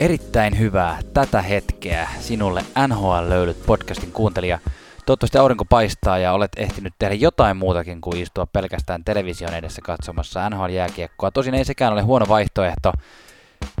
[0.00, 4.58] Erittäin hyvää tätä hetkeä sinulle NHL Löylyt podcastin kuuntelija.
[5.06, 10.50] Toivottavasti aurinko paistaa ja olet ehtinyt tehdä jotain muutakin kuin istua pelkästään television edessä katsomassa
[10.50, 11.30] NHL-jääkiekkoa.
[11.30, 12.92] Tosin ei sekään ole huono vaihtoehto.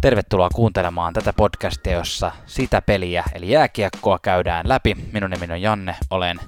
[0.02, 4.96] Tervetuloa kuuntelemaan tätä podcastia, jossa sitä peliä eli jääkiekkoa käydään läpi.
[5.12, 6.40] Minun nimeni on Janne, olen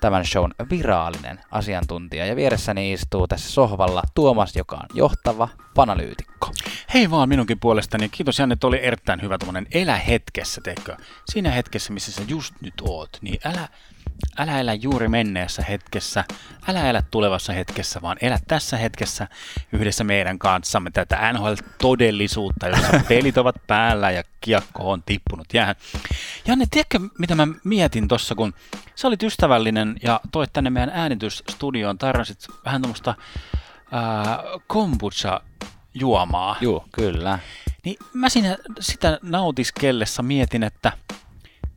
[0.00, 6.52] tämän shown virallinen asiantuntija ja vieressäni istuu tässä sohvalla Tuomas, joka on johtava panalyytikko.
[6.94, 8.08] Hei vaan minunkin puolestani.
[8.08, 10.96] Kiitos Janne, oli erittäin hyvä tuommoinen elä hetkessä, teikö?
[11.32, 13.68] Siinä hetkessä, missä sä just nyt oot, niin älä,
[14.38, 16.24] älä elä juuri menneessä hetkessä,
[16.68, 19.28] älä elä tulevassa hetkessä, vaan elä tässä hetkessä
[19.72, 25.76] yhdessä meidän kanssamme tätä NHL-todellisuutta, jossa pelit ovat päällä ja kiekko on tippunut jäähän.
[26.46, 28.54] Janne, tiedätkö mitä mä mietin tossa, kun
[28.94, 33.14] sä olit ystävällinen ja toit tänne meidän äänitysstudioon, tarjosit vähän tuommoista
[34.66, 35.40] kombucha
[35.94, 36.56] juomaa.
[36.60, 37.38] Joo, kyllä.
[37.84, 40.92] Niin mä siinä sitä nautiskellessa mietin, että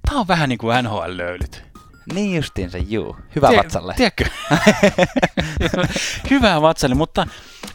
[0.10, 1.73] tää on vähän niin kuin NHL-löylyt.
[2.14, 3.18] Niin justiinsa, juu.
[3.36, 3.94] Hyvä Tie- vatsalle.
[3.98, 4.26] Tiedätkö?
[6.30, 7.28] Hyvää vatsalle, mutta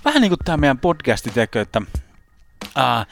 [0.05, 1.83] vähän niin kuin tämä meidän podcasti, tiedätkö, että
[2.75, 3.07] ää,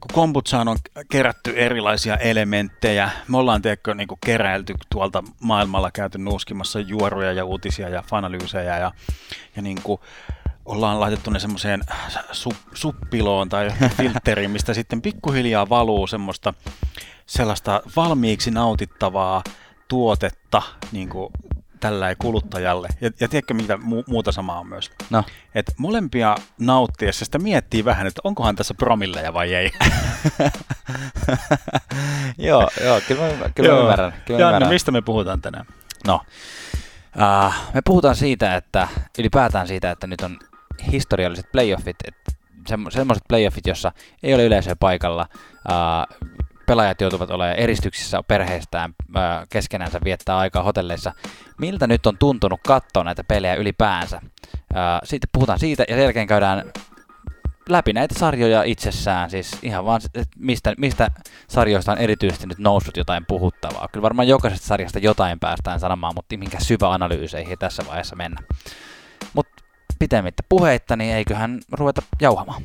[0.00, 0.76] kun kombutsaan on
[1.10, 7.44] kerätty erilaisia elementtejä, me ollaan tiedätkö, niin kuin keräilty tuolta maailmalla käyty nuuskimassa juoruja ja
[7.44, 8.92] uutisia ja fanalyysejä ja,
[9.56, 10.00] ja niin kuin
[10.64, 11.80] ollaan laitettu ne semmoiseen
[12.32, 16.54] su, suppiloon tai filtteriin, mistä sitten pikkuhiljaa valuu semmoista
[17.26, 19.42] sellaista valmiiksi nautittavaa
[19.88, 21.32] tuotetta niin kuin
[21.80, 22.88] tällä kuluttajalle.
[23.00, 24.90] Ja, ja tiedätkö, mitä mu- muuta samaa on myös?
[25.10, 29.70] No, Et molempia nauttiessa sitä miettii vähän, että onkohan tässä promilleja vai ei.
[32.38, 34.12] joo, joo, kyllä mä, kyllä mä ymmärrän.
[34.24, 34.68] Kyllä mä Janne, ymmärrän.
[34.74, 35.66] mistä me puhutaan tänään?
[36.06, 36.20] No,
[37.16, 40.38] uh, me puhutaan siitä, että ylipäätään siitä, että nyt on
[40.92, 42.32] historialliset playoffit, että
[42.70, 45.26] semmo- semmoiset playoffit, jossa ei ole yleisöä paikalla,
[45.68, 46.28] uh,
[46.66, 48.94] pelaajat joutuvat olemaan eristyksissä perheestään
[49.48, 51.12] keskenänsä viettää aikaa hotelleissa.
[51.58, 54.20] Miltä nyt on tuntunut katsoa näitä pelejä ylipäänsä?
[55.04, 56.72] Sitten puhutaan siitä ja sen jälkeen käydään
[57.68, 60.00] läpi näitä sarjoja itsessään, siis ihan vaan,
[60.36, 61.08] mistä, mistä
[61.48, 63.88] sarjoista on erityisesti nyt noussut jotain puhuttavaa.
[63.92, 68.40] Kyllä varmaan jokaisesta sarjasta jotain päästään sanomaan, mutta minkä syvä analyyseihin tässä vaiheessa mennä.
[69.34, 69.64] Mutta
[69.98, 72.62] pitemmittä puheitta, niin eiköhän ruveta jauhamaan.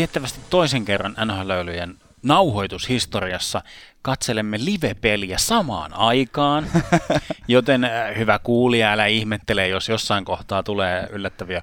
[0.00, 3.62] Tiettävästi toisen kerran NHL-löylyjen nauhoitushistoriassa
[4.02, 6.66] katselemme live-peliä samaan aikaan,
[7.48, 11.60] joten äh, hyvä kuulija, älä ihmettele, jos jossain kohtaa tulee yllättäviä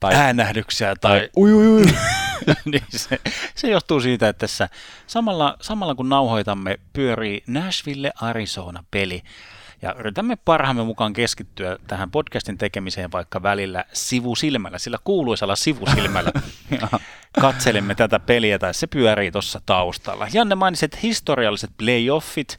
[0.00, 1.84] Tai- äänähdyksiä tai ui, ui, ui.
[2.72, 3.20] niin se,
[3.54, 4.68] se johtuu siitä, että tässä
[5.06, 9.22] samalla, samalla kun nauhoitamme pyörii Nashville Arizona-peli.
[9.84, 16.32] Ja yritämme parhaamme mukaan keskittyä tähän podcastin tekemiseen vaikka välillä sivusilmällä, sillä kuuluisella sivusilmällä
[17.40, 20.28] katselemme tätä peliä tai se pyörii tuossa taustalla.
[20.32, 22.58] Janne mainitsi, että historialliset playoffit,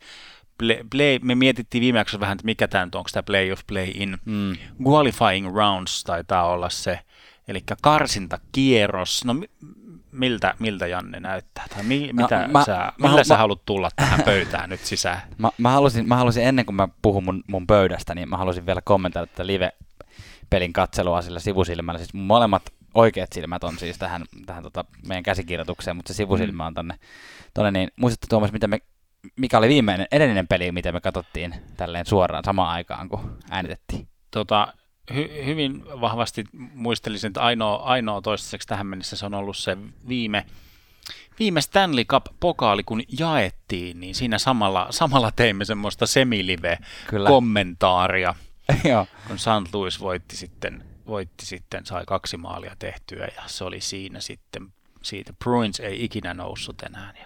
[0.58, 3.63] play, play, me mietittiin viime jaksossa vähän, että mikä tämä nyt on, onko tämä playoff,
[3.68, 4.18] play-in.
[4.25, 4.56] Mm.
[4.88, 7.00] Qualifying rounds taitaa olla se,
[7.47, 9.25] eli karsintakierros.
[9.25, 9.36] No
[10.20, 11.66] miltä, miltä Janne näyttää?
[11.76, 14.70] Tai mi- No, mitä mä- sä, mä millä halu- sä mä- haluat tulla tähän pöytään
[14.70, 15.22] nyt sisään?
[15.38, 18.66] Mä, mä, halusin, mä halusin ennen kuin mä puhun mun, mun pöydästä, niin mä halusin
[18.66, 21.98] vielä kommentoida tätä live-pelin katselua sillä sivusilmällä.
[22.00, 26.66] Siis mun molemmat oikeat silmät on siis tähän, tähän tota meidän käsikirjoitukseen, mutta se sivusilmä
[26.66, 26.96] on tonne.
[27.54, 28.80] tonne niin, muistatko Tuomas, mitä me,
[29.36, 34.08] mikä oli viimeinen, edellinen peli, mitä me katsottiin tälleen suoraan samaan aikaan, kun äänitettiin?
[34.31, 34.68] Tota,
[35.14, 36.44] hy- hyvin vahvasti
[36.74, 39.78] muistelisin, että ainoa, ainoa toistaiseksi tähän mennessä se on ollut se
[40.08, 40.46] viime,
[41.40, 48.36] viime Stanley Cup-pokaali, kun jaettiin, niin siinä samalla, samalla teimme semmoista semilive-kommentaaria,
[48.90, 49.08] Joo.
[49.28, 49.74] kun St.
[49.74, 55.34] Louis voitti sitten, voitti sitten, sai kaksi maalia tehtyä ja se oli siinä sitten, siitä
[55.34, 57.13] Bruins ei ikinä noussut enää.
[57.19, 57.25] Ja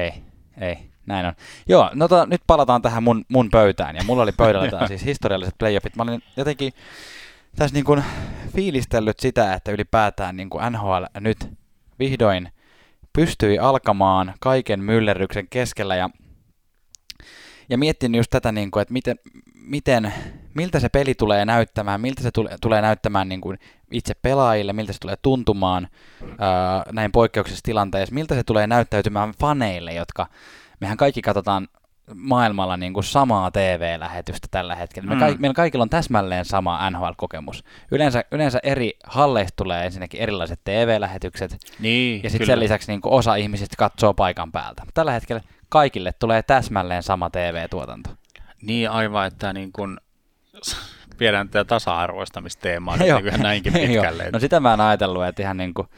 [0.00, 0.12] Ei,
[0.60, 0.76] ei,
[1.10, 1.32] näin on.
[1.68, 5.04] Joo, no to, nyt palataan tähän mun, mun pöytään, ja mulla oli pöydällä tää siis
[5.04, 5.96] historialliset playoffit.
[5.96, 6.72] Mä olin jotenkin
[7.56, 8.04] tässä niin kuin
[8.56, 11.48] fiilistellyt sitä, että ylipäätään niin kuin NHL nyt
[11.98, 12.52] vihdoin
[13.12, 16.10] pystyi alkamaan kaiken myllerryksen keskellä, ja,
[17.68, 19.16] ja miettinyt just tätä, niin kuin, että miten,
[19.54, 20.12] miten,
[20.54, 23.58] miltä se peli tulee näyttämään, miltä se tule, tulee näyttämään niin kuin
[23.90, 25.88] itse pelaajille, miltä se tulee tuntumaan
[26.38, 30.26] ää, näin poikkeuksellisessa tilanteessa, miltä se tulee näyttäytymään faneille, jotka
[30.80, 31.68] mehän kaikki katsotaan
[32.14, 35.08] maailmalla niin kuin samaa TV-lähetystä tällä hetkellä.
[35.08, 35.20] Me Mm.
[35.20, 37.64] kaik- meillä kaikilla on täsmälleen sama NHL-kokemus.
[37.90, 43.12] Yleensä, yleensä eri halleista tulee ensinnäkin erilaiset TV-lähetykset, niin, ja sitten sen lisäksi niin kuin
[43.12, 44.82] osa ihmisistä katsoo paikan päältä.
[44.94, 48.10] Tällä hetkellä kaikille tulee täsmälleen sama TV-tuotanto.
[48.62, 50.00] Niin aivan, että niin kun
[51.20, 54.30] viedään tätä tasa-arvoistamisteemaa niin näinkin pitkälle.
[54.32, 55.88] No sitä mä en ajatellut, että ihan, niin kuin,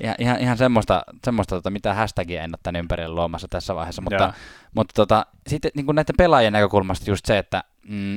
[0.00, 4.02] ihan, ihan, ihan semmoista, semmoista tota, mitä hashtagia en ole tämän ympärille luomassa tässä vaiheessa,
[4.02, 4.32] mutta, Joo.
[4.74, 8.16] mutta tota, sitten niin kuin näiden pelaajien näkökulmasta just se, että mm,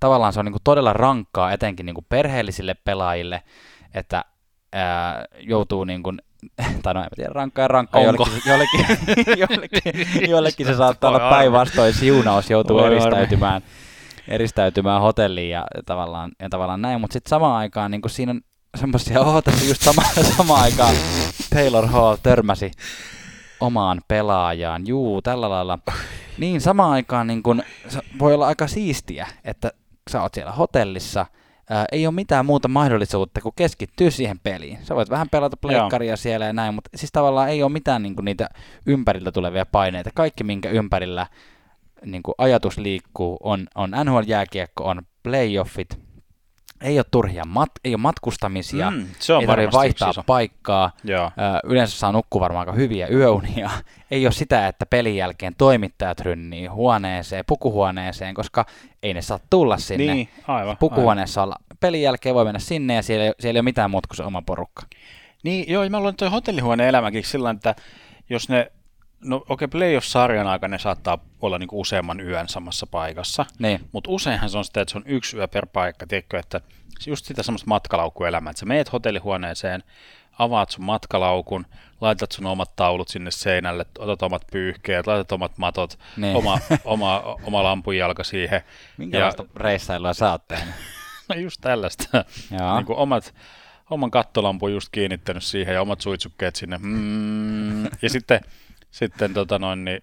[0.00, 3.42] tavallaan se on niin kuin todella rankkaa etenkin niin kuin perheellisille pelaajille,
[3.94, 4.24] että
[4.72, 6.18] ää, joutuu niin kuin,
[6.82, 8.86] tai no en tiedä, rankkaa ja rankkaa, jollekin, jollekin,
[9.36, 13.62] jollekin, jollekin se saattaa olla päinvastoin siunaus, joutuu Voi eristäytymään,
[14.28, 18.40] eristäytymään hotelliin ja tavallaan, ja tavallaan näin, mutta sitten samaan aikaan niin siinä on
[18.76, 20.02] semmoisia, oho, tässä just sama,
[20.36, 20.94] samaan aikaan
[21.50, 22.70] Taylor Hall törmäsi
[23.60, 25.78] omaan pelaajaan, juu, tällä lailla.
[26.38, 27.62] Niin samaan aikaan niin kun,
[28.18, 29.72] voi olla aika siistiä, että
[30.10, 31.26] sä oot siellä hotellissa,
[31.70, 34.78] ää, ei ole mitään muuta mahdollisuutta kuin keskittyä siihen peliin.
[34.82, 38.14] Sä voit vähän pelata pleikkaria siellä ja näin, mutta siis tavallaan ei ole mitään niin
[38.22, 38.48] niitä
[38.86, 40.10] ympäriltä tulevia paineita.
[40.14, 41.26] Kaikki, minkä ympärillä
[42.04, 45.98] niin ajatus liikkuu, on, on NHL-jääkiekko, on playoffit,
[46.82, 50.22] ei ole turhia mat- ei ole matkustamisia, Mm, se on ei tarvitse vaihtaa iso.
[50.26, 51.24] paikkaa, Joo.
[51.26, 51.30] Ö,
[51.64, 53.70] yleensä saa nukkua varmaan aika hyviä yöunia.
[54.10, 58.66] Ei ole sitä, että pelin jälkeen toimittajat rynnii huoneeseen, pukuhuoneeseen, koska
[59.02, 60.14] ei ne saa tulla sinne.
[60.14, 60.76] Niin, aivan.
[60.76, 61.56] Pukuhuoneessa olla.
[61.80, 64.42] Pelin jälkeen voi mennä sinne ja siellä, siellä ei ole mitään muuta kuin se oma
[64.42, 64.82] porukka.
[65.42, 67.74] Niin, joo, mä luulen, että toi hotellihuoneen elämäkin sillä tavalla, että
[68.30, 68.72] jos ne,
[69.24, 74.10] no okei, okay, playoff-sarjan aikana ne saattaa olla niinku useamman yön samassa paikassa, Niin, mutta
[74.10, 76.60] useinhan se on sitä, että se on yksi yö per paikka, tiedätkö, että
[77.06, 79.82] just sitä semmoista matkalaukkuelämää, että sä meet hotellihuoneeseen,
[80.38, 81.66] avaat sun matkalaukun,
[82.00, 86.36] laitat sun omat taulut sinne seinälle, otat omat pyyhkeet, laitat omat matot, Niin.
[86.36, 88.60] oma, oma, oma lampunjalka siihen.
[88.96, 90.74] minkälaista reissailua sä oot tehnyt?
[91.28, 92.24] No just tällaista.
[92.50, 93.34] Niin kuin omat,
[93.90, 96.78] oman kattolampun just kiinnittänyt siihen ja omat suitsukkeet sinne.
[96.82, 97.84] Mm.
[97.84, 98.40] Ja sitten,
[98.92, 100.02] sitten tota noin, niin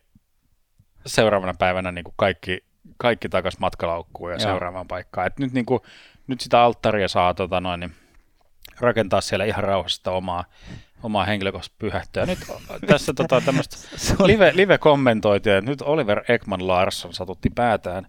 [1.05, 2.63] seuraavana päivänä niin kuin kaikki,
[2.97, 4.49] kaikki takas matkalaukkuun ja Joo.
[4.49, 5.27] seuraavaan paikkaan.
[5.27, 5.79] Et nyt, niin kuin,
[6.27, 7.95] nyt sitä alttaria saa tota noin, niin
[8.79, 10.45] rakentaa siellä ihan rauhassa omaa,
[11.03, 12.25] omaa henkilökohtaista pyhättöä.
[12.25, 12.39] Nyt
[12.87, 13.77] tässä tota, tämmöistä
[14.25, 18.07] live, live-kommentoitia, että nyt Oliver Ekman Larsson satutti päätään,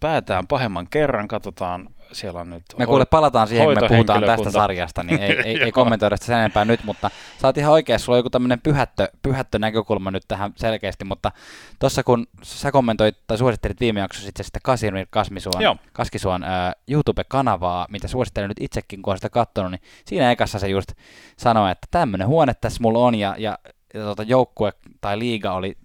[0.00, 1.28] päätään pahemman kerran.
[1.28, 2.62] Katsotaan, siellä on nyt...
[2.78, 6.26] Me kuule palataan siihen, kun me puhutaan tästä sarjasta, niin ei, ei, ei kommentoida sitä
[6.26, 7.10] sen enempää nyt, mutta
[7.40, 11.32] sä oot ihan oikeassa, sulla on joku tämmöinen pyhättö, pyhättö näkökulma nyt tähän selkeästi, mutta
[11.78, 15.76] tuossa kun sä kommentoit tai suosittelit viime jaksossa itse sitä Kasimir Kasmisuon, Joo.
[15.92, 20.68] Kaskisuon ää, YouTube-kanavaa, mitä suosittelen nyt itsekin, kun olen sitä katsonut, niin siinä ekassa se
[20.68, 20.92] just
[21.36, 23.58] sanoi, että tämmöinen huone tässä mulla on ja, ja,
[23.94, 25.76] ja tota, joukkue tai liiga oli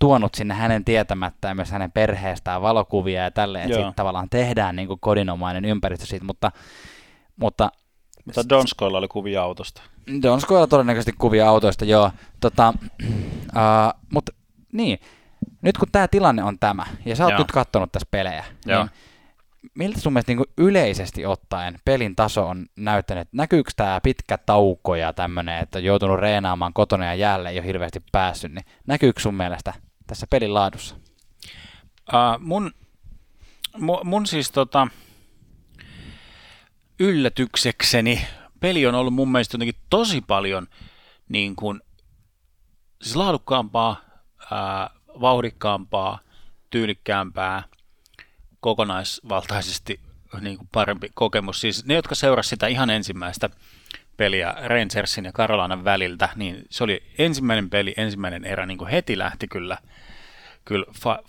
[0.00, 4.88] tuonut sinne hänen tietämättään myös hänen perheestään valokuvia ja tälleen, että siitä tavallaan tehdään niin
[4.88, 6.52] kuin kodinomainen ympäristö siitä, mutta,
[7.36, 7.70] mutta
[8.24, 9.82] Mutta Donskoilla oli kuvia autosta.
[10.22, 12.10] Donskoilla todennäköisesti kuvia autoista, joo.
[12.40, 12.74] Tota,
[13.04, 14.32] uh, mutta
[14.72, 14.98] niin,
[15.62, 17.38] nyt kun tämä tilanne on tämä, ja sä oot Joo.
[17.38, 18.82] nyt kattonut tässä pelejä, Joo.
[18.82, 18.90] niin
[19.74, 23.28] miltä sun mielestä niin yleisesti ottaen pelin taso on näyttänyt?
[23.32, 27.66] Näkyykö tämä pitkä tauko ja tämmöinen, että on joutunut reenaamaan kotona ja jäälle ei ole
[27.66, 29.72] hirveästi päässyt, niin näkyykö sun mielestä
[30.10, 30.94] tässä pelin laadussa?
[32.12, 32.74] Uh, mun,
[33.78, 34.88] mun, mun siis tota,
[37.00, 38.26] yllätyksekseni
[38.60, 40.66] peli on ollut mun mielestä jotenkin tosi paljon
[41.28, 41.80] niin kuin,
[43.02, 44.00] siis laadukkaampaa,
[44.50, 44.90] ää,
[45.20, 46.18] vauhdikkaampaa,
[46.70, 47.62] tyylikkäämpää,
[48.60, 50.00] kokonaisvaltaisesti
[50.40, 51.60] niin kuin parempi kokemus.
[51.60, 53.50] Siis ne, jotka seurasivat sitä ihan ensimmäistä
[54.20, 59.18] peliä Rangersin ja Carolinan väliltä, niin se oli ensimmäinen peli, ensimmäinen erä, niin kuin heti
[59.18, 59.78] lähti kyllä,
[60.64, 60.86] kyllä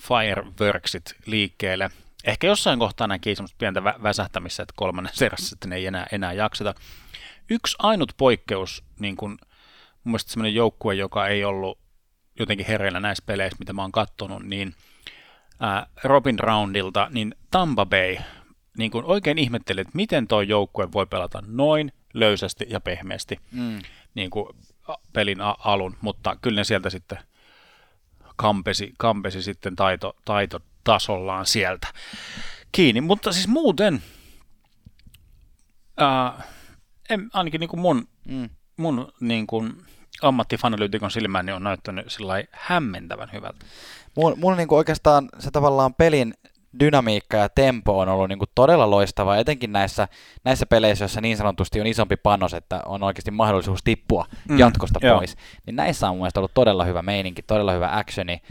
[0.07, 1.89] fireworksit liikkeelle.
[2.24, 6.33] Ehkä jossain kohtaa näki semmoista pientä vä- väsähtämistä, että kolmannessa erässä ne ei enää, enää
[6.33, 6.74] jakseta.
[7.50, 9.39] Yksi ainut poikkeus, niin kuin, mun
[10.03, 11.79] mielestä semmoinen joukkue, joka ei ollut
[12.39, 14.75] jotenkin hereillä näissä peleissä, mitä mä oon kattonut, niin
[16.03, 18.17] Robin Roundilta, niin Tampa Bay
[18.77, 23.79] niin kuin oikein ihmetteli, että miten tuo joukkue voi pelata noin löysästi ja pehmeästi Mm.
[24.15, 24.45] niin kuin
[25.13, 27.17] pelin a- alun, mutta kyllä ne sieltä sitten
[28.35, 31.87] kampesi, kampesi sitten taito, taitotasollaan sieltä
[32.71, 33.01] kiinni.
[33.01, 34.03] Mutta siis muuten,
[35.97, 36.43] ää,
[37.09, 38.49] en, ainakin niin kuin mun, Mm.
[38.77, 39.73] mun niin kuin
[40.21, 43.65] ammattifanalyytikon silmään niin on näyttänyt sillä hämmentävän hyvältä.
[44.15, 46.33] Mulla, mulla niinku oikeastaan se tavallaan pelin
[46.79, 50.07] dynamiikka ja tempo on ollut niinku todella loistava, etenkin näissä,
[50.43, 54.99] näissä peleissä, joissa niin sanotusti on isompi panos, että on oikeasti mahdollisuus tippua Mm, jatkosta
[55.03, 55.17] joo.
[55.17, 55.35] pois.
[55.65, 58.41] Niin näissä on mun mielestä ollut todella hyvä meininki, todella hyvä actioni.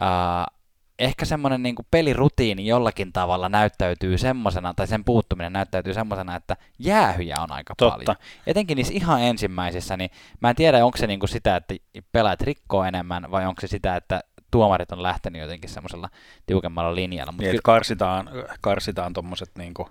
[0.00, 0.60] Uh,
[0.98, 7.40] ehkä semmoinen niinku pelirutiini jollakin tavalla näyttäytyy semmosena, tai sen puuttuminen näyttäytyy semmosena, että jäähyjä
[7.40, 7.96] on aika Totta.
[7.96, 8.16] paljon.
[8.46, 10.10] Etenkin niissä ihan ensimmäisissä, niin
[10.40, 11.74] mä en tiedä, onko se niinku sitä, että
[12.12, 14.20] pelaajat rikkoo enemmän, vai onko se sitä, että
[14.50, 16.08] tuomarit on lähtenyt jotenkin semmoisella
[16.46, 17.32] tiukemmalla linjalla.
[17.32, 17.60] Mut niin, kyllä...
[17.64, 18.30] karsitaan,
[18.60, 19.90] karsitaan tuommoiset niinku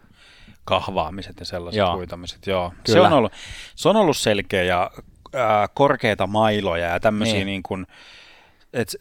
[0.65, 1.95] kahvaamiset ja sellaiset Joo.
[1.95, 2.47] huitamiset.
[2.47, 2.73] Joo.
[2.85, 3.31] Se, on ollut,
[3.75, 4.91] se on ollut selkeä ja
[5.33, 7.45] ää, korkeita mailoja ja tämmöisiä niin.
[7.45, 7.87] niin kuin,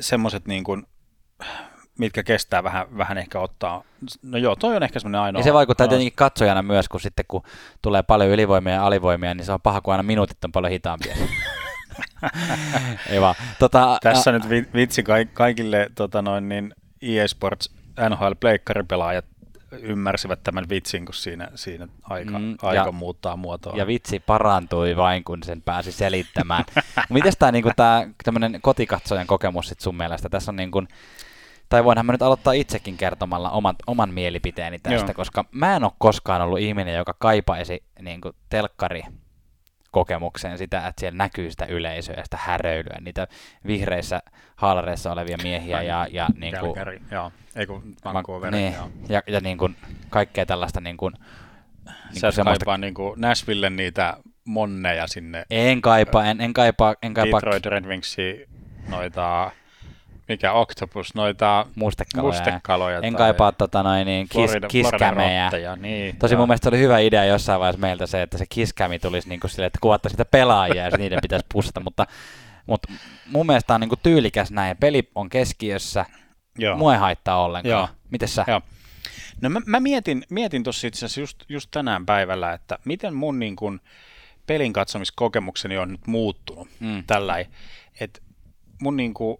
[0.00, 0.87] semmoiset niin kuin,
[1.99, 3.83] mitkä kestää vähän, vähän ehkä ottaa.
[4.23, 5.41] No joo, toi on ehkä semmoinen ainoa.
[5.41, 5.91] Ja se vaikuttaa ainoa.
[5.91, 7.43] tietenkin katsojana myös, kun sitten kun
[7.83, 11.17] tulee paljon ylivoimia ja alivoimia, niin se on paha, kun aina minuutit on paljon hitaampia.
[13.11, 13.35] Ei vaan.
[13.59, 17.71] Tota, Tässä a- nyt vitsi kaikille tota noin, niin EA Sports
[18.09, 19.25] NHL pleikkaripelaajat
[19.73, 23.76] ymmärsivät tämän vitsin, kun siinä, siinä aika, mm, aika ja, muuttaa muotoa.
[23.76, 26.64] Ja vitsi parantui vain, kun sen pääsi selittämään.
[27.11, 27.71] Miten tämä niinku,
[28.25, 30.28] tämmöinen kotikatsojan kokemus sit sun mielestä?
[30.28, 30.88] Tässä on niin kuin,
[31.69, 35.14] tai voinhan mä nyt aloittaa itsekin kertomalla oman, oman mielipiteeni tästä, Joo.
[35.14, 39.02] koska mä en ole koskaan ollut ihminen, joka kaipaisi niin kuin telkkari
[39.90, 43.26] kokemukseen sitä, että siellä näkyy sitä yleisöä ja sitä häröilyä, niitä
[43.66, 44.23] vihreissä
[44.57, 47.33] haalareissa olevia miehiä ja, ja niin kuin, Kälkäri, joo.
[47.57, 48.90] Ei kun Vancouver, niin, joo.
[49.09, 49.76] Ja, ja niin kuin,
[50.11, 51.14] kaikkea tällaista niin kuin,
[52.11, 52.64] niin Sä semmoista...
[52.64, 55.45] kaipaa niin kuin Nashville niitä monneja sinne.
[55.50, 57.40] En kaipaa, en, en kaipaa, en kaipaa.
[57.40, 58.49] Detroit Red Wingsi
[58.88, 59.50] noita
[60.28, 62.28] mikä Octopus, noita mustekaloja.
[62.28, 65.50] mustekaloja en kaipaa tota noin, niin kis, Florida, kiskämejä.
[65.76, 66.38] Niin, Tosi joo.
[66.38, 69.50] mun mielestä oli hyvä idea jossain vaiheessa meiltä se, että se kiskämi tulisi niin kuin
[69.50, 72.06] sille, että kuvattaisi sitä pelaajia ja niiden pitäisi pussata, mutta,
[72.66, 72.92] mutta
[73.26, 74.76] mun mielestä on niin kuin tyylikäs näin.
[74.76, 76.06] Peli on keskiössä,
[76.58, 76.76] joo.
[76.76, 77.70] mua ei haittaa ollenkaan.
[77.70, 77.88] Joo.
[78.11, 78.44] Miten sä?
[78.49, 78.61] Joo.
[79.40, 83.38] No mä, mä mietin, mietin tuossa itse asiassa just, just tänään päivällä, että miten mun
[83.38, 83.80] niin kuin
[84.47, 87.04] pelin katsomiskokemukseni on nyt muuttunut mm.
[87.06, 87.44] tällä
[88.00, 88.20] että
[88.82, 89.38] mun niin kuin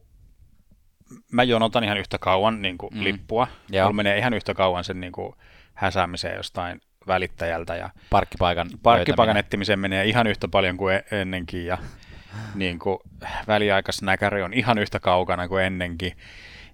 [1.33, 3.05] mä jonotan ihan yhtä kauan niin kuin mm.
[3.05, 3.49] lippua.
[3.83, 5.33] Mulla menee ihan yhtä kauan sen niin kuin
[5.75, 7.77] häsäämiseen jostain välittäjältä.
[7.77, 11.67] Ja parkkipaikan Parkkipaikan etsimiseen menee ihan yhtä paljon kuin e- ennenkin.
[11.67, 11.79] Ja
[12.55, 12.99] niin kuin
[13.47, 16.13] väliaikaisnäkäri on ihan yhtä kaukana kuin ennenkin.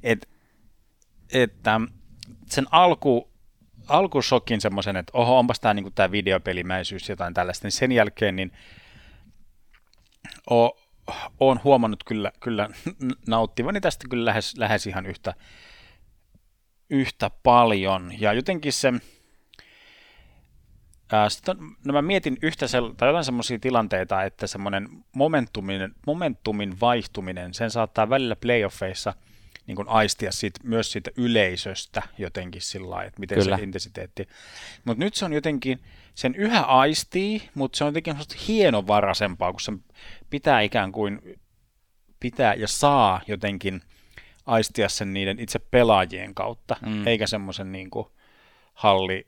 [0.03, 0.29] Et,
[1.33, 1.81] että
[2.47, 3.31] sen alku,
[3.89, 8.53] alkusokin semmoisen, että oho, onpas tämä niin tämä videopelimäisyys jotain tällaista, niin sen jälkeen niin
[10.51, 10.84] o,
[11.41, 12.69] olen huomannut kyllä, kyllä
[13.29, 15.35] nauttivani tästä kyllä lähes, lähes ihan yhtä,
[16.91, 18.13] yhtä paljon.
[18.21, 18.93] Ja jotenkin se,
[21.13, 26.81] ää, sitten, no mä mietin yhtä sel, tai jotain semmoisia tilanteita, että semmoinen momentumin, momentumin
[26.81, 29.15] vaihtuminen, sen saattaa välillä playoffeissa
[29.67, 33.57] niin kuin aistia siitä, myös siitä yleisöstä jotenkin sillä lailla, että miten Kyllä.
[33.57, 34.29] se intensiteetti.
[34.85, 35.81] Mutta nyt se on jotenkin,
[36.15, 38.17] sen yhä aistii, mutta se on jotenkin
[38.49, 39.73] hienovaraisempaa, kun se
[40.31, 41.39] pitää ikään kuin
[42.21, 43.81] pitää ja saa jotenkin
[44.47, 47.07] aistia sen niiden itse pelaajien kautta, mm.
[47.07, 48.07] eikä semmoisen niin kuin
[48.75, 49.27] halli,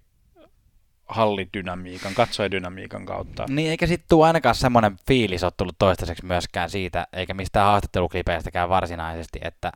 [1.09, 3.45] hallidynamiikan, katsojadynamiikan kautta.
[3.49, 8.69] Niin, eikä sitten tule ainakaan semmoinen fiilis ole tullut toistaiseksi myöskään siitä, eikä mistään haastatteluklipeistä
[8.69, 9.73] varsinaisesti, että,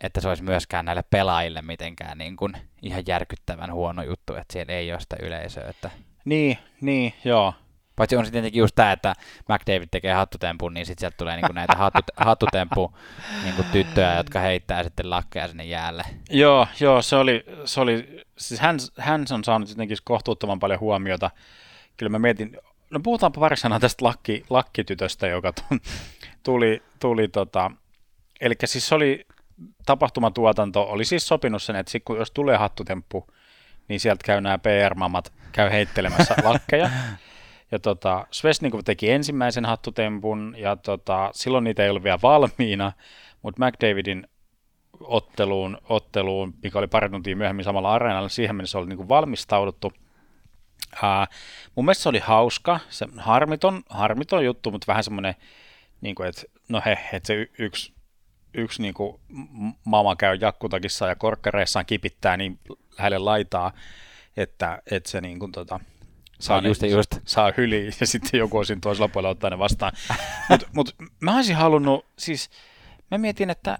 [0.00, 4.72] että se olisi myöskään näille pelaajille mitenkään niin kuin ihan järkyttävän huono juttu, että siellä
[4.72, 5.68] ei ole sitä yleisöä.
[5.68, 5.90] Että...
[6.24, 7.54] Niin, niin, joo.
[7.96, 9.14] Paitsi on sitten tietenkin just tämä, että
[9.48, 12.96] McDavid tekee hattutempun, niin sitten sieltä tulee niinku näitä hattu, hattutemppu
[13.44, 16.04] niinku tyttöjä, jotka heittää sitten lakkeja sinne jäälle.
[16.30, 21.30] Joo, joo se oli, se oli siis hän, hän on saanut jotenkin kohtuuttoman paljon huomiota.
[21.96, 22.56] Kyllä mä mietin,
[22.90, 25.52] no puhutaanpa pari sanaa tästä lakki, lakkitytöstä, joka
[26.42, 27.70] tuli, tuli tota,
[28.40, 29.26] eli siis se oli
[29.86, 33.26] tapahtumatuotanto, oli siis sopinut sen, että sit, kun jos tulee hattutemppu,
[33.88, 36.90] niin sieltä käy nämä PR-mamat, käy heittelemässä lakkeja.
[37.72, 42.92] Ja tota, Svesnikov teki ensimmäisen hattutempun, ja tota, silloin niitä ei ollut vielä valmiina,
[43.42, 44.26] mutta McDavidin
[45.00, 49.92] otteluun, otteluun, mikä oli pari tuntia myöhemmin samalla areenalla, siihen mennessä oli niin kuin valmistauduttu.
[51.02, 51.26] Ää,
[51.74, 55.34] mun mielestä se oli hauska, se harmiton, harmiton juttu, mutta vähän semmoinen,
[56.00, 57.95] niin kuin, että no he, että se y- yksi,
[58.56, 59.20] yksi niin kuin
[59.84, 62.58] mama käy jakkutakissa ja korkkareissaan kipittää niin
[62.98, 63.72] lähelle laitaa,
[64.36, 65.80] että, että se niin kuin, tota,
[66.38, 67.10] saa, just, ne, just.
[67.24, 69.92] saa hyli ja sitten joku osin toisella puolella ottaa ne vastaan.
[70.50, 72.50] Mutta mut, mä olisin halunnut, siis
[73.10, 73.78] mä mietin, että,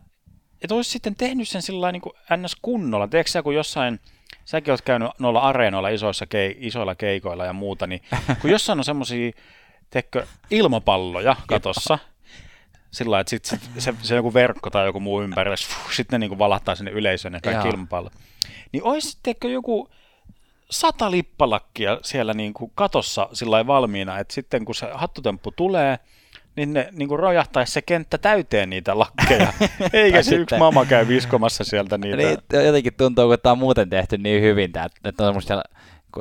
[0.62, 2.02] että olisi sitten tehnyt sen sillä niin
[2.36, 2.56] ns.
[2.62, 3.08] kunnolla.
[3.08, 4.00] Tiedätkö sä, kun jossain,
[4.44, 8.02] säkin oot käynyt noilla areenoilla isoissa kei, isoilla keikoilla ja muuta, niin
[8.40, 9.32] kun jossain on semmoisia,
[9.90, 11.98] teekö, ilmapalloja katossa,
[12.96, 15.56] sillä lailla, että sit, sit, se, se, joku verkko tai joku muu ympärillä,
[15.96, 18.12] sitten ne niin valahtaa sinne yleisöön ne kaikki ilmapallot.
[18.72, 19.88] Niin olisi sitten joku
[20.70, 25.98] sata lippalakkia siellä niin kuin katossa sillä valmiina, että sitten kun se hattutemppu tulee,
[26.56, 29.52] niin ne niin kuin rojahtaisi se kenttä täyteen niitä lakkeja,
[29.92, 32.16] eikä se yksi mama käy viskomassa sieltä niitä.
[32.16, 35.64] Niin, jotenkin tuntuu, kun tämä on muuten tehty niin hyvin, tämä, että on siellä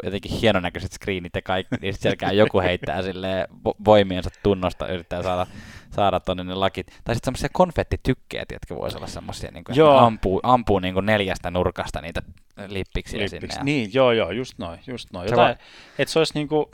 [0.03, 3.47] jotenkin hieronäköiset screenit ja kaikki, niin siellä joku heittää sille
[3.85, 5.47] voimiensa tunnosta, yrittää saada,
[5.95, 6.87] saada tonne ne lakit.
[6.87, 9.97] Tai sitten semmoisia konfettitykkeet, jotka voisi olla semmoisia, niin kuin, Joo.
[9.97, 12.21] ampuu, ampuu niin kuin neljästä nurkasta niitä
[12.67, 13.39] lippiksiä Lippiksi.
[13.39, 13.59] sinne.
[13.59, 13.63] Ja...
[13.63, 15.29] Niin, joo, joo, just noin, just noin.
[15.29, 15.55] Jotain,
[15.97, 16.71] että se olisi niinku,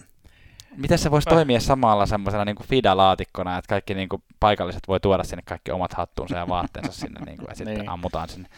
[0.78, 5.24] Miten se voisi toimia samalla semmoisena niin FIDA-laatikkona, että kaikki niin kuin, paikalliset voi tuoda
[5.24, 7.90] sinne kaikki omat hattuunsa ja vaatteensa sinne, niin kuin, ja sitten Niin.
[7.90, 8.50] ammutaan sinne.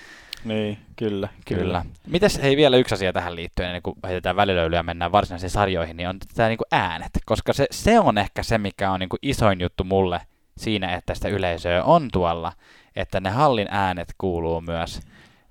[0.46, 1.86] niin, kyllä, Kyllä.
[2.08, 5.98] Mites, hei vielä yksi asia tähän liittyen, ennen kuin heitetään välilöylyä ja mennään varsinaisiin sarjoihin,
[5.98, 9.20] niin on tämä niin äänet, koska se, se on ehkä se, mikä on niin kuin
[9.22, 10.22] isoin juttu mulle
[10.58, 12.52] siinä, että sitä yleisöä on tuolla,
[12.96, 15.00] että ne hallin äänet kuuluu myös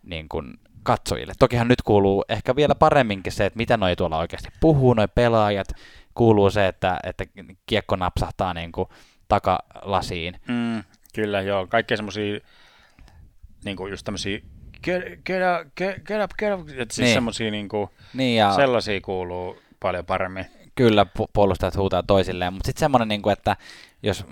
[0.03, 1.33] niin kuin katsojille.
[1.39, 5.69] Tokihan nyt kuuluu ehkä vielä paremminkin se, että mitä noi tuolla oikeasti puhuu, noi pelaajat,
[6.15, 7.25] kuuluu se, että, että
[7.67, 8.89] kiekko napsahtaa niin kuin
[9.29, 10.41] takalasiin.
[10.49, 10.83] Mm,
[11.15, 11.67] kyllä, joo.
[11.67, 12.41] Kaikkea semmosia,
[13.65, 14.39] niinku just tämmösiä,
[14.85, 17.05] get, get, up, get, get up, get up, että siis Niin.
[17.05, 17.15] niin.
[17.15, 20.47] semmosia niinku, Niin ja sellaisia kuuluu paljon paremmin.
[20.75, 23.57] kyllä pu- puolustajat huutaa toisilleen, mutta sitten semmoinen, niin kuin, että
[24.03, 24.25] jos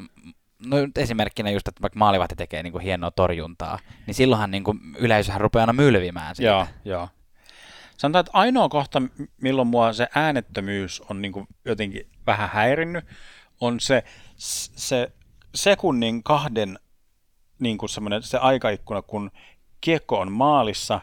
[0.67, 4.65] no nyt esimerkkinä just, että vaikka maalivahti tekee niin kuin hienoa torjuntaa, niin silloinhan niin
[4.65, 6.51] kuin yleisöhän rupeaa aina mylvimään siitä.
[6.51, 7.09] Joo, joo.
[7.97, 9.03] Sanotaan, että ainoa kohta,
[9.43, 13.05] milloin mua se äänettömyys on niin kuin jotenkin vähän häirinnyt,
[13.61, 14.05] on se,
[14.37, 15.13] se
[15.55, 16.79] sekunnin kahden
[17.59, 19.31] niin kuin semmoinen, se aikaikkuna, kun
[19.81, 21.01] kiekko on maalissa,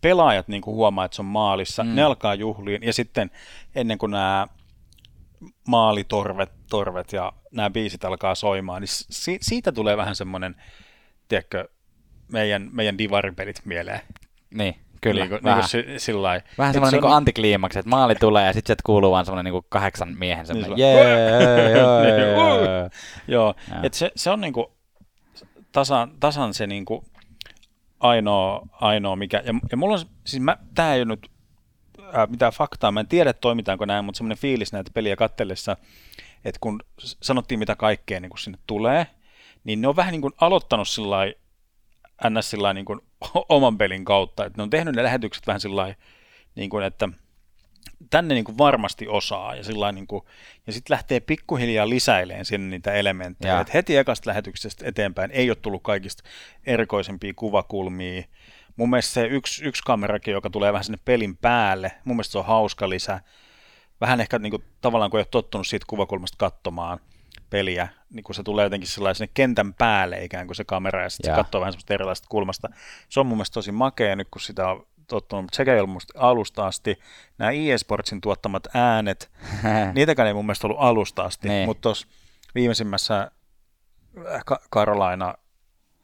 [0.00, 1.94] pelaajat niin kuin huomaa, että se on maalissa, mm.
[1.94, 3.30] ne alkaa juhliin, ja sitten
[3.74, 4.46] ennen kuin nämä
[5.68, 10.54] maalitorvet torvet ja nämä biisit alkaa soimaan, niin si- siitä tulee vähän semmoinen,
[11.28, 11.68] tiedätkö,
[12.32, 14.00] meidän, meidän divaripelit mieleen.
[14.54, 15.20] Niin, kyllä.
[15.20, 16.12] Niin kuin, vähän, niin kuin si-
[16.58, 19.10] vähän Et semmoinen se niin on- kuin antikliimaksi, että maali tulee ja sitten sieltä kuuluu
[19.12, 22.64] vaan semmoinen niin kuin kahdeksan miehen semmoinen, Niin jee, se joo, Niin, joo, uh.
[22.64, 22.90] joo.
[23.28, 24.72] Joo, että se, se on niinku
[25.72, 27.04] tasan, tasan se niinku
[28.00, 31.30] ainoa, ainoa mikä, ja, ja mulla on, siis mä, tää ei ole nyt
[32.12, 35.76] ää, mitään faktaa, mä en tiedä toimitaanko näin, mutta semmoinen fiilis näitä peliä kattellessa,
[36.44, 39.06] että kun sanottiin mitä kaikkea niin kun sinne tulee,
[39.64, 41.16] niin ne on vähän niin kuin aloittanut sillä
[42.30, 42.50] ns.
[42.50, 43.00] sillä lailla niin kuin
[43.48, 45.94] oman pelin kautta, että ne on tehnyt ne lähetykset vähän sillä
[46.54, 47.08] niin kuin, että
[48.10, 50.24] tänne niin kuin varmasti osaa ja, sillä niin kuin,
[50.66, 53.60] ja sitten lähtee pikkuhiljaa lisäileen sinne niitä elementtejä.
[53.60, 56.22] Et heti ekasta lähetyksestä eteenpäin ei ole tullut kaikista
[56.66, 58.22] erikoisempia kuvakulmia.
[58.78, 62.38] Mun mielestä se yksi, yksi kamerakin, joka tulee vähän sinne pelin päälle, mun mielestä se
[62.38, 63.20] on hauska lisä.
[64.00, 66.98] Vähän ehkä niin kuin, tavallaan kun ei ole tottunut siitä kuvakulmasta katsomaan
[67.50, 71.10] peliä, niin kun se tulee jotenkin sellainen sinne kentän päälle ikään kuin se kamera ja
[71.10, 71.36] sitten se Jaa.
[71.44, 72.68] katsoo vähän semmoista erilaisesta kulmasta.
[73.08, 75.92] Se on mun mielestä tosi makea nyt, kun sitä on tottunut, mutta sekä ei ollut
[75.92, 76.98] musta alusta asti.
[77.38, 79.30] Nämä eSportsin tuottamat äänet,
[79.94, 81.66] niitäkään ei mun mielestä ollut alusta asti, Niin.
[81.68, 82.06] mutta tuossa
[82.54, 83.20] viimeisimmässä
[84.34, 85.34] äh, Ka- Carolina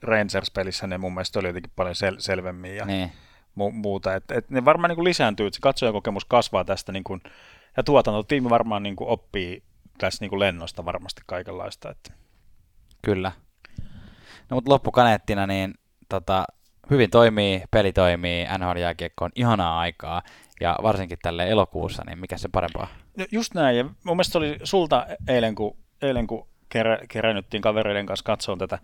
[0.04, 3.12] Rangers-pelissä ne mun mielestä oli jotenkin paljon sel- selvemmin ja niin.
[3.58, 4.14] mu- muuta.
[4.14, 7.20] Et, et ne varmaan niin kuin lisääntyy, että se katsojakokemus kasvaa tästä niin kuin,
[7.76, 9.62] ja tuotantotiimi varmaan niin kuin oppii
[9.98, 11.90] tässä niin kuin lennosta varmasti kaikenlaista.
[11.90, 12.12] Että.
[13.02, 13.32] Kyllä.
[14.50, 15.74] No mutta loppukaneettina, niin
[16.08, 16.44] tota,
[16.90, 20.22] hyvin toimii, peli toimii, NHL-jääkiekko on ihanaa aikaa,
[20.60, 22.86] ja varsinkin tälle elokuussa, niin mikä se parempaa?
[23.16, 27.62] No just näin, ja mun mielestä se oli sulta eilen, kun, eilen, kun kerä, kerännyttiin
[27.62, 28.78] kavereiden kanssa katsomaan tätä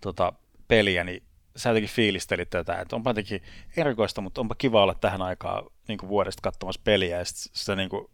[0.00, 0.32] tota,
[0.70, 1.22] peliä, niin
[1.56, 3.42] sä jotenkin fiilistelit tätä, että onpa jotenkin
[3.76, 7.88] erikoista, mutta onpa kiva olla tähän aikaan niin vuodesta katsomassa peliä, ja sitten sitä niin
[7.88, 8.06] kuin,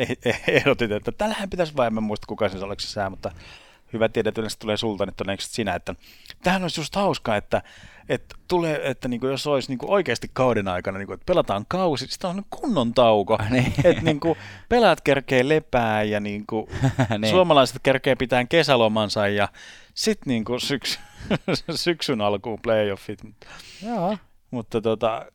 [0.00, 3.32] eh- eh- ehdotit, että tällähän pitäisi vain, en muista kuka se oliko sää, mutta
[3.92, 5.94] hyvä tiedä, että yleensä tulee sulta, niin todennäköisesti sinä, että
[6.42, 7.62] tämähän olisi just hauskaa, että,
[8.08, 11.26] että, tulee, että niin kuin jos olisi niin kuin oikeasti kauden aikana, niin kuin, että
[11.26, 13.72] pelataan kausi, sitten on kunnon tauko, Niin.
[13.84, 16.66] että niin kuin, pelaat kerkee lepää ja niin kuin,
[17.18, 17.30] Niin.
[17.30, 19.48] suomalaiset kerkee pitää kesälomansa ja
[19.94, 20.98] sitten niin syksy,
[21.70, 23.20] syksyn alkuun playoffit.
[23.86, 24.18] Joo.
[24.50, 25.26] Mutta tota,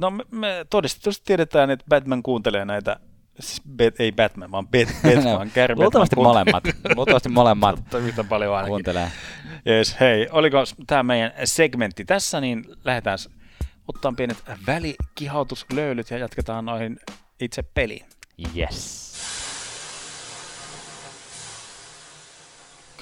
[0.00, 2.96] no me, me todistetusti tiedetään, että Batman kuuntelee näitä,
[3.40, 6.64] siis Bet, ei Batman, vaan Bet, Batman, Gary Luultavasti molemmat.
[6.96, 8.70] Luultavasti molemmat kuuntelee yhtä paljon ainakin.
[8.70, 9.12] kuuntelee.
[9.68, 13.18] Yes, hei, oliko tämä meidän segmentti tässä, niin lähdetään
[13.88, 17.00] ottaa pienet välikihautuslöylyt ja jatketaan noihin
[17.40, 18.06] itse peliin.
[18.56, 19.14] Yes.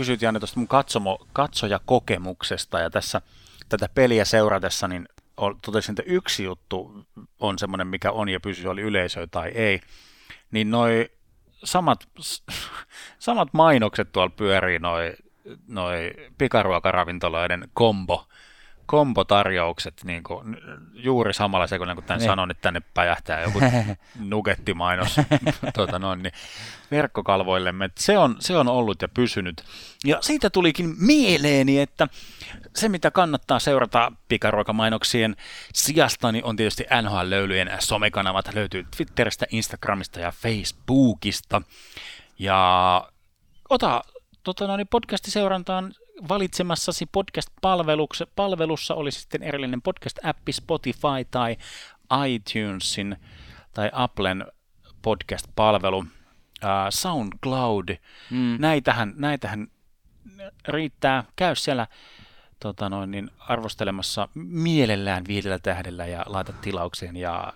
[0.03, 3.23] Kysyit Janne tuosta mun katsomo, katsojakokemuksesta ja tässä
[3.69, 5.09] tätä peliä seuratessa, niin
[5.65, 7.07] totesin, että yksi juttu
[7.39, 9.81] on semmoinen, mikä on ja pysyy, oli yleisö tai ei,
[10.51, 11.11] niin noi
[11.65, 12.09] samat,
[13.19, 15.15] samat mainokset tuolla pyörii, noi,
[15.69, 18.29] noi pikaruokaravintoloiden kombo,
[18.87, 20.57] kombotarjoukset niin kuin,
[20.95, 22.25] juuri samalla sekunnilla, kun tämän Niin.
[22.25, 22.31] niin.
[22.33, 23.59] sanon, että tänne päjähtää joku
[24.21, 25.17] nugettimainos
[25.75, 26.33] tuota noin, niin
[26.91, 27.85] verkkokalvoillemme.
[27.85, 29.65] Et Se on, se on ollut ja pysynyt.
[30.05, 32.09] Ja siitä tulikin mieleeni, että
[32.77, 35.37] se mitä kannattaa seurata pikaruokamainoksien
[35.75, 38.55] sijasta, niin on tietysti NHL-löylyjen somekanavat.
[38.55, 41.63] Löytyy Twitteristä, Instagramista ja Facebookista.
[42.39, 43.09] Ja
[43.71, 44.03] ota
[44.43, 45.95] tota, no, niin podcastiseurantaan
[46.29, 47.07] valitsemassasi
[47.87, 51.57] podcast-palvelussa oli sitten erillinen podcast-appi Spotify tai
[52.29, 53.17] iTunesin
[53.75, 54.47] tai Applen
[55.03, 56.07] podcast-palvelu, uh,
[56.91, 57.89] SoundCloud,
[58.31, 58.57] mm.
[58.59, 59.69] näitähän, näitähän
[60.69, 61.25] riittää.
[61.37, 61.87] Käy siellä
[62.61, 67.53] tota noin, niin arvostelemassa mielellään viidellä tähdellä ja laita tilaukseen ja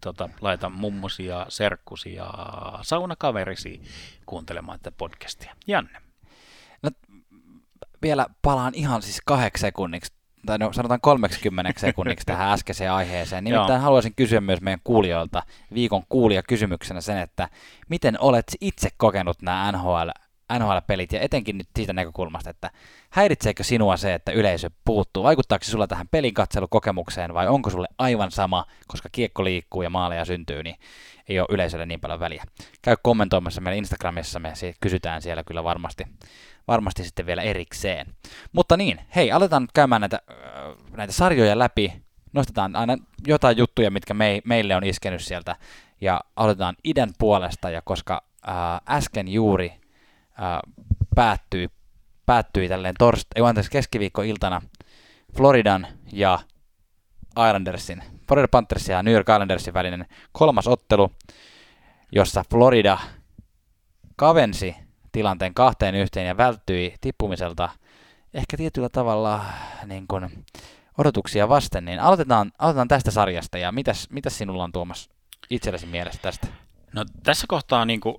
[0.00, 2.32] tota, laita mummosi ja serkkusi ja
[2.82, 3.82] saunakaverisi
[4.26, 5.56] kuuntelemaan tätä podcastia.
[5.66, 6.09] Janne.
[8.02, 10.12] Vielä palaan ihan siis kahdeksi sekunniksi,
[10.46, 13.44] tai no, sanotaan 30 sekunniksi tähän äskeiseen aiheeseen.
[13.44, 15.42] Nimittäin haluaisin kysyä myös meidän kuulijoilta
[15.74, 17.48] viikon kuulija kysymyksenä sen, että
[17.88, 20.08] miten olet itse kokenut nämä NHL
[20.58, 22.70] NHL-pelit ja etenkin nyt siitä näkökulmasta, että
[23.10, 25.22] häiritseekö sinua se, että yleisö puuttuu?
[25.22, 29.90] Vaikuttaako se sulla tähän pelin katselukokemukseen vai onko sulle aivan sama, koska kiekko liikkuu ja
[29.90, 30.76] maaleja syntyy, niin
[31.28, 32.44] ei ole yleisölle niin paljon väliä.
[32.82, 36.04] Käy kommentoimassa meidän Instagramissa, me kysytään siellä kyllä varmasti,
[36.70, 38.06] varmasti sitten vielä erikseen.
[38.52, 40.20] Mutta niin, hei, aletaan nyt käymään näitä,
[40.96, 42.02] näitä sarjoja läpi.
[42.32, 45.56] Nostetaan aina jotain juttuja, mitkä me, meille on iskenyt sieltä
[46.00, 49.72] ja aloitetaan idän puolesta ja koska ää, äsken juuri
[50.38, 50.60] ää,
[51.14, 51.68] päättyi,
[52.26, 54.62] päättyi tälleen torst, ei anteeksi, keskiviikkoiltana
[55.36, 56.38] Floridan ja
[57.48, 61.10] Islandersin, Florida Panthersin ja New York Islandersin välinen kolmas ottelu,
[62.12, 62.98] jossa Florida
[64.16, 64.76] kavensi
[65.12, 67.68] tilanteen kahteen yhteen ja välttyi tippumiselta
[68.34, 69.44] ehkä tietyllä tavalla
[69.86, 70.44] niin kuin,
[70.98, 75.10] odotuksia vasten, niin aloitetaan, aloitetaan tästä sarjasta ja mitäs, mitäs sinulla on Tuomas
[75.50, 76.46] itsellesi mielestä tästä?
[76.92, 78.16] No tässä kohtaa niin kuin,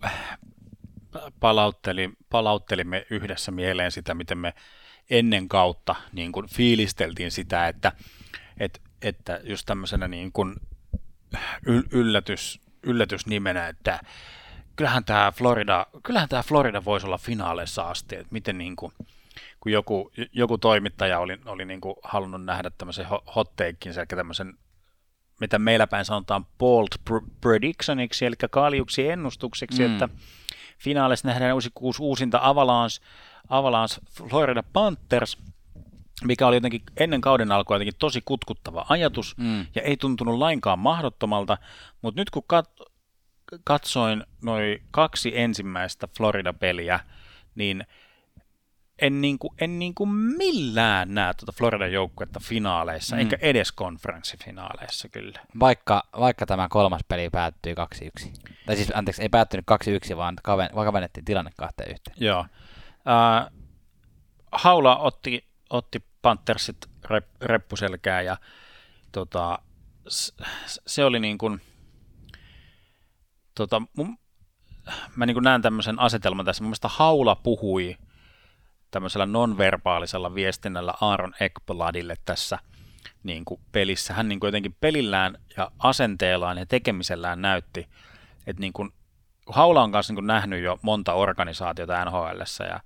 [1.39, 4.53] palautteli, palauttelimme yhdessä mieleen sitä, miten me
[5.09, 7.91] ennen kautta niin kuin fiilisteltiin sitä, että,
[8.59, 10.55] että, että just tämmöisenä niin kuin
[11.91, 13.99] yllätys, yllätysnimenä, että
[14.75, 18.93] kyllähän tämä Florida, kyllähän tämä Florida voisi olla finaaleissa asti, että miten niin kuin,
[19.59, 23.05] kun joku, joku toimittaja oli, oli niin kuin halunnut nähdä tämmöisen
[23.35, 24.53] hot takein, eli tämmöisen,
[25.39, 26.87] mitä meillä päin sanotaan bold
[27.41, 29.93] predictioniksi, eli kaaliuksi ennustukseksi, mm.
[29.93, 30.09] että
[30.79, 33.03] Finaalissa nähdään uusi, kuusi uusinta Avalanche,
[33.49, 33.95] Avalanche
[34.29, 35.37] Florida Panthers,
[36.23, 39.65] mikä oli jotenkin ennen kauden alkua jotenkin tosi kutkuttava ajatus mm.
[39.75, 41.57] ja ei tuntunut lainkaan mahdottomalta,
[42.01, 42.90] mutta nyt kun kat-
[43.63, 46.99] katsoin noin kaksi ensimmäistä Florida-peliä,
[47.55, 47.83] niin–
[49.01, 53.19] en, niin kuin, en niin kuin millään näe tuota Floridan joukkuetta finaaleissa, mm.
[53.19, 55.39] eikä edes konferenssifinaaleissa kyllä.
[55.59, 57.75] Vaikka, vaikka tämä kolmas peli päättyi
[58.23, 58.31] 2-1.
[58.65, 59.65] Tai siis, anteeksi, ei päättynyt
[60.13, 62.17] 2-1, vaan kaven, kavennettiin tilanne kahteen yhteen.
[62.19, 62.39] Joo.
[62.41, 63.57] Uh,
[64.51, 66.77] Haula otti, otti Panthersit
[67.09, 68.37] rep, reppuselkää ja
[69.11, 69.59] tota,
[70.87, 71.61] se oli niin kuin,
[73.55, 74.17] tota, mun,
[75.15, 76.63] mä niin näen tämmöisen asetelman tässä.
[76.63, 77.97] Mun Haula puhui–
[78.91, 82.59] tämmöisellä nonverbaalisella viestinnällä Aaron Ekbladille tässä
[83.23, 84.13] niin kuin pelissä.
[84.13, 87.87] Hän niin kuin jotenkin pelillään ja asenteellaan ja tekemisellään näytti,
[88.47, 88.93] että niin kuin,
[89.47, 92.79] Haula on kanssa niin kuin nähnyt jo monta organisaatiota nhl ja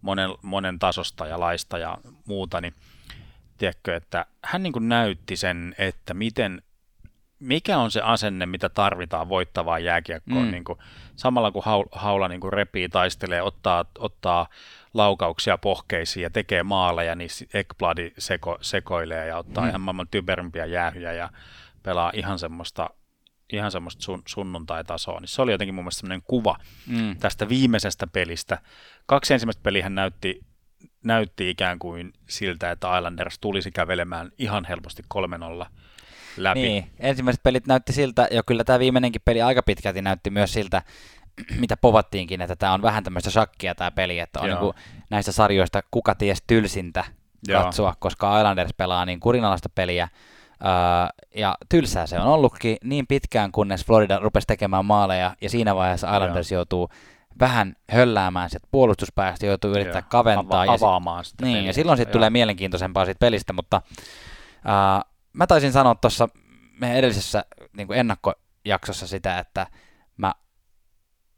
[0.00, 2.74] monen, monen tasosta ja laista ja muuta, niin
[3.58, 6.62] tiedätkö, että hän niin kuin näytti sen, että miten
[7.40, 10.50] mikä on se asenne, mitä tarvitaan voittavaa jääkiekkoon, mm.
[10.50, 10.78] niin kuin,
[11.16, 14.46] samalla kun haula, haula niin kuin repii, taistelee, ottaa, ottaa
[14.94, 19.68] laukauksia pohkeisiin ja tekee maaleja, niin Ekbladi seko, sekoilee ja ottaa mm.
[19.68, 21.30] ihan maailman typerimpiä jäähyjä ja
[21.82, 22.90] pelaa ihan semmoista
[23.52, 27.16] ihan semmoista sun, sunnuntai-tasoa, niin se oli jotenkin mun mielestä semmoinen kuva mm.
[27.16, 28.58] tästä viimeisestä pelistä.
[29.06, 30.40] Kaksi ensimmäistä peliä näytti,
[31.04, 35.02] näytti ikään kuin siltä, että Islanders tulisi kävelemään ihan helposti
[35.62, 35.66] 3-0
[36.36, 36.60] läpi.
[36.60, 40.82] Niin, ensimmäiset pelit näytti siltä, ja kyllä tämä viimeinenkin peli aika pitkälti näytti myös siltä,
[41.60, 44.74] mitä povattiinkin, että tämä on vähän tämmöistä shakkia tämä peli, että on niin kuin
[45.10, 47.04] näistä sarjoista kuka ties tylsintä
[47.52, 47.94] katsoa, Joo.
[47.98, 50.08] koska Islanders pelaa niin kurinalaista peliä,
[50.64, 55.74] Uh, ja tylsää se on ollutkin niin pitkään, kunnes Florida rupesi tekemään maaleja, ja siinä
[55.74, 56.58] vaiheessa Islanders Joo.
[56.58, 56.90] joutuu
[57.40, 60.08] vähän hölläämään sieltä puolustuspäästä, joutuu yrittää Joo.
[60.08, 60.64] kaventaa.
[60.64, 61.68] Ava- avaamaan sitä Niin, peliä.
[61.68, 63.82] ja silloin sitten tulee mielenkiintoisempaa siitä pelistä, mutta
[64.56, 66.28] uh, mä taisin sanoa tuossa
[66.80, 67.44] meidän edellisessä
[67.76, 69.66] niin kuin ennakkojaksossa sitä, että
[70.16, 70.34] mä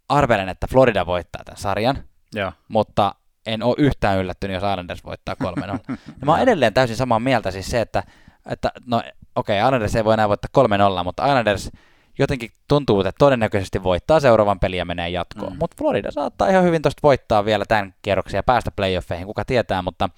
[0.09, 2.53] arvelen, että Florida voittaa tämän sarjan, ja.
[2.69, 3.15] mutta
[3.47, 5.79] en ole yhtään yllättynyt, jos Islanders voittaa 3 0
[6.21, 8.03] ja mä oon edelleen täysin samaa mieltä siis se, että,
[8.47, 8.97] että no
[9.37, 11.71] okei, okay, Islanders ei voi enää voittaa 3 0 mutta Islanders
[12.19, 15.53] jotenkin tuntuu, että todennäköisesti voittaa seuraavan pelin ja menee jatkoon.
[15.53, 15.59] Mm.
[15.59, 19.83] Mutta Florida saattaa ihan hyvin tuosta voittaa vielä tämän kierroksen ja päästä playoffeihin, kuka tietää,
[19.83, 20.09] mutta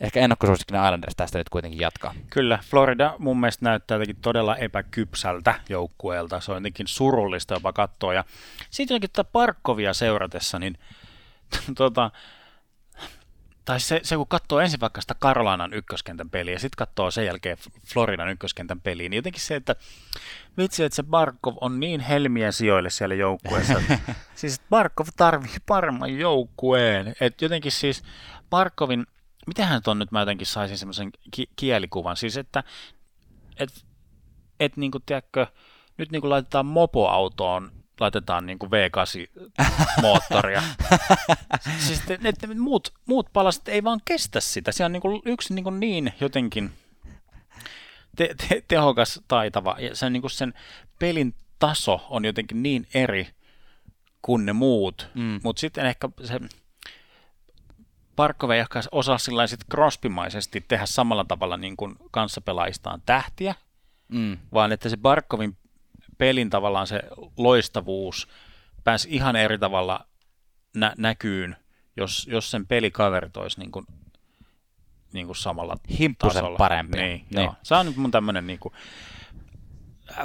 [0.00, 2.14] ehkä ennakkosuosikkina Islanders tästä nyt kuitenkin jatkaa.
[2.30, 6.40] Kyllä, Florida mun mielestä näyttää jotenkin todella epäkypsältä joukkueelta.
[6.40, 8.14] Se on jotenkin surullista jopa katsoa.
[8.14, 8.24] Ja
[8.70, 10.78] siitä jotenkin tätä Parkkovia seuratessa, niin
[11.76, 12.10] tota,
[13.64, 17.26] tai se, se kun katsoo ensin vaikka sitä Karolanan ykköskentän peliä ja sitten katsoo sen
[17.26, 19.76] jälkeen Floridan ykköskentän peliä, niin jotenkin se, että
[20.58, 23.82] vitsi, että se Barkov on niin helmiä sijoille siellä joukkueessa.
[24.34, 27.14] siis Barkov tarvii paremman joukkueen.
[27.20, 28.02] Et jotenkin siis
[28.50, 29.06] Barkovin,
[29.46, 32.64] mitähän on nyt, mä jotenkin saisin semmoisen ki- kielikuvan, siis että
[33.56, 33.84] et,
[34.60, 35.46] et niin kuin, tiedätkö,
[35.96, 40.62] nyt niin kuin laitetaan mopoautoon laitetaan niin kuin V8-moottoria.
[41.86, 44.72] siis ne, ne, ne, muut, muut palaset ei vaan kestä sitä.
[44.72, 46.72] Se on niin kuin yksi niin, kuin niin jotenkin
[48.16, 50.54] te, te, tehokas, taitava, ja sen, niin kuin sen
[50.98, 53.28] pelin taso on jotenkin niin eri
[54.22, 55.08] kuin ne muut.
[55.14, 55.40] Mm.
[55.42, 56.40] Mutta sitten ehkä se
[58.16, 63.54] Parkove ehkä osaa sillä sit crosbymaisesti tehdä samalla tavalla niin kuin kanssapelaajistaan tähtiä,
[64.08, 64.38] mm.
[64.54, 65.56] vaan että se Barkovin
[66.18, 67.02] pelin tavallaan se
[67.36, 68.28] loistavuus
[68.84, 70.06] pääsi ihan eri tavalla
[70.74, 71.56] nä- näkyyn,
[71.96, 73.86] jos, jos sen pelikaverit olisi niin kuin,
[75.12, 76.58] niin kuin samalla Himppusen tasolla.
[76.58, 76.98] parempi.
[76.98, 77.44] Niin, niin.
[77.44, 77.54] Joo.
[77.62, 78.74] Se on nyt mun tämmöinen niin kuin,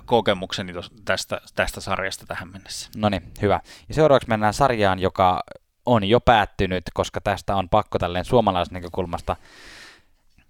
[0.06, 0.74] kokemukseni
[1.06, 2.90] tästä, tästä sarjasta tähän mennessä.
[2.96, 3.60] No niin, hyvä.
[3.88, 5.44] Ja seuraavaksi mennään sarjaan, joka
[5.86, 8.26] on jo päättynyt, koska tästä on pakko tälleen
[8.72, 9.36] näkökulmasta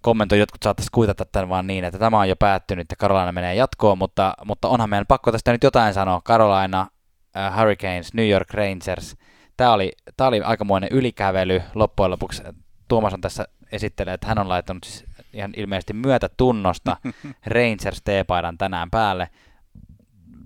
[0.06, 3.56] kommentoi, jotkut saattaisi kuitata tämän vaan niin, että tämä on jo päättynyt ja Carolina menee
[3.56, 6.22] jatkoon, mutta, mutta onhan meidän pakko tästä nyt jotain sanoa.
[6.22, 9.16] Carolina, uh, Hurricanes, New York Rangers.
[9.58, 12.44] Tämä oli, tämä oli aikamoinen ylikävely loppujen lopuksi.
[12.88, 16.98] Tuomas on tässä esittelee, että hän on laittanut siis ihan ilmeisesti myötätunnosta
[17.56, 19.30] Rangers T-paidan tänään päälle.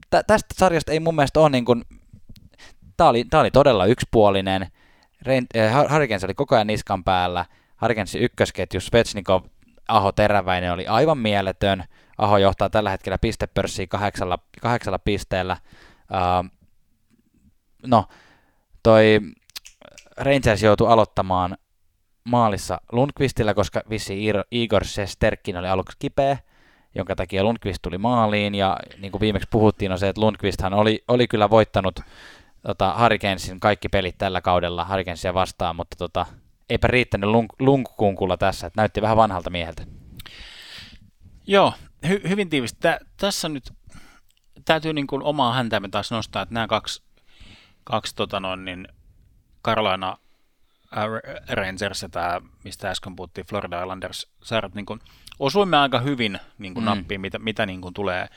[0.10, 1.84] Tä, tästä sarjasta ei mun mielestä ole niin kuin,
[2.97, 4.67] tämä oli, tämä oli todella yksipuolinen.
[5.27, 7.45] Äh, Hurricanes oli koko ajan niskan päällä–
[7.79, 9.43] Harkensin ykkösketju Svetsnikov,
[9.88, 11.84] Aho Teräväinen oli aivan mieletön.
[12.17, 15.58] Aho johtaa tällä hetkellä pistepörssiä kahdeksalla, kahdeksalla pisteellä.
[16.12, 16.49] Uh,
[17.88, 18.05] no,
[18.84, 19.19] toi
[20.17, 21.58] Rangers joutui aloittamaan
[22.23, 26.38] maalissa Lundqvistillä, koska vissi Igor Sesterkin oli aluksi kipeä,
[26.95, 31.03] jonka takia Lundqvist tuli maaliin, ja niin kuin viimeksi puhuttiin, on se, että Lundqvisthan oli,
[31.08, 31.99] oli kyllä voittanut
[32.62, 36.26] tota, Hurricanesin kaikki pelit tällä kaudella Hurricanesia vastaan, mutta tota,
[36.69, 39.84] eipä riittänyt lunk- lunkkunkulla tässä, että näytti vähän vanhalta mieheltä.
[41.48, 41.74] Joo,
[42.06, 42.80] hy- hyvin tiivisti.
[42.80, 43.74] Tä- tässä nyt
[44.65, 47.04] täytyy niin kuin omaa häntäämme taas nostaa, että nämä kaksi,
[47.84, 48.88] kaksi tota noin, niin
[49.65, 50.17] Carolina
[50.98, 51.06] äh,
[51.50, 55.00] Rangers ja tämä, mistä äsken puhuttiin, Florida Islanders saarat, niin kuin,
[55.39, 56.89] osuimme aika hyvin niin kuin mm.
[56.89, 58.28] nappiin, mitä, mitä niin kuin tulee,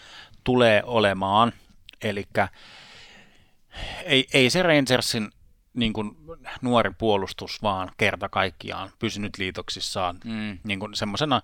[0.44, 1.52] tulee olemaan.
[2.02, 2.24] Eli
[4.04, 5.30] ei, ei se Rangersin
[5.74, 6.10] niin kuin
[6.62, 10.58] nuori puolustus vaan kerta kaikkiaan pysynyt liitoksissaan mm.
[10.64, 11.40] niin kuin semmoisena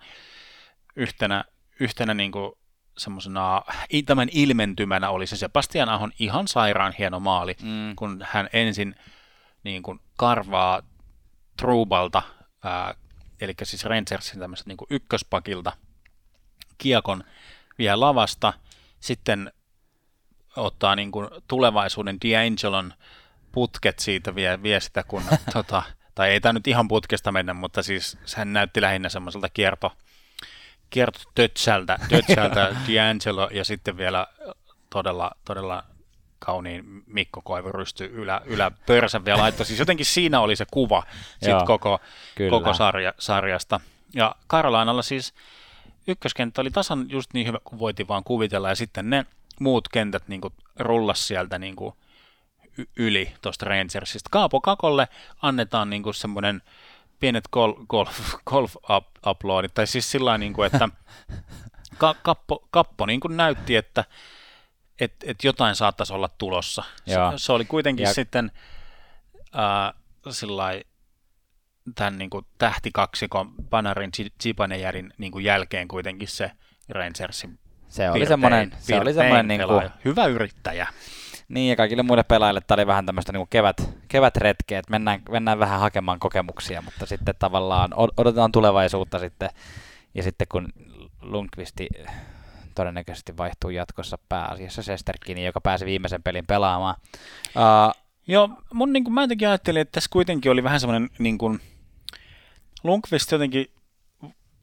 [0.96, 1.44] yhtenä,
[1.80, 2.52] yhtenä niin kuin
[2.98, 3.62] semmoisena
[4.06, 7.96] tämän ilmentymänä oli se Sebastian Ahon ihan sairaan hieno maali, mm.
[7.96, 8.94] kun hän ensin
[9.64, 10.82] niin kuin karvaa
[11.56, 12.22] Trubalta,
[12.64, 12.94] ää,
[13.40, 15.72] eli siis Rangersin tämmöisestä niin ykköspakilta
[16.78, 17.24] kiekon
[17.78, 18.52] vielä lavasta,
[19.00, 19.52] sitten
[20.58, 22.92] ottaa niin kuin tulevaisuuden D'Angelon
[23.52, 25.82] putket siitä vie, vie sitä, kun, tota,
[26.14, 29.92] tai ei tämä nyt ihan putkesta mennä, mutta siis hän näytti lähinnä semmoiselta kierto,
[30.90, 34.26] kiertotötsältä, tötsältä D'Angelo ja sitten vielä
[34.90, 35.84] todella, todella
[36.38, 39.66] kauniin Mikko Koivu rysty ylä, yläpörsän vielä laittoi.
[39.66, 41.02] Siis jotenkin siinä oli se kuva
[41.42, 42.00] sit Joo, koko,
[42.50, 43.80] koko sarja, sarjasta.
[44.14, 45.34] Ja Karolainalla siis
[46.06, 49.26] ykköskenttä oli tasan just niin hyvä kuin voitiin vaan kuvitella, ja sitten ne
[49.60, 51.94] muut kentät niin kuin rullas sieltä niin kuin
[52.96, 54.28] yli tuosta Rangersista.
[54.30, 55.08] Kaapo Kakolle
[55.42, 56.62] annetaan niinku semmoinen
[57.20, 60.88] pienet golf, golf, golf up, uploadit, tai siis sillä niin kuin, että
[61.98, 64.04] ka, kappo, kappo niin kuin näytti, että
[65.00, 66.82] et, et jotain saattaisi olla tulossa.
[67.06, 68.14] Se, se oli kuitenkin ja...
[68.14, 68.52] sitten
[69.56, 69.94] äh,
[70.30, 70.84] sillai,
[71.94, 74.10] tämän niin kuin tähtikaksikon Panarin
[74.42, 76.52] Zibanejärin niin kuin jälkeen kuitenkin se
[76.88, 79.90] Rangersin se oli semmoinen, se oli semmoinen niin kuin...
[80.04, 80.88] hyvä yrittäjä.
[81.48, 83.76] Niin, ja kaikille muille pelaajille tämä oli vähän tämmöistä niin kevät,
[84.08, 89.50] kevätretkeä, että mennään, mennään vähän hakemaan kokemuksia, mutta sitten tavallaan odotetaan tulevaisuutta sitten,
[90.14, 90.68] ja sitten kun
[91.22, 91.88] Lundqvisti
[92.74, 96.94] todennäköisesti vaihtuu jatkossa pääasiassa Sesterkini, joka pääsi viimeisen pelin pelaamaan.
[97.46, 101.38] Uh, Joo, mun, niin kuin, mä jotenkin ajattelin, että tässä kuitenkin oli vähän semmoinen niin
[101.38, 101.60] kuin,
[102.84, 103.66] Lundqvist jotenkin,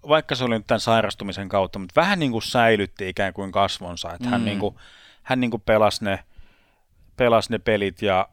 [0.08, 4.14] vaikka se oli nyt tämän sairastumisen kautta, mutta vähän niin kuin säilytti ikään kuin kasvonsa,
[4.14, 4.32] että mm.
[4.32, 4.76] hän, niin kuin,
[5.24, 6.20] hän niin kuin pelasi ne
[7.18, 8.30] pelasi ne pelit ja,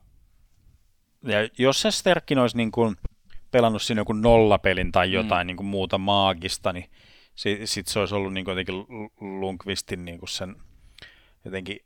[1.23, 2.97] ja jos se Sterkin olisi niin kuin
[3.51, 5.13] pelannut siinä joku nollapelin tai mm.
[5.13, 5.47] jotain mm.
[5.47, 6.91] niin kuin muuta maagista, niin
[7.35, 8.75] sitten sit se olisi ollut niin kuin jotenkin
[9.21, 10.57] Lundqvistin niin kuin sen
[11.45, 11.79] jotenkin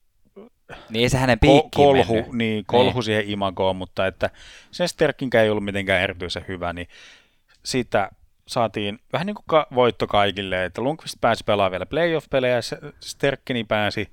[0.90, 2.32] niin se hänen piikkiin kolhu, mennyt.
[2.32, 3.02] Niin, kolhu niin.
[3.02, 4.30] siihen imagoon, mutta että
[4.70, 6.88] se Sterkinkään ei ollut mitenkään erityisen hyvä, niin
[7.64, 8.10] siitä
[8.46, 12.60] saatiin vähän niin kuin voitto kaikille, että Lundqvist pääsi pelaamaan vielä playoff-pelejä,
[13.00, 14.12] Sterkkini pääsi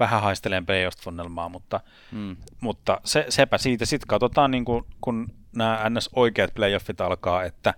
[0.00, 1.80] vähän haisteleen playoff-tunnelmaa, mutta,
[2.12, 2.36] mm.
[2.60, 3.86] mutta se, sepä siitä.
[3.86, 7.74] Sitten katsotaan, niin kuin, kun nämä NS-oikeat playoffit alkaa, että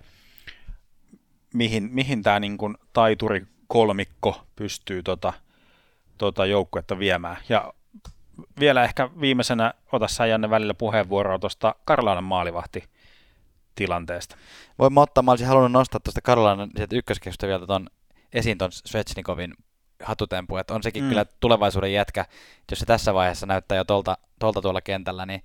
[1.55, 5.33] mihin, mihin tämä niin kuin taituri kolmikko pystyy tota,
[6.18, 7.37] tota joukkuetta viemään.
[7.48, 7.74] Ja
[8.61, 12.85] vielä ehkä viimeisenä, ota sä Janne välillä puheenvuoroa tuosta Karlaanan maalivahti
[13.78, 14.36] tilanteesta.
[14.78, 17.86] Voin ottaa, mä olisin halunnut nostaa tuosta Karolainan ykköskeskusta vielä ton
[18.32, 19.54] esiin tuon Svechnikovin
[20.02, 21.08] hatutempu, että on sekin mm.
[21.08, 22.24] kyllä tulevaisuuden jätkä,
[22.70, 25.42] jos se tässä vaiheessa näyttää jo tolta, tolta tuolla kentällä, niin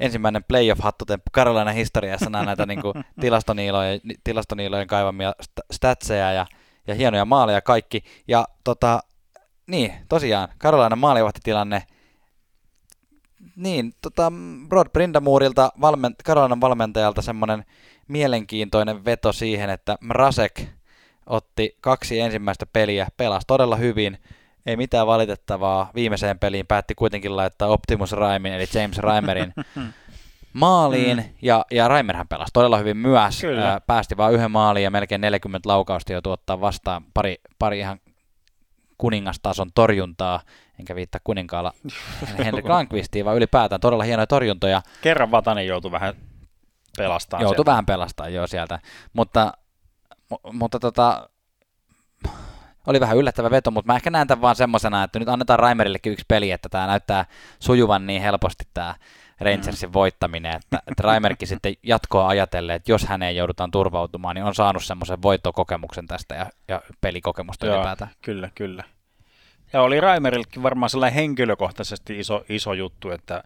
[0.00, 5.32] ensimmäinen playoff-hattutemppu Karolainen historiassa nämä näitä niin kuin tilastoniilojen, tilastoniilojen kaivamia
[5.70, 6.46] statseja ja,
[6.86, 8.04] ja hienoja maaleja kaikki.
[8.28, 9.00] Ja tota,
[9.66, 11.82] niin, tosiaan, Karolainen maalivahtitilanne,
[13.56, 14.32] niin, tota,
[14.70, 17.64] Rod Brindamuurilta, valment, Karolainen valmentajalta semmoinen
[18.08, 20.62] mielenkiintoinen veto siihen, että Mrasek
[21.26, 24.18] otti kaksi ensimmäistä peliä, pelasi todella hyvin,
[24.66, 25.90] ei mitään valitettavaa.
[25.94, 29.54] Viimeiseen peliin päätti kuitenkin laittaa Optimus Raimin, eli James Raimerin
[30.52, 31.24] maaliin, mm.
[31.42, 33.40] ja, ja Raimerhän pelasi todella hyvin myös.
[33.40, 33.80] Kyllä.
[33.86, 38.00] päästi vain yhden maaliin ja melkein 40 laukausta jo tuottaa vastaan pari, pari ihan
[38.98, 40.40] kuningastason torjuntaa,
[40.78, 41.72] enkä viittaa kuninkaalla
[42.44, 44.82] Henrik Lankvistiin, vaan ylipäätään todella hienoja torjuntoja.
[45.00, 46.14] Kerran Vatanen joutui vähän
[46.96, 47.70] pelastamaan Joutui sieltä.
[47.70, 48.78] vähän pelastamaan jo sieltä,
[49.12, 49.52] mutta,
[50.52, 51.28] mutta tota,
[52.86, 56.12] oli vähän yllättävä veto, mutta mä ehkä näen tämän vaan semmoisena, että nyt annetaan Raimerillekin
[56.12, 57.24] yksi peli, että tämä näyttää
[57.60, 58.94] sujuvan niin helposti tämä
[59.40, 59.92] Rangersin mm.
[59.92, 64.84] voittaminen, että, että Raimerkin sitten jatkoa ajatellen, että jos häneen joudutaan turvautumaan, niin on saanut
[64.84, 68.10] semmoisen voittokokemuksen tästä ja, ja pelikokemusta Joo, ylipäätään.
[68.22, 68.84] Kyllä, kyllä.
[69.74, 73.44] Ja oli Raimerillekin varmaan sellainen henkilökohtaisesti iso, iso juttu, että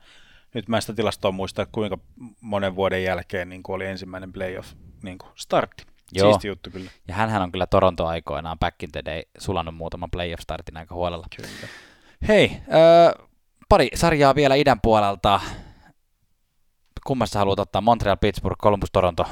[0.54, 1.98] nyt mä sitä tilastoa muista, kuinka
[2.40, 5.84] monen vuoden jälkeen niin oli ensimmäinen playoff niin startti.
[6.12, 6.30] Joo.
[6.30, 6.90] Siisti juttu kyllä.
[7.08, 11.26] Ja hänhän on kyllä Toronto-aikoinaan back in the day sulannut muutaman playoff-startin aika huolella.
[11.36, 11.48] Kyllä.
[12.28, 13.26] Hei, äh,
[13.68, 15.40] pari sarjaa vielä idän puolelta.
[17.06, 17.80] Kummassa haluat ottaa?
[17.80, 19.26] Montreal, Pittsburgh, Columbus, Toronto?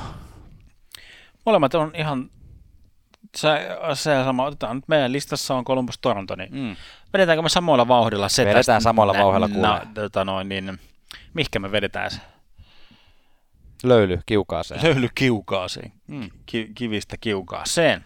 [1.46, 2.30] Molemmat on ihan
[3.36, 3.48] se,
[3.94, 6.76] se sama, otetaan nyt meidän listassa on Columbus Toronto, niin mm.
[7.12, 9.80] vedetäänkö me samoilla vauhdilla se Vedetään tästä, samoilla vauhdilla kuulee.
[9.94, 10.78] tota noin, niin,
[11.34, 12.20] mihkä me vedetään se?
[13.84, 14.82] Löyly kiukaaseen.
[14.82, 15.92] Löyly kiukaaseen.
[16.06, 16.30] Mm.
[16.46, 18.04] Ki- kivistä kiukaaseen.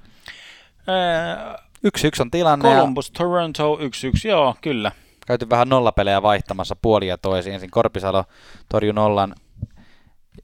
[1.85, 2.68] yksi yksi on tilanne.
[2.68, 3.12] Columbus, ja...
[3.18, 4.92] Toronto, yksi yksi, joo, kyllä.
[5.26, 7.54] Käyty vähän nollapelejä vaihtamassa puolia toisiin.
[7.54, 8.24] Ensin Korpisalo
[8.68, 9.35] torjui nollan.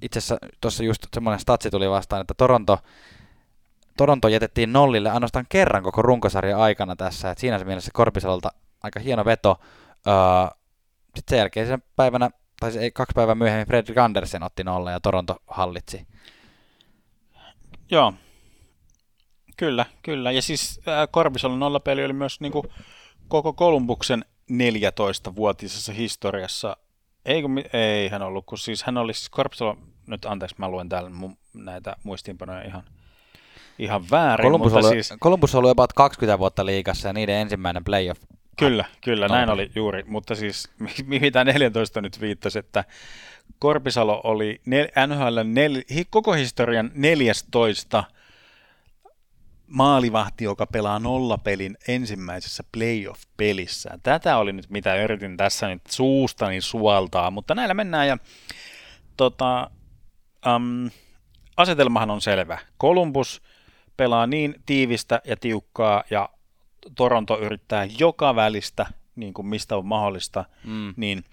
[0.03, 2.79] Itse asiassa tuossa just semmoinen statsi tuli vastaan, että Toronto,
[3.97, 7.31] Toronto jätettiin nollille ainoastaan kerran koko runkosarjan aikana tässä.
[7.31, 8.49] Et siinä mielessä Korpisalolta
[8.83, 9.61] aika hieno veto.
[10.07, 10.15] Öö,
[11.05, 12.31] Sitten sen jälkeen sen päivänä
[12.61, 16.07] tai ei, kaksi päivää myöhemmin Fredrik Andersen otti nolla ja Toronto hallitsi.
[17.91, 18.15] Joo,
[19.57, 20.33] kyllä, kyllä.
[20.33, 22.67] Ja siis äh, Korpisalon nollapeli oli myös niin kuin,
[23.29, 26.77] koko Kolumbuksen 14-vuotisessa historiassa.
[27.25, 30.89] Ei, kun, ei hän ollut, kun siis hän oli siis Korpisalo, nyt anteeksi mä luen
[30.89, 32.85] täällä mu, näitä muistiinpanoja ihan,
[33.79, 34.45] ihan väärin.
[34.45, 38.23] Columbus, mutta oli, siis, Columbus oli about 20 vuotta liigassa ja niiden ensimmäinen playoff
[38.59, 40.71] Kyllä, kyllä, näin oli juuri, mutta siis
[41.07, 42.85] mitä 14 nyt viittasi, että
[43.59, 44.61] Korpisalo oli
[45.07, 48.05] NHL nel, koko historian 14
[49.67, 53.99] maalivahti, joka pelaa nollapelin ensimmäisessä playoff-pelissä.
[54.03, 58.19] Tätä oli nyt, mitä yritin tässä nyt suustani suoltaa, mutta näillä mennään ja
[59.17, 59.71] tota,
[60.57, 60.91] um,
[61.57, 62.59] asetelmahan on selvä.
[62.81, 63.43] Columbus
[63.97, 66.29] pelaa niin tiivistä ja tiukkaa ja
[66.97, 70.95] Toronto yrittää joka välistä, niin kuin mistä on mahdollista, mm.
[70.97, 71.25] niin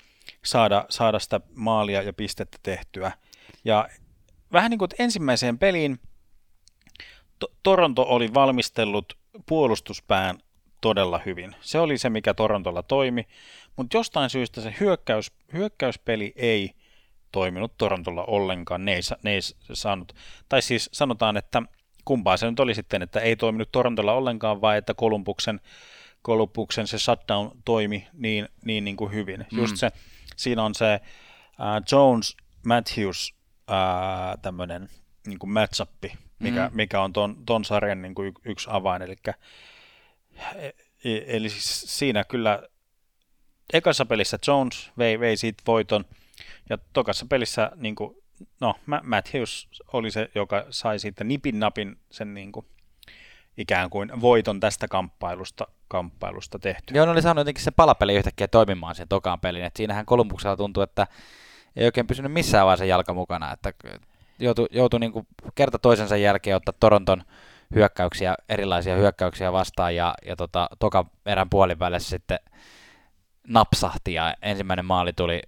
[0.45, 3.11] saada, saada sitä maalia ja pistettä tehtyä.
[3.65, 3.89] Ja
[4.51, 5.99] vähän niin kuin ensimmäiseen peliin
[7.39, 10.37] to- Toronto oli valmistellut puolustuspään
[10.81, 11.55] todella hyvin.
[11.61, 13.27] Se oli se, mikä Torontolla toimi,
[13.75, 16.71] mutta jostain syystä se hyökkäys, hyökkäyspeli ei
[17.31, 18.85] toiminut Torontolla ollenkaan.
[18.85, 19.39] Ne ei, ne ei
[19.73, 20.15] saanut,
[20.49, 21.61] tai siis sanotaan, että
[22.05, 25.59] kumpaa se nyt oli sitten, että ei toiminut Torontolla ollenkaan, vai että Kolumbuksen,
[26.21, 29.45] Kolumbuksen se shutdown toimi niin, niin, niin kuin hyvin.
[29.51, 29.57] Mm.
[29.57, 29.91] Just se,
[30.35, 30.99] siinä on se
[31.59, 33.33] uh, Jones Matthews
[33.69, 34.89] uh, tämmöinen
[35.27, 36.03] niin kuin matchup,
[36.39, 36.75] mikä, mm.
[36.75, 39.15] mikä on ton, ton sarjan niin kuin yksi avain, eli
[40.55, 40.65] e,
[41.03, 42.63] e, Eli siis siinä kyllä
[43.73, 46.05] ekassa pelissä Jones vei, vei siitä voiton,
[46.69, 48.22] ja tokassa pelissä niin kuin
[48.61, 52.65] no Matthews oli se, joka sai siitä nipin napin sen niin kuin,
[53.57, 56.93] ikään kuin voiton tästä kamppailusta, kamppailusta tehty.
[56.93, 60.57] Joo, ne oli saanut jotenkin se palapeli yhtäkkiä toimimaan sen tokaan pelin, että siinähän Kolumbuksella
[60.57, 61.07] tuntui, että
[61.75, 63.73] ei oikein pysynyt missään vaiheessa jalka mukana, että
[64.39, 67.23] joutui, joutui niin kuin kerta toisensa jälkeen ottaa Toronton
[67.75, 72.39] hyökkäyksiä, erilaisia hyökkäyksiä vastaan ja, ja tota, toka erän puolivälissä sitten
[73.47, 75.41] napsahti ja ensimmäinen maali tuli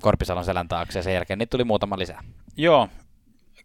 [0.00, 2.24] Korpisalon selän taakse ja sen jälkeen niitä tuli muutama lisää.
[2.56, 2.88] Joo,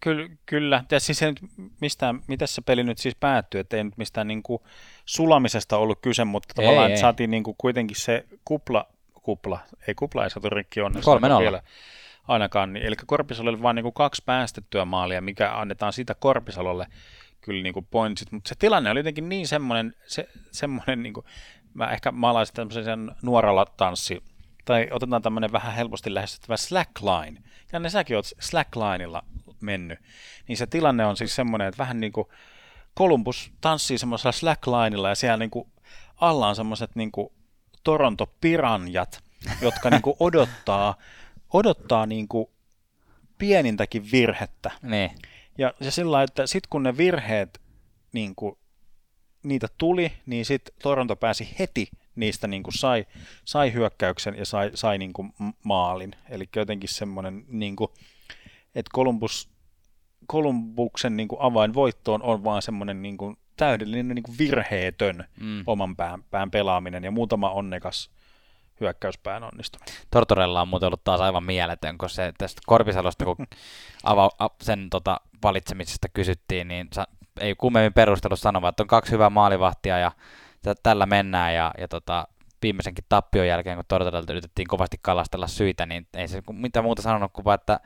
[0.03, 0.83] Kyllä, kyllä.
[0.91, 1.33] Ja siis ei
[1.81, 4.61] mistään, mitä se peli nyt siis päättyi, että ei nyt mistään niin kuin
[5.05, 6.97] sulamisesta ollut kyse, mutta ei, tavallaan ei.
[6.97, 10.79] saatiin niin kuin kuitenkin se kupla, kupla, ei kupla ei saatu rikki.
[11.03, 11.61] Kolme vielä
[12.27, 12.77] ainakaan.
[12.77, 16.87] Eli Korpisalolle vain niin kuin kaksi päästettyä maalia, mikä annetaan siitä Korpisalolle
[17.41, 21.25] kyllä niin kuin pointsit, mutta se tilanne oli jotenkin niin semmoinen, se, semmoinen niin kuin,
[21.73, 24.23] mä ehkä maalaisin tämmöisen nuoralla tanssi,
[24.65, 27.41] tai otetaan tämmöinen vähän helposti lähestyttävä slackline,
[27.71, 29.23] ja ne säkin oot slacklineilla
[29.61, 29.99] mennyt,
[30.47, 32.27] niin se tilanne on siis semmoinen, että vähän niin kuin
[32.97, 35.67] Columbus tanssii semmoisella slacklineilla ja siellä niin kuin
[36.17, 37.29] alla on semmoiset niin kuin
[37.83, 39.23] Toronto piranjat,
[39.61, 40.95] jotka niin kuin odottaa,
[41.53, 42.47] odottaa niin kuin
[43.37, 44.71] pienintäkin virhettä.
[44.81, 45.11] Niin.
[45.57, 47.61] Ja, ja sillä että sitten kun ne virheet
[48.13, 48.57] niin kuin,
[49.43, 53.05] niitä tuli, niin sitten Toronto pääsi heti niistä niin kuin sai,
[53.45, 55.33] sai hyökkäyksen ja sai, sai niin kuin
[55.63, 56.15] maalin.
[56.29, 57.91] Eli jotenkin semmoinen, niin kuin,
[58.75, 59.53] että Columbus
[60.27, 65.63] Kolumbuksen niin kuin avainvoittoon on vaan semmoinen niin kuin täydellinen niin kuin virheetön mm.
[65.67, 68.09] oman pään, pään pelaaminen ja muutama onnekas
[68.79, 69.95] hyökkäyspään onnistuminen.
[70.11, 73.35] Tortorella on muuten ollut taas aivan mieletön, kun se tästä Korpisalosta, kun
[74.03, 74.29] ava,
[74.61, 77.07] sen tota, valitsemisesta kysyttiin, niin sa,
[77.39, 80.11] ei kummemmin perustelu sanoa, että on kaksi hyvää maalivahtia ja
[80.83, 82.27] tällä mennään ja, ja tota,
[82.63, 87.33] viimeisenkin tappion jälkeen, kun Torontoilta yritettiin kovasti kalastella syitä, niin ei se mitään muuta sanonut
[87.33, 87.79] kuin vaan, että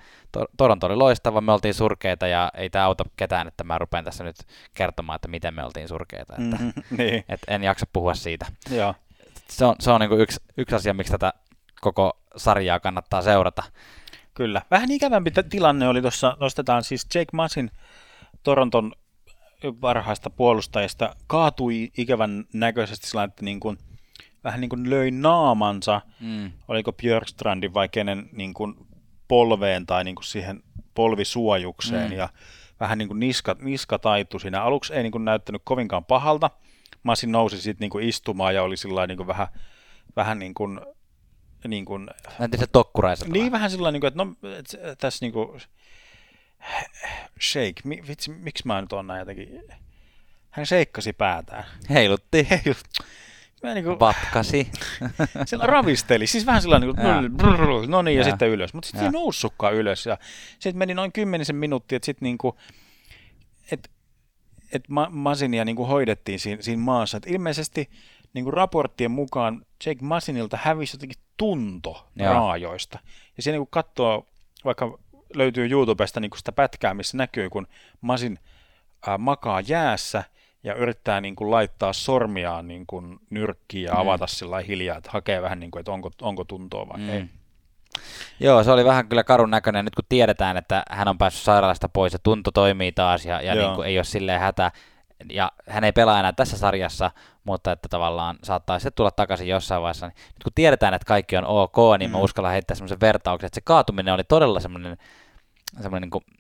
[0.58, 4.24] Toronto oli loistava, me oltiin surkeita ja ei tämä auta ketään, että mä rupean tässä
[4.24, 4.36] nyt
[4.74, 6.34] kertomaan, että miten me oltiin surkeita.
[6.40, 7.24] Että, mm-hmm, niin.
[7.30, 8.46] et en jaksa puhua siitä.
[8.70, 8.96] Joo.
[9.50, 11.34] Se on, se on niin yksi, yksi asia, miksi tätä
[11.82, 13.64] koko sarjaa kannattaa seurata.
[14.34, 14.62] Kyllä.
[14.72, 17.72] Vähän ikävämpi tilanne oli tuossa, nostetaan siis Jake Massin
[18.44, 18.94] Toronton
[19.80, 23.78] parhaista puolustajista kaatui ikävän näköisesti sillä, että niin kuin
[24.44, 26.52] vähän niin kuin löi naamansa, mm.
[26.68, 28.76] oliko Björkstrandin vai kenen niin kuin
[29.28, 32.18] polveen tai niin kuin siihen polvisuojukseen mm.
[32.18, 32.30] ja
[32.80, 34.64] vähän niin kuin niska, niska taitu siinä.
[34.64, 36.50] Aluksi ei niin kuin näyttänyt kovinkaan pahalta.
[37.04, 39.48] Masi nousi sitten niin kuin istumaan ja oli sillä niin kuin vähän,
[40.16, 40.82] vähän niin kuin,
[41.68, 42.08] niin kuin,
[42.40, 43.34] Näytti se tokkuraiselta.
[43.34, 45.62] Niin vähän sillä niin kuin, että no et, tässä niin kuin,
[47.42, 49.64] shake, vitsi, miksi mä nyt on näin jotenkin,
[50.50, 51.64] hän seikkasi päätään.
[51.90, 52.48] Heilutti.
[52.52, 53.04] Heilutti.
[53.64, 54.72] Mä niin kuin, Vatkasi.
[55.46, 58.74] Sillä ravisteli, siis vähän sellainen, niin kuin, no niin, ja, ja sitten ylös.
[58.74, 60.06] Mutta sitten ei noussutkaan ylös.
[60.06, 60.18] Ja
[60.60, 62.56] sitten meni noin kymmenisen minuuttia, että sitten niin kuin,
[63.72, 63.90] että
[64.72, 67.18] et ma- Masinia niin kuin hoidettiin siinä, siinä maassa.
[67.18, 67.90] Et ilmeisesti
[68.34, 72.34] niin kuin raporttien mukaan Jake Masinilta hävisi jotenkin tunto Joo.
[72.34, 73.00] raajoista.
[73.38, 74.28] Ja siinä niin katsoo,
[74.66, 75.00] vaikka
[75.36, 77.68] löytyy YouTubesta niin kuin sitä pätkää, missä näkyy, kun
[78.02, 78.40] Masin
[79.08, 80.24] äh, makaa jäässä–
[80.68, 84.00] ja yrittää niin kuin laittaa sormiaan niin kuin nyrkkiin ja mm.
[84.00, 84.30] avata mm.
[84.30, 87.10] sillä hiljaa, että hakee vähän niin kuin, että onko, onko tuntoa vai mm.
[87.10, 87.26] ei.
[88.40, 89.86] Joo, se oli vähän kyllä karun näköinen.
[89.86, 93.56] Nyt kun tiedetään, että hän on päässyt sairaalasta pois ja tunto toimii taas ja, ja
[93.56, 94.72] niin kuin ei ole silleen hätä,
[95.30, 97.12] ja hän ei pelaa enää tässä sarjassa,
[97.44, 100.08] mutta että tavallaan saattaa se tulla takaisin jossain vaiheessa.
[100.08, 102.12] Niin nyt kun tiedetään, että kaikki on ok, niin mm.
[102.12, 104.98] mä uskallan heittää semmoisen vertauksen, että se kaatuminen oli todella semmoinen,
[105.82, 106.38] semmoinen niin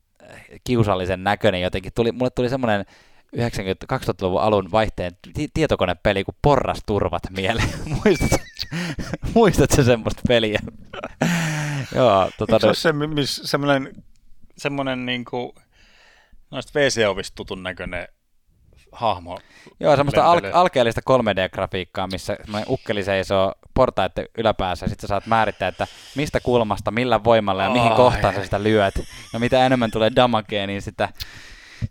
[0.63, 1.91] kiusallisen näköinen jotenkin.
[1.95, 2.85] Tuli, mulle tuli semmoinen
[3.33, 5.17] 90, 2000-luvun alun vaihteen
[5.53, 7.69] tietokonepeli kuin porrasturvat mieleen.
[8.05, 8.37] Muistatko,
[9.33, 10.59] muistatko semmoista peliä?
[11.95, 14.03] Joo, tota Eikö se ole se, semmoinen,
[14.57, 15.51] semmoinen niin kuin,
[16.51, 18.07] noista WC-ovista tutun näköinen
[18.97, 19.39] hahmo.
[19.79, 22.37] Joo, semmoista al- alkeellista 3D-grafiikkaa, missä
[22.69, 27.69] ukkeli seisoo portaiden yläpäässä, ja sitten sä saat määrittää, että mistä kulmasta, millä voimalla ja
[27.69, 28.95] mihin oh, kohtaan sä sitä lyöt.
[29.33, 31.09] Ja mitä enemmän tulee damagea, niin sitä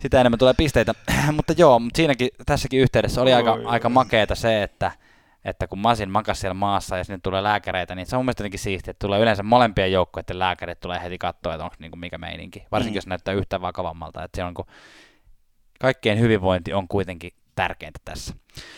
[0.01, 0.95] sitä enemmän tulee pisteitä.
[1.37, 4.93] mutta joo, mutta siinäkin, tässäkin yhteydessä oli aika, oi, aika makeeta se, että,
[5.45, 8.61] että kun Masin makasi siellä maassa ja sinne tulee lääkäreitä, niin se on mielestäni jotenkin
[8.61, 12.67] siistiä, että tulee yleensä molempien joukkoiden lääkärit tulee heti katsoa, että onko niinku mikä meininki.
[12.73, 12.97] Varsinkin mm.
[12.97, 14.67] jos näyttää yhtä vakavammalta, että se on kun
[15.81, 18.35] kaikkien hyvinvointi on kuitenkin tärkeintä tässä.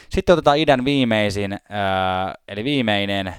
[0.09, 1.61] Sitten otetaan idän viimeisin, äh,
[2.49, 3.35] eli viimeinen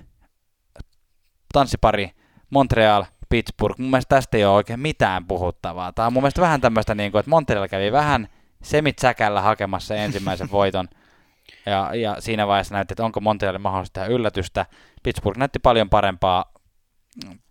[1.53, 2.11] tanssipari
[2.49, 5.93] Montreal Pittsburgh, mun mielestä tästä ei ole oikein mitään puhuttavaa.
[5.93, 8.27] Tämä on mun mielestä vähän tämmöistä, niin kuin, että Montreal kävi vähän
[8.63, 10.87] semitsäkällä hakemassa ensimmäisen voiton,
[11.65, 14.65] ja, ja siinä vaiheessa näytti, että onko Montrealin mahdollista tehdä yllätystä.
[15.03, 16.53] Pittsburgh näytti paljon parempaa,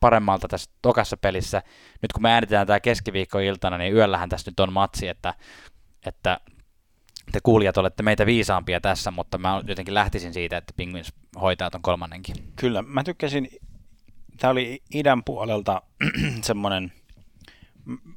[0.01, 1.63] paremmalta tässä tokassa pelissä.
[2.03, 5.35] Nyt kun me äänitetään tämä keskiviikkoiltana, niin yöllähän tässä nyt on matsi, että,
[6.07, 6.41] että
[7.33, 11.83] te kuulijat olette meitä viisaampia tässä, mutta mä jotenkin lähtisin siitä, että Penguins hoitaa ton
[11.83, 12.37] kolmannenkin.
[12.57, 13.49] Kyllä, mä tykkäsin
[14.39, 15.83] tämä oli idän puolelta
[16.43, 16.93] semmoinen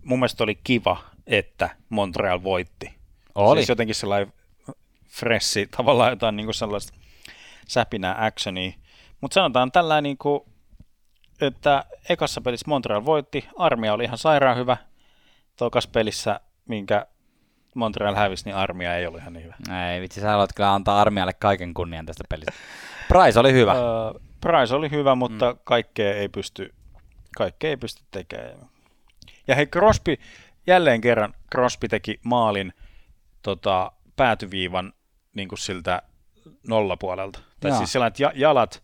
[0.04, 2.94] mun mielestä oli kiva, että Montreal voitti.
[3.36, 3.60] Oli.
[3.60, 4.34] Siis jotenkin sellainen
[5.08, 6.94] freshi, tavallaan jotain niin kuin sellaista
[7.68, 8.72] säpinää actionia.
[9.22, 10.42] Mutta sanotaan tällä niin kuin,
[11.42, 14.78] että ekassa pelissä Montreal voitti, armia oli ihan sairaan hyvä.
[15.56, 17.06] Tokas pelissä, minkä
[17.76, 19.92] Montreal hävisi, niin armia ei ollut ihan niin hyvä.
[19.92, 22.52] Ei vitsi, sä haluat kyllä antaa armialle kaiken kunnian tästä pelistä.
[23.08, 23.74] Price oli hyvä.
[23.74, 25.60] Öö, Price oli hyvä, mutta mm.
[25.64, 26.74] kaikkea ei pysty,
[27.38, 28.58] kaikkea ei pysty tekemään.
[29.48, 30.16] Ja hei, Crosby,
[30.68, 32.74] jälleen kerran Crosby teki maalin
[33.42, 34.94] tota, päätyviivan
[35.36, 36.02] niin kuin siltä
[36.68, 37.40] nollapuolelta.
[37.60, 37.78] Tai Jaa.
[37.78, 38.84] siis sellainen, että jalat,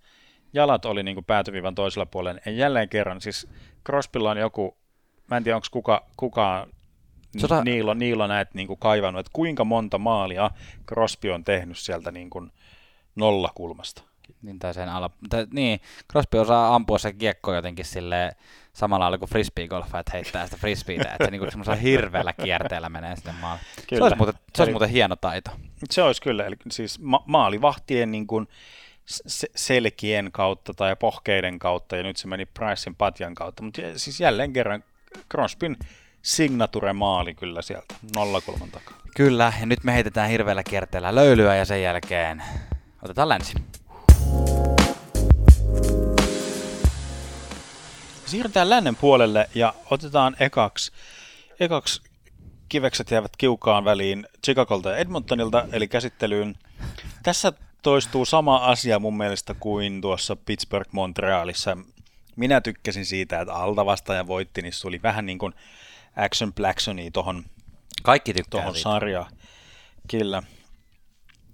[0.53, 2.41] jalat oli niin kuin päätyviivan toisella puolella.
[2.45, 3.47] Ja jälleen kerran, siis
[3.85, 4.77] Crosbylla on joku,
[5.27, 6.67] mä en tiedä onko kuka, kukaan
[7.37, 10.51] Sota- Niilo, Niilo näet niin kuin kaivannut, että kuinka monta maalia
[10.89, 12.51] Crosby on tehnyt sieltä niin kuin
[13.15, 14.01] nollakulmasta.
[14.41, 15.09] Niin, tai sen ala...
[15.29, 15.79] Tai, niin,
[16.11, 18.35] Crosby osaa ampua se kiekko jotenkin sille
[18.73, 23.15] samalla lailla kuin frisbee-golfa, että heittää sitä frisbeetä, että se niinku semmoisella hirveällä kierteellä menee
[23.15, 23.61] sinne maalle.
[23.89, 25.51] Se olisi, muuten, se olisi Eli- muuten hieno taito.
[25.89, 28.47] Se olisi kyllä, eli siis ma- maalivahtien niin kuin
[29.05, 34.19] se- selkien kautta tai pohkeiden kautta, ja nyt se meni Pricein patjan kautta, mutta siis
[34.19, 34.83] jälleen kerran
[35.31, 35.77] Crosbyn
[36.21, 39.01] signature-maali kyllä sieltä nollakulman takaa.
[39.15, 42.43] Kyllä, ja nyt me heitetään hirveällä kierteellä löylyä ja sen jälkeen
[43.01, 43.53] otetaan länsi.
[48.25, 50.91] Siirrytään lännen puolelle ja otetaan ekaksi,
[51.59, 52.01] ekaksi
[52.69, 56.55] kivekset jäävät kiukaan väliin Chicagolta ja Edmontonilta, eli käsittelyyn.
[57.23, 61.77] Tässä toistuu sama asia mun mielestä kuin tuossa Pittsburgh Montrealissa.
[62.35, 65.53] Minä tykkäsin siitä, että alta vastaaja voitti, niin se oli vähän niin kuin
[66.17, 67.45] action blacksonia tohon,
[68.03, 69.31] Kaikki tykkää tohon sarjaan.
[70.11, 70.43] Kyllä.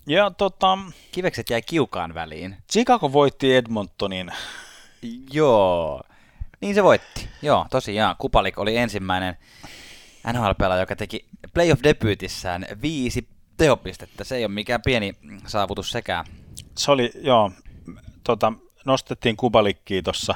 [0.08, 0.78] Ja tota,
[1.12, 2.58] Kivekset jäi kiukaan väliin.
[2.72, 4.32] Chicago voitti Edmontonin.
[5.32, 6.02] Joo.
[6.62, 7.30] Niin se voitti.
[7.42, 8.16] Joo, tosiaan.
[8.20, 9.38] Kupalik oli ensimmäinen
[10.34, 14.24] NHL-pelaaja, joka teki playoff-debyytissään viisi tehopistettä.
[14.24, 15.14] Se ei ole mikään pieni
[15.48, 16.26] saavutus sekään.
[16.78, 17.52] Se oli, joo,
[18.24, 18.54] tota,
[18.86, 20.36] nostettiin Kubalikkiä tuossa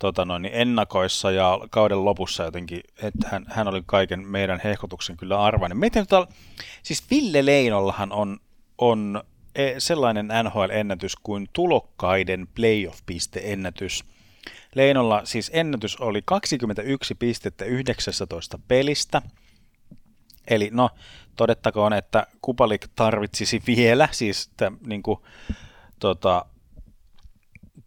[0.00, 5.16] tota noin, niin ennakoissa ja kauden lopussa jotenkin, että hän, hän oli kaiken meidän hehkutuksen
[5.16, 5.78] kyllä arvainen.
[5.78, 6.32] Mietin, tota,
[6.82, 8.38] siis Ville Leinollahan on,
[8.78, 9.22] on
[9.54, 14.04] e- sellainen NHL-ennätys kuin tulokkaiden playoff-pisteennätys.
[14.74, 19.22] Leinolla siis ennätys oli 21 pistettä 19 pelistä.
[20.48, 20.90] Eli no,
[21.36, 25.18] todettakoon, että Kupalik tarvitsisi vielä, siis tä, niin kuin,
[25.98, 26.46] tota,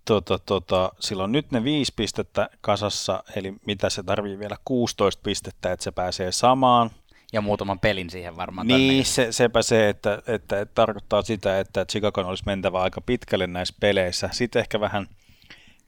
[0.06, 5.72] tota, tota, silloin nyt ne viisi pistettä kasassa, eli mitä se tarvii vielä 16 pistettä,
[5.72, 6.90] että se pääsee samaan.
[7.34, 8.68] Ja muutaman pelin siihen varmaan.
[8.68, 13.48] Niin, se, sepä se, että, että, että tarkoittaa sitä, että Chicago olisi mentävä aika pitkälle
[13.48, 14.30] näissä peleissä.
[14.32, 15.08] Sitten ehkä vähän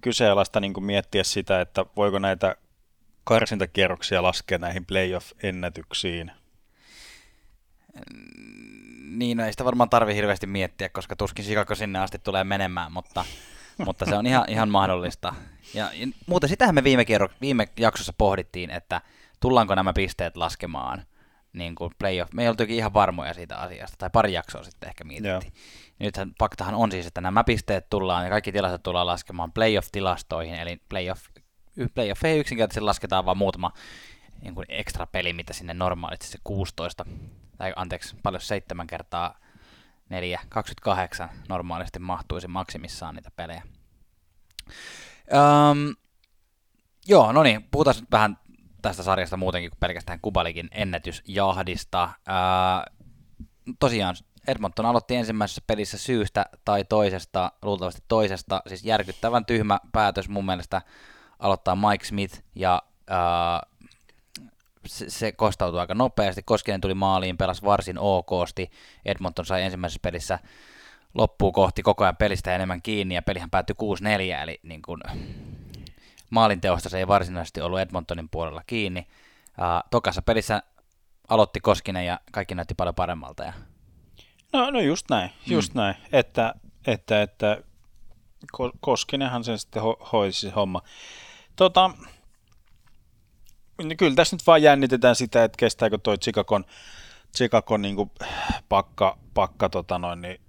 [0.01, 2.55] kyseenalaista niin miettiä sitä, että voiko näitä
[3.24, 6.32] karsintakierroksia laskea näihin playoff-ennätyksiin.
[9.09, 12.91] Niin, no ei sitä varmaan tarvi hirveästi miettiä, koska tuskin Chicago sinne asti tulee menemään,
[12.91, 13.26] mutta,
[13.86, 15.36] mutta se on ihan, ihan mahdollista.
[15.73, 19.01] Ja, ja muuten sitähän me viime, kierro, viime jaksossa pohdittiin, että
[19.39, 21.03] tullaanko nämä pisteet laskemaan
[21.53, 22.34] niin kuin playoff.
[22.34, 25.53] Me ei oltu ihan varmoja siitä asiasta, tai pari jaksoa sitten ehkä mietittiin.
[25.53, 25.95] Joo.
[25.99, 30.82] Nythän faktahan on siis, että nämä pisteet tullaan ja kaikki tilastot tullaan laskemaan playoff-tilastoihin, eli
[30.89, 31.26] playoff,
[31.76, 33.71] y- playoffeihin yksinkertaisesti lasketaan vain muutama
[34.41, 37.05] niin kuin ekstra peli, mitä sinne normaalisti se 16,
[37.57, 39.39] tai anteeksi, paljon 7 kertaa
[40.10, 43.64] 4, 28 normaalisti mahtuisi maksimissaan niitä pelejä.
[45.34, 45.95] Öm,
[47.08, 48.38] joo, no niin, puhutaan nyt vähän
[48.82, 52.10] tästä sarjasta muutenkin kuin pelkästään Kubalikin ennätysjahdista.
[52.28, 52.86] Ää,
[53.80, 54.16] tosiaan
[54.47, 60.82] Edmonton aloitti ensimmäisessä pelissä syystä tai toisesta, luultavasti toisesta, siis järkyttävän tyhmä päätös mun mielestä
[61.39, 63.62] aloittaa Mike Smith ja ää,
[64.88, 66.44] se, se kostautui aika nopeasti.
[66.44, 68.72] Koskinen tuli maaliin, pelasi varsin okosti.
[69.06, 70.40] Edmonton sai ensimmäisessä pelissä
[71.14, 73.76] loppuun kohti koko ajan pelistä enemmän kiinni ja pelihän päättyi
[74.40, 75.02] 6-4, eli niin kuin,
[76.30, 79.08] maalinteosta se ei varsinaisesti ollut Edmontonin puolella kiinni.
[79.50, 80.64] Uh, tokassa pelissä
[81.30, 83.44] aloitti Koskinen ja kaikki näytti paljon paremmalta.
[83.44, 83.54] Ja...
[84.54, 85.80] No, no just näin, just mm.
[85.80, 86.54] näin, että,
[86.88, 87.58] että, että
[88.54, 90.82] Ko- Koskinenhan sen sitten ho- hoisi homma.
[91.56, 91.92] Tota,
[93.84, 96.65] niin kyllä tässä nyt vaan jännitetään sitä, että kestääkö toi Chicagon,
[97.38, 98.11] Chicagon niin kuin
[98.69, 100.41] pakka, pakka tota noin, niin,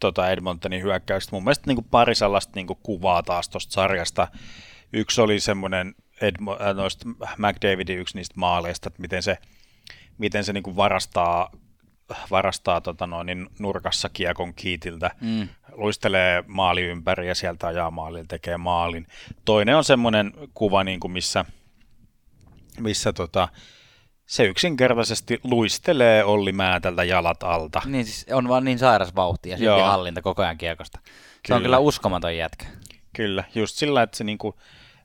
[0.00, 1.36] tota Edmontonin hyökkäystä.
[1.36, 4.28] Mun mielestä niin kuin pari sellaista niin kuin kuvaa taas tuosta sarjasta.
[4.92, 7.08] Yksi oli semmoinen Edmo, äh, noista
[7.38, 9.38] McDavidin yksi niistä maaleista, että miten se,
[10.18, 11.50] miten se niin kuin varastaa
[12.30, 15.48] varastaa tota noin, niin nurkassa kiekon kiitiltä, mm.
[15.72, 19.06] luistelee maali ympäri ja sieltä ajaa maalin, tekee maalin.
[19.44, 21.44] Toinen on semmoinen kuva, niin kuin missä
[22.80, 23.48] missä tota,
[24.26, 27.82] se yksinkertaisesti luistelee Olli Määtältä jalat alta.
[27.84, 29.82] Niin siis on vaan niin sairas vauhti ja silti Joo.
[29.82, 30.98] hallinta koko ajan kiekosta.
[31.04, 31.12] Se
[31.46, 31.56] Kyllä.
[31.56, 32.66] on kyllä uskomaton jätkä.
[33.16, 34.58] Kyllä, just sillä, että se niinku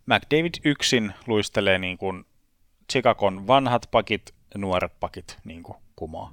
[0.05, 2.13] McDavid yksin luistelee niinku
[2.91, 6.31] Chicagon vanhat pakit ja nuoret pakit niinku kumoa.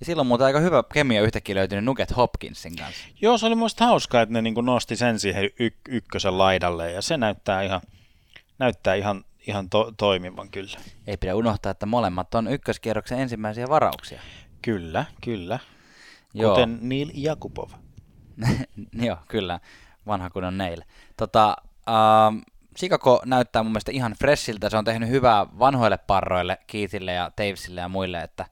[0.00, 3.04] Ja silloin muuten aika hyvä kemia yhtäkkiä löytynyt Nugget Hopkinsin kanssa.
[3.20, 7.02] Joo, se oli muista hauskaa, että ne niinku nosti sen siihen y- ykkösen laidalle ja
[7.02, 7.80] se näyttää ihan,
[8.58, 10.78] näyttää ihan, ihan to- toimivan kyllä.
[11.06, 14.20] Ei pidä unohtaa, että molemmat on ykköskierroksen ensimmäisiä varauksia.
[14.62, 15.58] Kyllä, kyllä.
[16.34, 16.54] Joo.
[16.54, 17.70] Kuten Neil Jakubov.
[19.06, 19.60] Joo, kyllä.
[20.06, 20.82] Vanha kun on Neil.
[21.16, 21.56] Tota,
[21.88, 22.38] ähm,
[22.78, 24.70] Chicago näyttää mun mielestä ihan freshiltä.
[24.70, 28.46] Se on tehnyt hyvää vanhoille parroille, Keithille ja Tavesille ja muille, että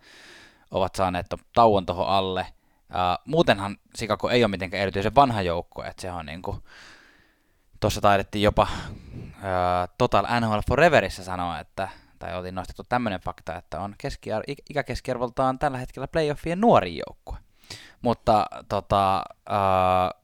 [0.70, 2.40] ovat saaneet to- tauon tuohon alle.
[2.40, 6.58] Äh, muutenhan Chicago ei ole mitenkään erityisen vanha joukko, että se on niinku,
[7.80, 8.68] tuossa taidettiin jopa
[9.98, 11.88] Total NHL Foreverissa sanoa, että
[12.18, 17.38] tai oltiin nostettu tämmöinen fakta, että on keskiar- ik- ikäkeskiarvoltaan tällä hetkellä playoffien nuori joukkue.
[18.02, 20.22] Mutta tota, äh,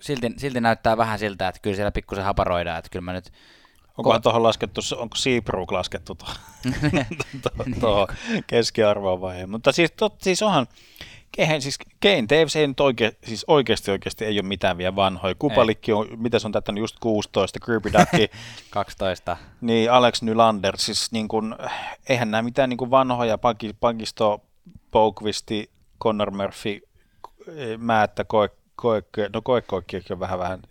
[0.00, 3.32] silti, silti näyttää vähän siltä, että kyllä siellä pikkusen haparoidaan, että kyllä mä nyt
[3.98, 6.14] Onko tuohon laskettu, onko Seabrook laskettu
[7.42, 8.06] tuohon tuohon
[8.46, 9.46] keskiarvoon vai ei?
[9.46, 10.66] Mutta siis, tot, siis onhan,
[11.38, 15.34] Eihän siis Kane Davis ei nyt oike, siis oikeasti oikeasti ei ole mitään vielä vanhoja.
[15.38, 18.28] Kupalikki on, mitä se on täyttänyt just 16, Kirby Ducky,
[18.70, 19.36] 12.
[19.60, 21.56] niin Alex Nylander, siis niin kun,
[22.08, 24.44] eihän nämä mitään niin vanhoja, Paki- Pakisto,
[24.90, 25.70] Boukvisti,
[26.02, 26.80] Connor Murphy,
[27.78, 29.02] Määttä, Koe, Koe,
[29.32, 30.62] no Koekkoikkiakin on vähän vähän,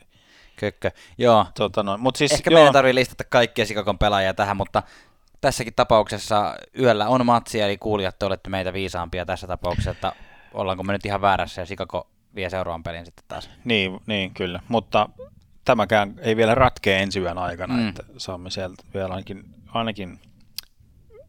[0.56, 0.92] Kökkö.
[1.18, 1.46] Joo.
[1.58, 4.84] tota noin, mutta siis Ehkä joo, meidän tarvii listata kaikkia Sikakon pelaajia tähän, mutta
[5.42, 10.14] tässäkin tapauksessa yöllä on matsi, eli kuulijat te olette meitä viisaampia tässä tapauksessa, että
[10.56, 13.50] ollaanko me nyt ihan väärässä ja Sikako vie seuraavan pelin sitten taas.
[13.64, 15.10] Niin, niin kyllä, mutta
[15.66, 17.90] tämäkään ei vielä ratkea ensi yön aikana, Mm.
[17.90, 19.44] että saamme sieltä vielä ainakin,
[19.74, 20.20] ainakin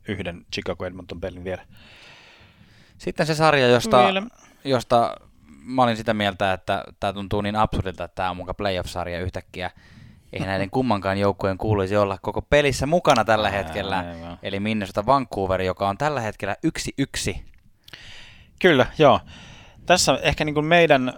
[0.08, 1.62] yhden Chicago Edmonton pelin vielä.
[2.98, 4.22] Sitten se sarja, josta, Vielä.
[4.64, 5.16] josta
[5.64, 9.70] mä olin sitä mieltä, että tämä tuntuu niin absurdilta, että tämä on muka playoff-sarja yhtäkkiä.
[10.32, 13.98] Eihän näiden kummankaan joukkueen kuuluisi olla koko pelissä mukana tällä hetkellä.
[13.98, 14.38] Aivan.
[14.42, 17.44] Eli Minnesota Vancouver, joka on tällä hetkellä yksi yksi.
[18.60, 19.20] Kyllä, joo.
[19.86, 21.12] Tässä ehkä niin kuin meidän,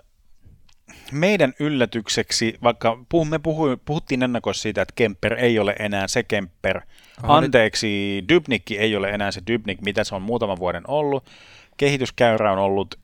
[1.13, 6.23] meidän yllätykseksi, vaikka puhu, me puhu, puhuttiin ennakoissa siitä, että Kemper ei ole enää se
[6.23, 6.81] Kemper.
[7.23, 11.31] Aha, Anteeksi, Dybnikki ei ole enää se Dybnik, mitä se on muutaman vuoden ollut.
[11.77, 12.95] Kehityskäyrä on ollut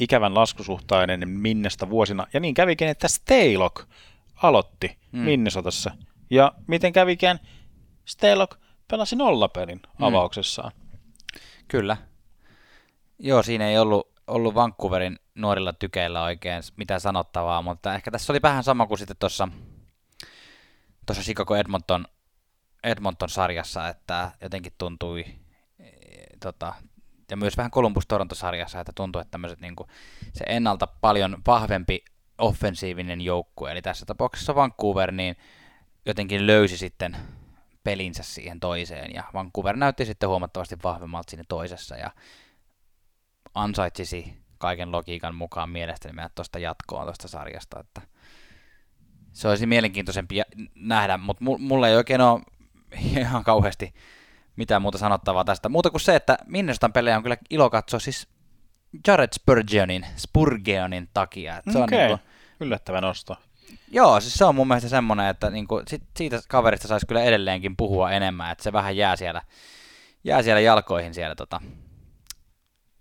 [0.00, 2.26] ikävän laskusuhtainen Minnesta vuosina.
[2.32, 3.86] Ja niin kävikin, että Steylock
[4.42, 5.18] aloitti Mm.
[5.18, 5.24] mm.
[5.24, 5.90] Minnesotassa.
[6.30, 7.38] Ja miten kävikään?
[8.04, 10.04] Steylock pelasi nollapelin Mm.
[10.04, 10.72] avauksessaan.
[11.68, 11.96] Kyllä.
[13.24, 18.42] Joo, siinä ei ollut, ollut Vancouverin nuorilla tykeillä oikein mitään sanottavaa, mutta ehkä tässä oli
[18.42, 19.48] vähän sama kuin sitten tuossa
[21.06, 22.06] tuossa Chicago Edmonton,
[22.84, 25.24] Edmonton sarjassa, että jotenkin tuntui,
[25.78, 25.90] e,
[26.40, 26.74] tota,
[27.30, 29.76] ja myös vähän Columbus Toronto sarjassa, että tuntui, että tämmöiset niin
[30.32, 32.04] se ennalta paljon vahvempi
[32.38, 35.36] offensiivinen joukkue, eli tässä tapauksessa Vancouver, niin
[36.06, 37.16] jotenkin löysi sitten
[37.84, 42.10] pelinsä siihen toiseen, ja Vancouver näytti sitten huomattavasti vahvemmalta siinä toisessa, ja
[43.54, 46.14] ansaitsisi kaiken logiikan mukaan mielestäni.
[46.14, 48.02] Mennä tuosta jatkoon tuosta sarjasta, että
[49.32, 50.40] se olisi mielenkiintoisempi
[50.74, 52.40] nähdä, mutta mulla ei oikein ole
[53.20, 53.94] ihan kauheasti
[54.56, 58.28] mitään muuta sanottavaa tästä, muuta kuin se, että Minnesotan pelejä on kyllä ilo katsoa siis
[59.06, 62.24] Jared Spurgeonin, Spurgeonin takia, että se on Okei, niinku,
[62.60, 63.36] yllättävä nosto.
[63.90, 67.76] Joo, siis se on mun mielestä semmoinen, että niinku, sit, siitä kaverista saisi kyllä edelleenkin
[67.76, 69.42] puhua enemmän, että se vähän jää siellä,
[70.24, 71.60] jää siellä jalkoihin siellä tota,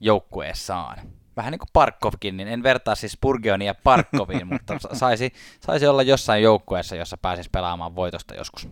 [0.01, 0.97] joukkueessaan.
[1.35, 5.33] Vähän niin kuin Parkovkin, niin en vertaa siis Spurgeonia ja Parkoviin, mutta sa- saisi,
[5.65, 8.69] saisi olla jossain joukkueessa, jossa pääsisi pelaamaan voitosta joskus.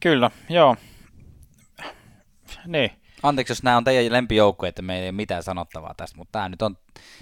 [0.00, 0.76] Kyllä, joo.
[2.66, 2.90] Niin,
[3.24, 6.48] Anteeksi, jos nämä on teidän lempijoukkueet, että meillä ei ole mitään sanottavaa tästä, mutta tämä
[6.48, 6.78] nyt on,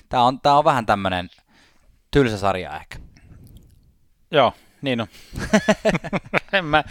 [0.09, 1.31] tämä on, tämä on vähän tämmöinen
[2.11, 2.99] tylsä sarja ehkä.
[4.31, 4.53] joo,
[4.83, 5.07] niin on.
[6.53, 6.85] en mä...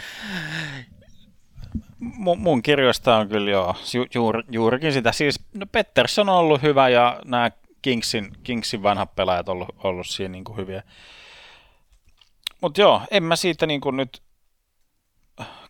[2.02, 5.12] Mun, mun kirjoista on kyllä joo, ju, juur, juurikin sitä.
[5.12, 7.50] Siis no Pettersson on ollut hyvä ja nämä
[7.82, 10.82] Kingsin, Kingsin vanhat pelaajat on ollut, ollut siinä niin kuin hyviä.
[12.60, 14.22] Mutta joo, en mä siitä niin kuin nyt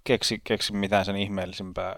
[0.04, 1.96] keksi, keksi mitään sen ihmeellisempää.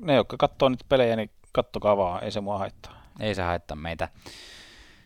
[0.00, 3.02] Ne, jotka katsoo niitä pelejä, niin kattokaa vaan, ei se mua haittaa.
[3.20, 4.08] Ei se haittaa meitä.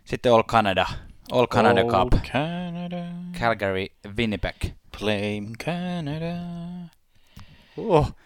[0.05, 0.87] Sitten All Canada,
[1.33, 3.05] All Canada Old Cup, Canada,
[3.41, 3.87] Calgary,
[4.17, 4.57] Winnipeg.
[4.99, 6.35] Blame Canada.
[7.77, 8.24] Uh.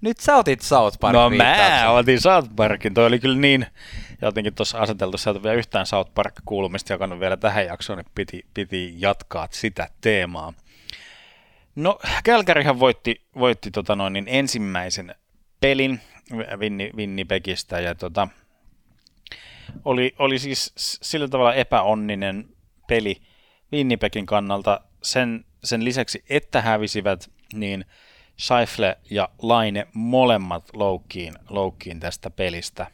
[0.00, 2.94] Nyt sä otit South Park No mä otin South Parkin.
[2.94, 3.66] Toi oli kyllä niin
[4.22, 5.18] jotenkin tuossa aseteltu.
[5.18, 10.52] Sieltä vielä yhtään South Park-kuulumista jakanut vielä tähän jaksoon, niin piti, piti jatkaa sitä teemaa.
[11.74, 15.14] No, Kälkärihän voitti, voitti tota noin, niin ensimmäisen
[15.60, 16.00] pelin
[16.56, 18.28] Winni, Winnipegistä ja tota,
[19.84, 20.72] oli, oli siis
[21.02, 22.48] sillä tavalla epäonninen
[22.88, 23.22] peli
[23.72, 27.84] Winnipegin kannalta sen, sen lisäksi, että hävisivät, niin
[28.40, 32.86] Scheifle ja Laine molemmat loukkiin, loukkiin tästä pelistä.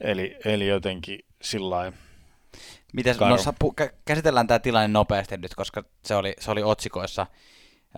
[0.00, 1.92] Eli, eli jotenkin sillä
[2.92, 7.26] Miten, no, pu- käsitellään tämä tilanne nopeasti nyt, koska se oli, se oli otsikoissa.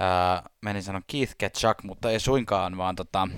[0.01, 3.29] Ää, menin sanoa Keith Ketchuk, mutta ei suinkaan, vaan tota,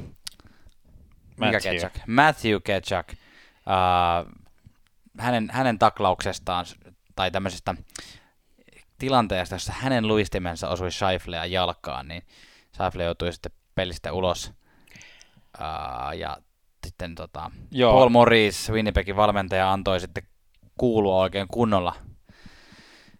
[1.40, 1.92] mikä Ketchuk?
[2.06, 3.06] Matthew Ketchuk.
[3.66, 4.24] Ää,
[5.18, 6.66] hänen, hänen taklauksestaan
[7.16, 7.74] tai tämmöisestä
[8.98, 12.22] tilanteesta, jossa hänen luistimensa osui Scheiflea jalkaan, niin
[12.74, 14.52] Scheifle joutui sitten pelistä ulos.
[15.60, 16.36] Ää, ja
[16.86, 17.92] sitten tota, Joo.
[17.92, 20.22] Paul Morris, Winnipegin valmentaja, antoi sitten
[20.78, 21.94] kuulua oikein kunnolla,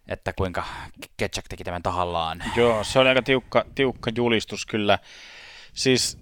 [0.07, 0.63] että kuinka
[1.17, 2.43] Ketchak teki tämän tahallaan.
[2.55, 4.99] Joo, se oli aika tiukka, tiukka julistus kyllä.
[5.73, 6.17] Siis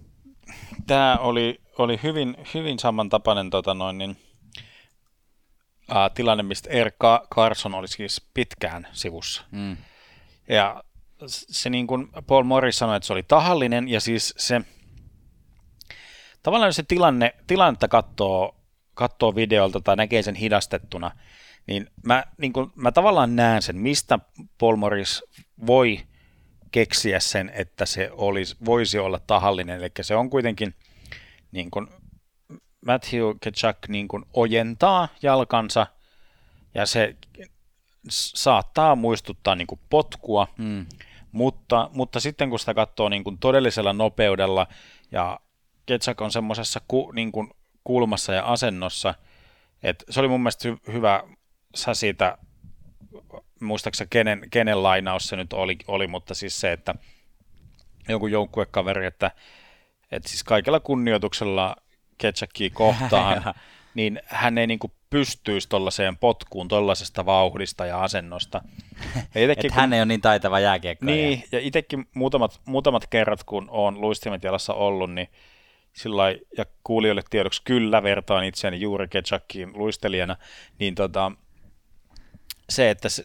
[0.88, 4.18] tämä oli, oli hyvin, hyvin samantapainen tota noin, niin,
[5.90, 9.44] ää, tilanne, mistä Erka Carson oli siis pitkään sivussa.
[9.52, 9.78] Mm.
[10.50, 10.84] Ja
[11.28, 14.62] se niin kuin Paul Morris sanoi, että se oli tahallinen, ja siis se
[16.44, 18.56] tavallaan se tilanne, tilannetta katsoo,
[18.94, 21.12] katsoo videolta tai näkee sen hidastettuna,
[21.68, 24.20] niin mä, niin kuin, mä tavallaan näen sen, mistä
[24.58, 25.24] Paul Morris
[25.68, 26.00] voi
[26.72, 29.80] keksiä sen, että se olisi, voisi olla tahallinen.
[29.80, 30.76] Eli se on kuitenkin
[31.52, 31.88] niin kuin
[32.86, 35.88] Matthew Ketchuk niin kuin ojentaa jalkansa
[36.74, 37.16] ja se
[38.10, 40.86] saattaa muistuttaa niin kuin potkua, mm.
[41.32, 44.68] mutta, mutta sitten kun sitä katsoo niin kuin todellisella nopeudella
[45.12, 45.40] ja
[45.86, 47.50] Ketchuk on semmoisessa ku, niin kuin
[47.84, 49.14] kulmassa ja asennossa,
[49.84, 51.24] että se oli mun mielestä hy- hyvä,
[51.76, 52.38] sä siitä,
[53.60, 56.96] muistaakseni kenen, kenen lainaus se nyt oli, oli, mutta siis se, että
[58.10, 59.32] joku joukkuekaveri, että,
[60.12, 61.76] että siis kaikella kunnioituksella
[62.18, 63.53] Ketchakia kohtaan,
[63.95, 68.61] niin hän ei niin kuin pystyisi tuollaiseen potkuun tuollaisesta vauhdista ja asennosta.
[69.36, 71.16] Ja itekin, kun, hän ei ole niin taitava jääkiekkoja.
[71.16, 75.28] Niin, ja itsekin muutamat, muutamat kerrat, kun olen luistimet jalassa ollut, niin
[75.93, 76.24] sillä
[76.57, 80.36] ja kuulijoille tiedoksi kyllä vertaan itseäni juuri Ketchakkiin luistelijana,
[80.80, 81.32] niin tota,
[82.70, 83.24] se, että sä,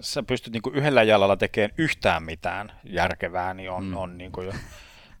[0.00, 3.96] sä pystyt niinku yhdellä jalalla tekemään yhtään mitään järkevää, niin on, mm.
[3.96, 4.52] on niinku jo,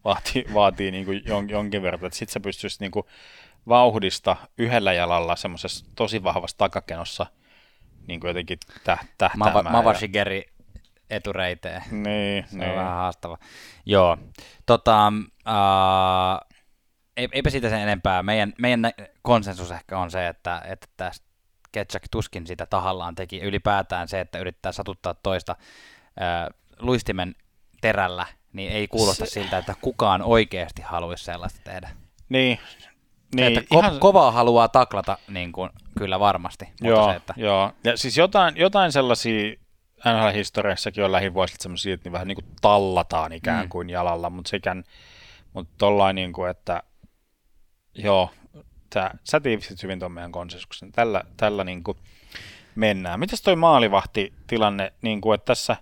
[0.04, 2.12] vaatii, vaatii niinku jon, jonkin verran.
[2.12, 3.08] Sitten sä pystyisit niinku
[3.68, 7.26] vauhdista yhdellä jalalla semmoisessa tosi vahvassa takakenossa
[8.06, 9.72] niin kuin jotenkin täh, tähtäämään.
[9.72, 10.44] Mavashigeri
[11.10, 11.82] etureiteen.
[11.90, 12.70] Niin, se niin.
[12.70, 13.38] on vähän haastava.
[13.86, 14.18] Joo,
[14.66, 15.12] tota,
[15.48, 16.62] uh,
[17.16, 18.22] eipä siitä sen enempää.
[18.22, 18.90] Meidän, meidän
[19.22, 21.26] konsensus ehkä on se, että, että tästä
[21.72, 23.40] Ketchak tuskin sitä tahallaan teki.
[23.40, 27.34] Ylipäätään se, että yrittää satuttaa toista uh, luistimen
[27.80, 29.30] terällä, niin ei kuulosta se...
[29.30, 31.90] siltä, että kukaan oikeasti haluaisi sellaista tehdä.
[32.28, 32.58] Niin,
[33.34, 34.00] niin, se, että ihan...
[34.00, 36.68] kovaa haluaa taklata, niin kuin, kyllä varmasti.
[36.80, 37.34] Joo, se, että...
[37.36, 37.72] joo.
[37.84, 39.56] Ja siis jotain, jotain sellaisia
[40.06, 43.68] NHL-historiassakin on lähivuosit sellaisia, että niin vähän niin kuin tallataan ikään mm.
[43.68, 43.90] kuin mm.
[43.90, 44.84] jalalla, mutta sekään,
[45.52, 46.82] mutta tollain niin kuin, että
[47.94, 48.30] joo,
[48.90, 50.92] tää, sä tiivistit hyvin tuon meidän konsensuksen.
[50.92, 51.98] Tällä, tällä niin kuin
[52.74, 53.20] mennään.
[53.20, 55.76] Mitäs toi maalivahti-tilanne, niin kuin, että tässä,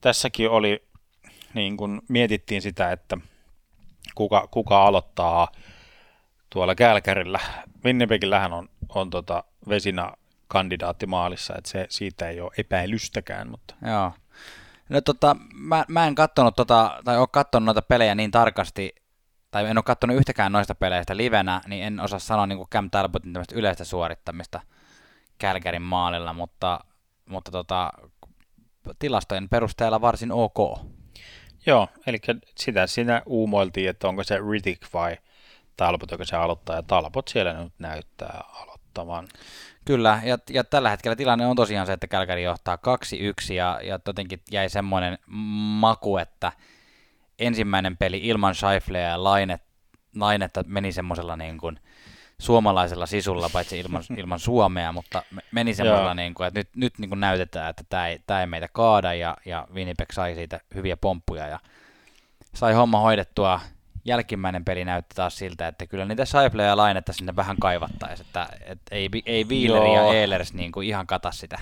[0.00, 0.86] tässäkin oli,
[1.56, 3.18] niin kuin mietittiin sitä, että
[4.14, 5.48] kuka, kuka aloittaa
[6.50, 7.40] tuolla Kälkärillä.
[7.84, 10.12] Winnipegillähän on, on tota Vesina
[10.48, 13.50] kandidaatti maalissa, että se, siitä ei ole epäilystäkään.
[13.50, 13.74] Mutta.
[13.86, 14.12] Joo.
[14.88, 18.94] No tota, mä, mä en katsonut tota, tai ole katsonut noita pelejä niin tarkasti,
[19.50, 22.90] tai en ole katsonut yhtäkään noista peleistä livenä, niin en osaa sanoa niin kuin Cam
[22.90, 24.60] Talbotin tämmöistä yleistä suorittamista
[25.38, 26.80] Kälkärin maalilla, mutta,
[27.26, 27.92] mutta tota,
[28.98, 30.78] tilastojen perusteella varsin ok.
[31.66, 32.18] Joo, eli
[32.56, 35.16] sitä siinä uumoiltiin, että onko se Riddick vai
[35.76, 39.28] Talbot, joka se aloittaa, ja Talbot siellä nyt näyttää aloittavan.
[39.84, 42.78] Kyllä, ja, ja tällä hetkellä tilanne on tosiaan se, että Kälkäri johtaa
[43.50, 46.52] 2-1, ja, ja jotenkin jäi semmoinen maku, että
[47.38, 49.62] ensimmäinen peli ilman Scheifleä ja Lainet,
[50.16, 51.78] Lainetta meni semmoisella niin kuin
[52.40, 55.22] suomalaisella sisulla, paitsi ilman, ilman Suomea, mutta
[55.52, 58.46] meni semmoisella, niin kuin, että nyt, nyt niin kuin näytetään, että tämä ei, tämä ei
[58.46, 61.60] meitä kaada, ja, ja Winnipeg sai siitä hyviä pomppuja, ja
[62.54, 63.60] sai homma hoidettua.
[64.04, 68.48] Jälkimmäinen peli näytti taas siltä, että kyllä niitä Saifleja ja Lainetta sinne vähän kaivattaisiin, että,
[68.60, 71.58] että ei, ei Wheeler ja Ehlers niin kuin ihan kata sitä.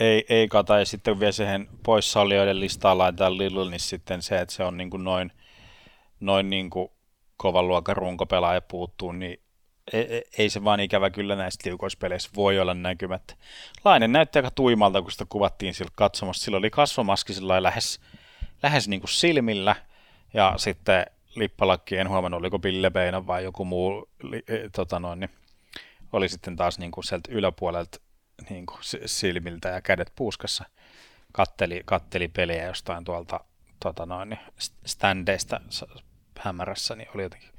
[0.00, 4.54] Ei, ei kata, ja sitten vielä siihen poissaolijoiden listaan laitetaan Lillul, niin sitten se, että
[4.54, 5.32] se on niin kuin noin,
[6.20, 6.88] noin niin kuin
[7.36, 9.43] kovan luokan runkopelaaja puuttuu, niin
[10.38, 13.34] ei, se vaan ikävä kyllä näissä tiukoispeleissä voi olla näkymättä.
[13.84, 16.44] Lainen näytti aika tuimalta, kun sitä kuvattiin sillä katsomassa.
[16.44, 18.00] Sillä oli kasvomaski lähes,
[18.62, 19.76] lähes niin kuin silmillä,
[20.34, 22.92] ja sitten lippalakki, en huomannut, oliko Ville
[23.26, 25.30] vai joku muu, li, e, tota noin, niin
[26.12, 27.98] oli sitten taas niin kuin sieltä yläpuolelta
[28.50, 30.64] niin kuin silmiltä ja kädet puuskassa
[31.32, 33.40] katteli, katteli peliä jostain tuolta
[33.82, 34.40] tota noin, niin
[34.86, 35.60] standeista
[36.40, 37.53] hämärässä, niin oli jotenkin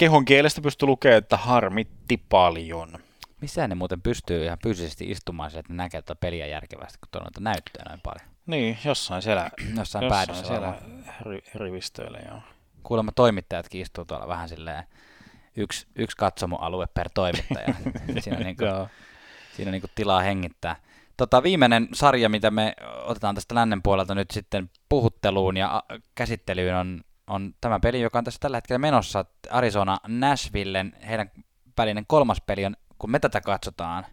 [0.00, 2.92] kehon kielestä pystyi lukemaan, että harmitti paljon.
[3.40, 7.30] Missä ne muuten pystyy ihan fyysisesti istumaan että ne näkee tuota peliä järkevästi, kun tuolla
[7.40, 8.30] näyttöä noin paljon?
[8.46, 10.74] Niin, jossain siellä, jossain, jossain siellä
[11.20, 12.40] ri, rivistöillä, joo.
[12.82, 14.84] Kuulemma toimittajatkin istuu tuolla vähän silleen
[15.56, 17.74] yksi, yksi katsomoalue per toimittaja.
[18.20, 18.70] siinä on, niin kuin,
[19.56, 20.76] siinä on niin kuin tilaa hengittää.
[21.16, 22.74] Tota, viimeinen sarja, mitä me
[23.04, 25.82] otetaan tästä lännen puolelta nyt sitten puhutteluun ja
[26.14, 27.00] käsittelyyn on,
[27.30, 29.24] on tämä peli, joka on tässä tällä hetkellä menossa.
[29.50, 31.30] Arizona Nashvillen, heidän
[31.78, 34.06] välinen kolmas peli on, kun me tätä katsotaan,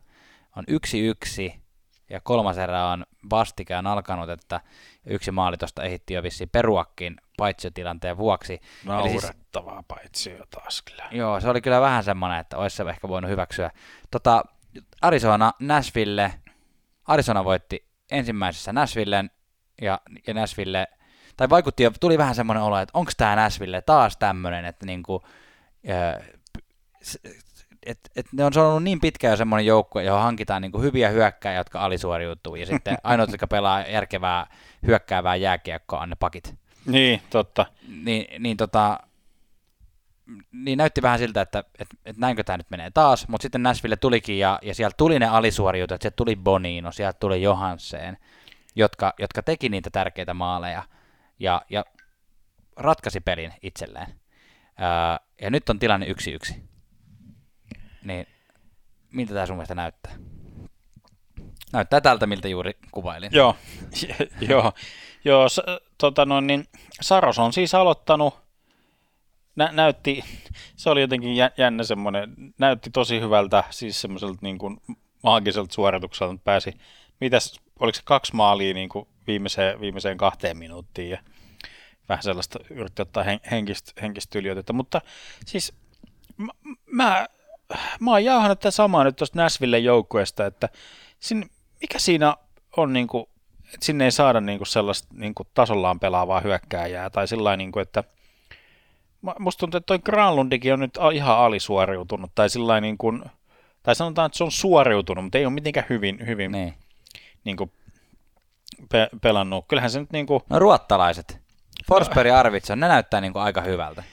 [0.56, 1.62] on yksi yksi
[2.10, 4.62] ja kolmas erä on vastikään alkanut, että
[5.06, 8.60] yksi maali tuosta ehitti jo vissiin peruakkiin paitsiotilanteen vuoksi.
[8.86, 11.08] Naurettavaa siis, paitsio taas kyllä.
[11.12, 13.72] Joo, se oli kyllä vähän semmoinen, että olisi se ehkä voinut hyväksyä.
[14.12, 14.44] Tota,
[15.02, 16.34] Arizona, Nashville,
[17.06, 19.32] Arizona voitti ensimmäisessä Nashvillen
[19.82, 20.88] ja, ja Nashville,
[21.38, 25.24] tai vaikutti jo, tuli vähän semmoinen olo, että onko tämä Nashville taas tämmöinen, että niinku,
[27.86, 31.58] et, et ne on ollut niin pitkä jo semmoinen joukkue, johon hankitaan niinku hyviä hyökkäjiä,
[31.58, 34.48] jotka alisuoriutuu, ja sitten ainoat, jotka pelaa järkevää
[34.88, 36.56] hyökkäävää jääkiekkoa, on ne pakit.
[36.86, 37.66] Niin, totta.
[38.04, 39.00] Niin, niin, tota,
[40.52, 43.96] niin näytti vähän siltä, että, että, että näinkö tämä nyt menee taas, mutta sitten Nashville
[43.96, 48.18] tulikin ja, ja sieltä tuli ne alisuoriutujat, sieltä tuli Bonino, sieltä tuli Johansen,
[48.76, 50.84] jotka, jotka teki niitä tärkeitä maaleja
[51.40, 51.86] ja, ja
[52.76, 54.08] ratkaisi pelin itselleen.
[54.78, 56.64] Ää, ja nyt on tilanne yksi yksi.
[58.04, 58.28] Niin
[59.14, 60.16] miltä tämä sun mielestä näyttää?
[61.74, 63.30] Näyttää tältä, miltä juuri kuvailin.
[63.34, 63.56] Joo,
[64.50, 64.74] joo,
[65.26, 65.62] joo s-
[65.98, 66.68] tota no, niin
[67.02, 68.40] Saros on siis aloittanut,
[69.56, 70.24] nä- näytti,
[70.76, 74.82] se oli jotenkin jännä semmoinen, näytti tosi hyvältä, siis semmoiselta niin kuin
[75.24, 76.74] maagiselta suoritukselta pääsi,
[77.20, 81.20] mitäs, oliko se kaksi maalia niin kuin viimeiseen, viimeiseen kahteen minuuttiin ja
[82.10, 85.02] vähän sellaista yritti ottaa henkistä, henkistä yliotetta, mutta
[85.46, 85.74] siis
[86.38, 87.28] m- mä
[88.00, 90.70] mä oon jauhannut tätä samaa nyt tuosta Näsville joukkueesta, että
[91.20, 91.50] sin,
[91.82, 92.36] mikä siinä
[92.78, 93.26] on, niin kuin,
[93.74, 97.72] että sinne ei saada niin kuin sellaista niin kuin tasollaan pelaavaa hyökkääjää, tai sillä niin
[97.72, 98.04] kuin, että
[99.40, 103.24] musta tuntuu, että toi Granlundikin on nyt ihan alisuoriutunut, tai sillä niin kuin,
[103.84, 106.74] tai sanotaan, että se on suoriutunut, mutta ei ole mitenkään hyvin, hyvin niin.
[107.48, 107.72] Niin kuin
[108.92, 109.66] pe- pelannut.
[109.68, 110.42] Kyllähän se nyt niin kuin...
[110.50, 111.40] No ruottalaiset.
[111.88, 114.04] Forsberg ja Arvidsson, ne näyttää niin kuin aika hyvältä.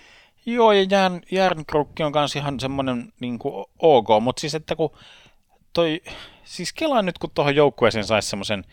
[0.47, 4.97] Joo, ja Jern, Järnkrukki on kanssa ihan semmoinen niin kuin ok, mutta siis että kun
[5.73, 6.03] toi,
[6.45, 8.65] siis Kela nyt kun tuohon joukkueeseen saisi semmoisen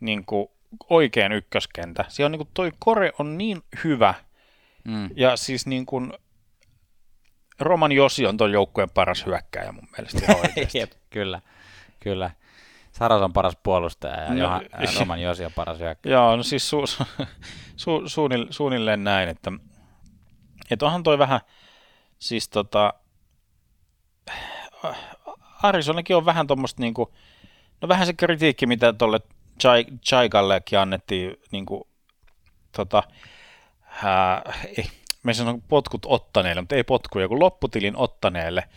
[0.00, 0.48] niin kuin
[0.90, 4.14] oikean ykköskentä, siellä on niin kuin toi kore on niin hyvä,
[4.84, 5.10] mm.
[5.16, 6.12] ja siis niin kuin
[7.60, 10.34] Roman Josi on tuon joukkueen paras hyökkääjä mun mielestä
[10.78, 11.40] Jep, kyllä,
[12.00, 12.30] kyllä.
[12.98, 14.62] Saras on paras puolustaja ja, no, Johan,
[14.98, 16.16] Roman Josi on paras hyökkääjä.
[16.16, 17.04] Joo, no siis su, su,
[17.76, 19.52] su, suunnilleen, suunnilleen näin, että
[20.70, 21.40] että onhan toi vähän,
[22.18, 22.94] siis tota,
[25.62, 27.14] Arizonakin on vähän tuommoista niinku,
[27.80, 29.20] no vähän se kritiikki, mitä tuolle
[30.04, 31.88] Chaikallekin annettiin, niinku,
[32.76, 33.02] tota,
[34.04, 34.84] ää, ei,
[35.22, 38.68] me sanon potkut ottaneelle, mutta ei potkuja, kun lopputilin ottaneelle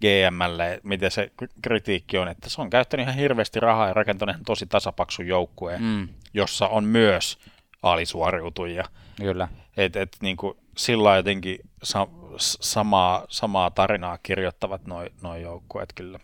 [0.00, 1.30] GMlle, miten se
[1.62, 6.08] kritiikki on, että se on käyttänyt ihan hirveästi rahaa ja rakentanut tosi tasapaksun joukkueen, mm.
[6.34, 7.38] jossa on myös
[7.82, 8.84] alisuoriutujia.
[9.16, 9.48] Kyllä.
[9.76, 16.18] Et, et, niin kuin, sillä jotenkin sa- samaa, samaa tarinaa kirjoittavat noin noi joukkueet kyllä.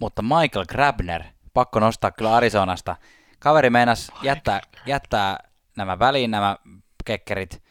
[0.00, 1.22] Mutta Michael Grabner,
[1.54, 2.96] pakko nostaa kyllä Arizonasta.
[3.38, 5.38] Kaveri meinas jättää, jättää
[5.76, 6.56] nämä väliin nämä
[7.04, 7.62] kekkerit,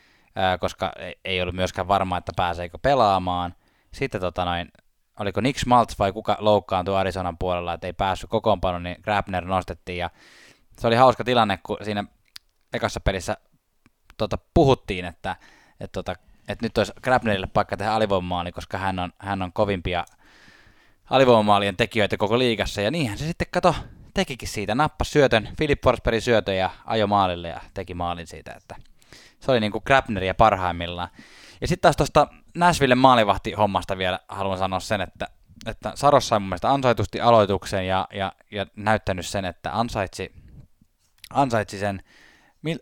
[0.59, 0.93] koska
[1.25, 3.55] ei ollut myöskään varma, että pääseekö pelaamaan.
[3.97, 4.71] Sitten tota noin,
[5.19, 9.97] oliko Nick Schmaltz vai kuka loukkaantui Arizonan puolella, että ei päässyt kokoonpanoon, niin Grabner nostettiin.
[9.97, 10.09] Ja
[10.79, 12.03] se oli hauska tilanne, kun siinä
[12.73, 13.37] ekassa pelissä
[14.17, 15.35] tota, puhuttiin, että,
[15.79, 16.15] että, tota,
[16.47, 20.05] että nyt olisi Grabnerille paikka tehdä alivoimamaali, koska hän on, hän on kovimpia
[21.09, 23.75] alivoimamaalien tekijöitä koko liigassa, ja niinhän se sitten kato,
[24.13, 28.75] tekikin siitä, nappasi syötön, Philip Forsbergin syötön ja ajo maalille ja teki maalin siitä, että
[29.39, 31.09] se oli niin kuin Grabneria parhaimmillaan.
[31.61, 32.27] Ja sitten taas tuosta
[32.57, 35.27] Nashville maalivahti hommasta vielä haluan sanoa sen, että,
[35.65, 40.31] että Saros sai mun mielestä ansaitusti aloituksen ja, ja, ja näyttänyt sen, että ansaitsi,
[41.33, 42.03] ansaitsi sen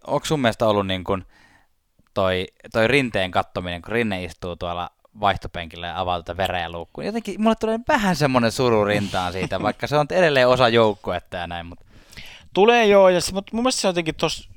[0.08, 1.26] onko sun mielestä ollut niin kuin
[2.14, 7.06] toi, toi rinteen kattominen, kun rinne istuu tuolla vaihtopenkillä ja avaa tätä veräjäluukkuun.
[7.06, 11.48] Jotenkin mulle tulee vähän semmoinen suru rintaan siitä, vaikka se on edelleen osa joukkuetta ja
[11.48, 11.66] näin.
[11.66, 11.86] Mutta...
[12.54, 14.16] Tulee joo, ja, mutta mun mielestä se jotenkin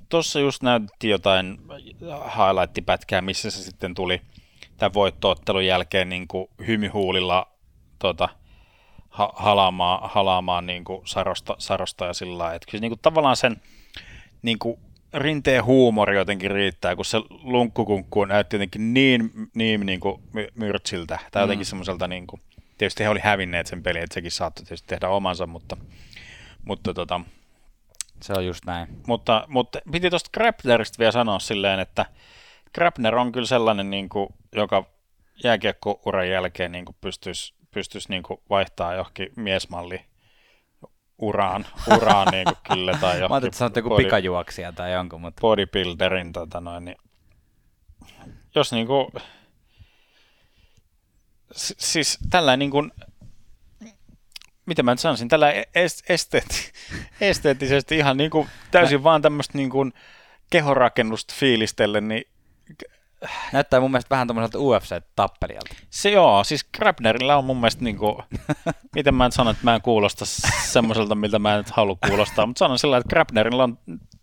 [0.09, 1.59] tuossa just näytti jotain
[2.37, 4.21] highlight-pätkää, missä se sitten tuli
[4.79, 7.47] tämän voittoottelun jälkeen niin kuin hymyhuulilla
[7.99, 8.29] tota,
[9.09, 12.55] ha- halaamaan, halaamaan niin kuin sarosta, sarosta ja sillä lailla.
[12.55, 13.62] Että kyllä niin kuin tavallaan sen
[14.43, 14.79] niin kuin
[15.14, 20.22] rinteen huumori jotenkin riittää, kun se lunkkukunkku näytti jotenkin niin, niin, niin kuin
[20.55, 21.68] myrtsiltä, tai jotenkin mm.
[21.68, 22.43] semmoiselta, niin kuin,
[22.79, 25.76] tietysti he oli hävinneet sen pelin, että sekin saattoi tietysti tehdä omansa, mutta,
[26.64, 27.20] mutta tota,
[28.22, 28.89] se on just näin.
[29.07, 32.07] Mutta, mutta piti tuosta Grabnerista vielä sanoa silleen, että
[32.75, 34.85] Grabner on kyllä sellainen, niin kuin, joka
[35.45, 40.05] jääkiekkouran jälkeen niin kuin pystyisi, pystyisi niin kuin vaihtaa johonkin miesmalli
[41.19, 41.66] uraan,
[41.97, 42.99] uraan niin kuin kyllä.
[43.01, 45.21] Tai Mä ajattelin, että joku body, pikajuoksija tai jonkun.
[45.21, 45.41] Mutta...
[45.41, 46.97] Bodybuilderin, tota noin, niin
[48.55, 49.09] jos niin kuin,
[51.53, 52.93] siis tällainen niin kuin,
[54.66, 56.73] miten mä nyt sanoisin, tällä e- esteetti,
[57.21, 59.93] esteettisesti ihan niin kuin täysin vaan tämmöistä niin kuin
[60.51, 62.25] kehorakennusta fiilistelle, niin
[63.53, 65.75] Näyttää mun mielestä vähän tämmöiseltä UFC-tappelijalta.
[65.91, 68.16] Se joo, siis Grabnerilla on mun mielestä niin kuin,
[68.97, 70.25] miten mä en sano, että mä en kuulosta
[70.64, 73.79] semmoiselta, miltä mä en nyt halua kuulostaa, mutta sanon sillä että Grabnerilla on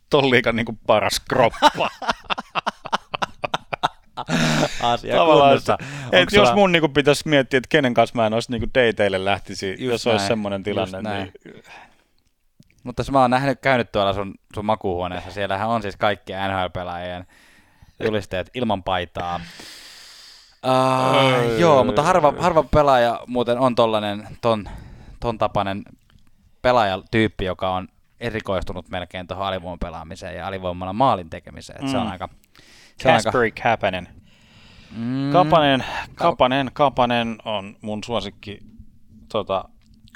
[0.09, 1.89] ton liikan niin kuin paras kroppa.
[4.81, 5.77] Asia Tavallaan, että,
[6.11, 6.43] et sulla...
[6.43, 9.69] jos mun niin kuin, pitäisi miettiä, että kenen kanssa mä en olisi niin dateille lähtisi,
[9.69, 11.01] just jos näin, olisi semmoinen tilanne.
[11.01, 11.33] Niin...
[12.83, 17.25] Mutta jos mä oon nähnyt, käynyt tuolla sun, sun makuuhuoneessa, siellähän on siis kaikki NHL-pelaajien
[18.03, 19.39] julisteet ilman paitaa.
[20.65, 24.69] Uh, joo, mutta harva, harva pelaaja muuten on tollanen, ton,
[25.19, 25.83] ton tapainen
[26.61, 27.87] pelaajatyyppi, joka on
[28.19, 31.83] erikoistunut melkein tuohon alivoiman pelaamiseen ja alivoimalla maalin tekemiseen.
[31.83, 31.87] Mm.
[31.87, 32.29] Se on aika...
[32.97, 33.61] Se Kasperi aika...
[33.63, 34.07] Kapanen.
[34.91, 35.31] Mm.
[35.31, 35.85] Kapanen,
[36.15, 38.59] Kapanen, Kapanen on mun suosikki
[39.31, 39.65] tota,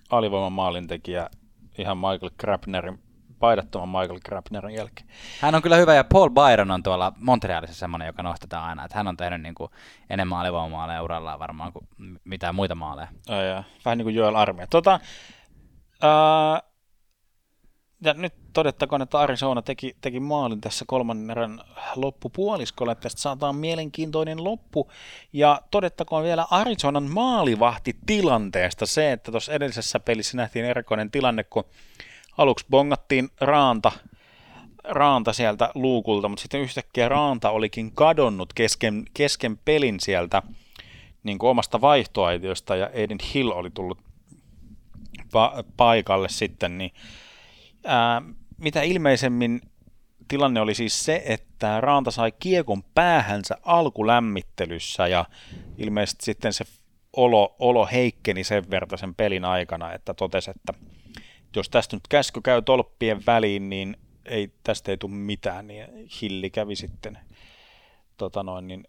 [0.09, 1.29] alivoiman maalintekijä
[1.77, 2.99] ihan Michael Krabnerin
[3.39, 5.07] paidattoman Michael Grabnerin jälkeen.
[5.41, 8.97] Hän on kyllä hyvä, ja Paul Byron on tuolla Montrealissa semmoinen, joka nostetaan aina, että
[8.97, 9.71] hän on tehnyt niin kuin
[10.09, 11.87] enemmän alivoimaaleja urallaan varmaan kuin
[12.23, 13.07] mitään muita maaleja.
[13.27, 13.63] Ja, ja.
[13.85, 14.67] Vähän niin kuin Joel Armia.
[14.67, 14.99] Tota,
[16.01, 16.61] ää,
[18.01, 21.59] ja nyt todettakoon, että Arizona teki, teki maalin tässä kolmannen erän
[21.95, 24.91] loppupuoliskolla, että tästä saadaan mielenkiintoinen loppu.
[25.33, 31.63] Ja todettakoon vielä Arizonan maalivahti tilanteesta se, että tuossa edellisessä pelissä nähtiin erikoinen tilanne, kun
[32.39, 33.91] aluksi bongattiin Raanta,
[34.83, 40.43] Raanta sieltä luukulta, mutta sitten yhtäkkiä Raanta olikin kadonnut kesken, kesken pelin sieltä
[41.23, 43.97] niin kuin omasta vaihtoaitiosta ja Eden Hill oli tullut
[45.25, 46.91] pa- paikalle sitten, niin
[47.85, 48.21] ää,
[48.57, 49.61] mitä ilmeisemmin
[50.27, 55.25] tilanne oli siis se, että Raanta sai kiekon päähänsä alkulämmittelyssä ja
[55.77, 56.65] ilmeisesti sitten se
[57.13, 60.73] olo, olo heikkeni sen verran sen pelin aikana, että totesi, että
[61.55, 66.49] jos tästä nyt käsky käy tolppien väliin, niin ei, tästä ei tule mitään, niin Hilli
[66.49, 67.17] kävi sitten
[68.17, 68.83] tota noin, niin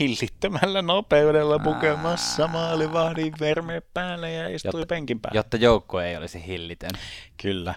[0.00, 5.38] hillittömällä nopeudella pukemassa maalivahdin verme päälle ja istui jotta, penkin päälle.
[5.38, 6.90] Jotta joukko ei olisi hillitön.
[7.42, 7.74] Kyllä.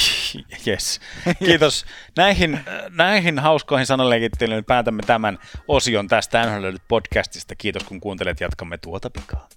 [0.66, 1.00] yes.
[1.38, 1.84] Kiitos.
[2.16, 2.60] Näihin,
[2.90, 5.38] näihin hauskoihin sanaleikittelyihin päätämme tämän
[5.68, 7.54] osion tästä NHL podcastista.
[7.56, 8.40] Kiitos kun kuuntelet.
[8.40, 9.48] Jatkamme tuota pikaa.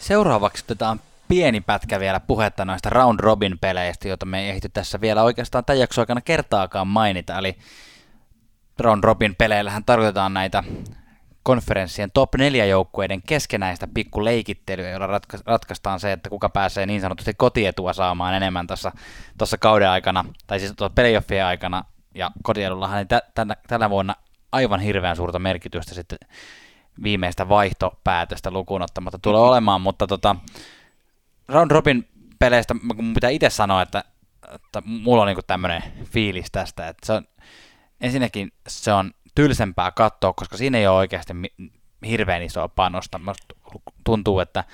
[0.00, 5.00] Seuraavaksi otetaan pieni pätkä vielä puhetta noista round robin peleistä, joita me ei ehty tässä
[5.00, 7.38] vielä oikeastaan tämän jakson aikana kertaakaan mainita.
[7.38, 7.58] Eli
[8.78, 10.64] round robin peleillähän tarkoitetaan näitä
[11.42, 17.34] konferenssien top 4 joukkueiden keskenäistä pikkuleikittelyä, jolla ratka- ratkaistaan se, että kuka pääsee niin sanotusti
[17.34, 21.84] kotietua saamaan enemmän tuossa kauden aikana, tai siis tuossa playoffien aikana,
[22.14, 24.14] ja kotiedullahan ei tä- tänä, tänä vuonna
[24.52, 26.18] aivan hirveän suurta merkitystä sitten
[27.02, 30.36] viimeistä vaihtopäätöstä lukuun ottamatta tulee olemaan, mutta tota,
[31.48, 34.04] round robin peleistä mun pitää itse sanoa, että,
[34.54, 37.24] että mulla on niinku tämmöinen fiilis tästä, että se on,
[38.00, 41.32] ensinnäkin se on tylsempää katsoa, koska siinä ei ole oikeasti
[42.06, 43.18] hirveän isoa panosta.
[43.18, 43.54] Musta
[44.04, 44.64] tuntuu, että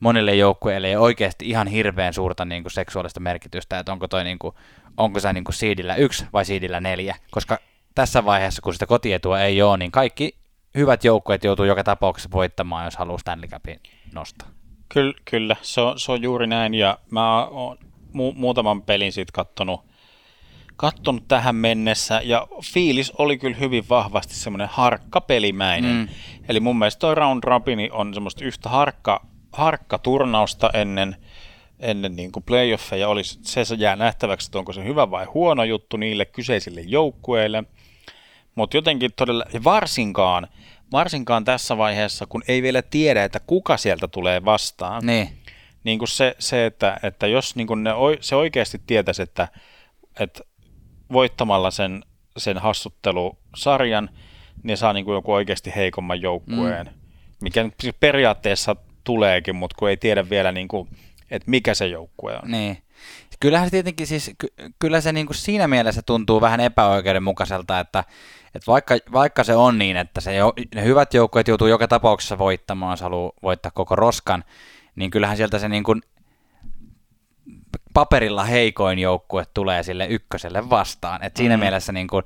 [0.00, 4.38] monille joukkueille ei oikeasti ihan hirveän suurta niin kuin seksuaalista merkitystä, että onko, toi, niin
[4.38, 4.54] kuin,
[4.96, 7.58] onko se niin kuin siidillä yksi vai siidillä neljä, koska
[7.94, 10.41] tässä vaiheessa, kun sitä kotietua ei ole, niin kaikki
[10.76, 13.80] hyvät joukkueet joutuu joka tapauksessa voittamaan, jos haluaa Stanley Cupin
[14.14, 14.48] nostaa.
[14.88, 19.32] Kyllä, kyllä se, on, se on juuri näin, ja mä oon mu- muutaman pelin siitä
[19.32, 19.80] kattonut,
[20.76, 25.96] kattonut tähän mennessä, ja fiilis oli kyllä hyvin vahvasti semmoinen harkkapelimäinen.
[25.96, 26.08] Mm.
[26.48, 31.16] Eli mun mielestä toi Round Robin on semmoista yhtä harkka, harkka turnausta ennen,
[31.80, 33.08] ennen niin kuin playoffeja.
[33.08, 37.64] Olisi, se jää nähtäväksi, että onko se hyvä vai huono juttu niille kyseisille joukkueille–
[38.54, 40.48] Mutta jotenkin todella, varsinkaan,
[40.92, 45.06] varsinkaan tässä vaiheessa, kun ei vielä tiedä, että kuka sieltä tulee vastaan.
[45.06, 45.28] Niin.
[45.84, 47.90] Niin kuin se, se, että, että jos niin kuin ne,
[48.20, 49.48] se oikeasti tietäisi, että,
[50.20, 50.40] että
[51.12, 52.04] voittamalla sen,
[52.36, 54.10] sen hassuttelusarjan,
[54.62, 56.92] niin saa niin kuin joku oikeasti heikomman joukkueen, mm.
[57.40, 60.88] mikä siis periaatteessa tuleekin, mutta kun ei tiedä vielä, niin kuin,
[61.30, 62.50] että mikä se joukkue on.
[62.50, 62.78] Niin.
[63.40, 68.04] Kyllähän se tietenkin siis, ky- kyllä se niin kuin siinä mielessä tuntuu vähän epäoikeudenmukaiselta, että,
[68.54, 72.38] että vaikka, vaikka se on niin, että se jo, ne hyvät joukkueet joutuu joka tapauksessa
[72.38, 74.44] voittamaan, jos haluaa voittaa koko roskan,
[74.96, 76.02] niin kyllähän sieltä se niin kuin
[77.94, 81.22] paperilla heikoin joukkue tulee sille ykköselle vastaan.
[81.22, 81.60] Et siinä mm.
[81.60, 82.24] mielessä niin kuin,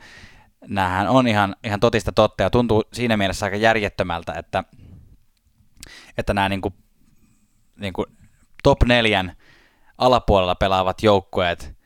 [0.68, 4.64] näähän on ihan, ihan totista totta ja tuntuu siinä mielessä aika järjettömältä, että,
[6.18, 6.74] että nämä niin kuin,
[7.76, 8.06] niin kuin
[8.62, 9.32] top neljän
[9.98, 11.76] alapuolella pelaavat joukkueet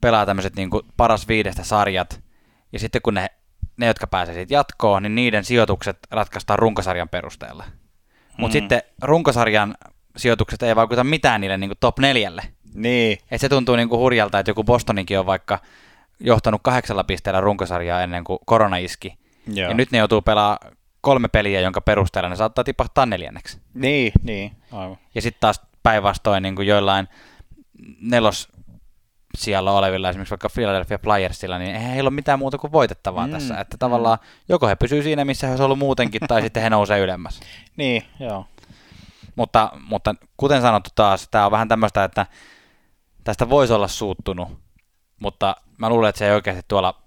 [0.00, 2.22] pelaa tämmöiset niin kuin paras viidestä sarjat,
[2.72, 3.26] ja sitten kun ne,
[3.80, 7.64] ne jotka pääsee siitä jatkoon, niin niiden sijoitukset ratkaistaan runkosarjan perusteella.
[8.36, 8.60] Mutta mm.
[8.60, 9.74] sitten runkosarjan
[10.16, 12.42] sijoitukset ei vaikuta mitään niille niin kuin top neljälle.
[12.74, 13.18] Niin.
[13.30, 15.58] Et se tuntuu niin kuin hurjalta, että joku Bostoninkin on vaikka
[16.20, 19.18] johtanut kahdeksalla pisteellä runkosarjaa ennen kuin korona iski.
[19.46, 19.68] Joo.
[19.68, 23.60] Ja nyt ne joutuu pelaamaan kolme peliä, jonka perusteella ne saattaa tipahtaa neljänneksi.
[23.74, 24.98] Niin, niin, aivan.
[25.14, 27.08] Ja sitten taas päinvastoin niin kuin joillain
[28.00, 28.48] nelos
[29.38, 33.32] siellä olevilla, esimerkiksi vaikka Philadelphia Flyersilla, niin eihän heillä ole mitään muuta kuin voitettavaa mm,
[33.32, 33.60] tässä.
[33.60, 34.44] Että tavallaan mm.
[34.48, 37.40] joko he pysyvät siinä, missä he olisivat ollut muutenkin, tai sitten he nousee ylemmäs.
[37.76, 38.46] Niin, joo.
[39.36, 42.26] Mutta, mutta kuten sanottu taas, tämä on vähän tämmöistä, että
[43.24, 44.48] tästä voisi olla suuttunut,
[45.20, 47.02] mutta mä luulen, että se ei oikeasti tuolla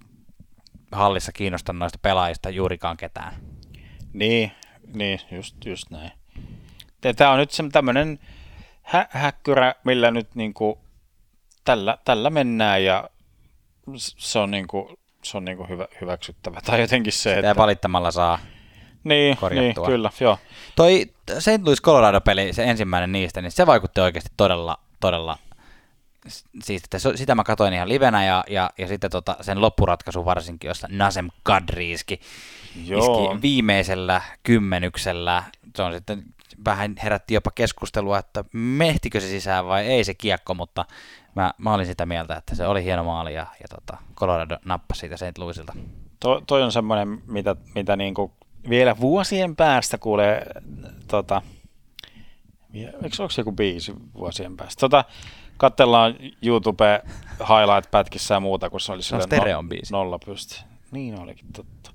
[0.92, 3.34] hallissa kiinnosta noista pelaajista juurikaan ketään.
[4.12, 4.52] Niin,
[4.94, 6.10] niin just, just näin.
[7.16, 8.18] Tämä on nyt tämmöinen
[8.82, 10.83] hä- häkkyrä, millä nyt niinku
[11.64, 13.10] tällä, tällä mennään ja
[13.96, 16.60] se on, niinku, se on niinku hyvä, hyväksyttävä.
[16.60, 17.56] Tai jotenkin se, Sitä että...
[17.56, 18.38] valittamalla saa
[19.04, 20.38] niin, niin, kyllä, joo.
[20.76, 21.06] Toi
[21.38, 21.62] St.
[21.64, 25.38] Louis Colorado-peli, se ensimmäinen niistä, niin se vaikutti oikeasti todella, todella
[26.62, 30.68] siis että sitä mä katsoin ihan livenä ja, ja, ja sitten tota, sen loppuratkaisu varsinkin,
[30.68, 32.20] jossa Nasem Kadriiski
[32.76, 35.42] iski viimeisellä kymmenyksellä.
[35.76, 36.22] Se on sitten
[36.64, 40.84] vähän herätti jopa keskustelua, että mehtikö se sisään vai ei se kiekko, mutta
[41.34, 45.00] mä, mä olin sitä mieltä, että se oli hieno maali ja, ja tota, Colorado nappasi
[45.00, 45.38] siitä St.
[45.38, 45.72] Louisilta.
[46.20, 48.32] To, toi on semmoinen, mitä, mitä niinku
[48.68, 50.46] vielä vuosien päästä kuulee,
[51.08, 51.42] tota,
[52.74, 54.80] eikö onko joku biisi vuosien päästä?
[54.80, 55.04] Tota,
[55.56, 57.02] katsellaan YouTube
[57.40, 59.02] highlight-pätkissä ja muuta, kun se oli
[59.54, 59.92] on biisi.
[59.92, 60.64] nolla pysti.
[60.90, 61.90] Niin olikin totta.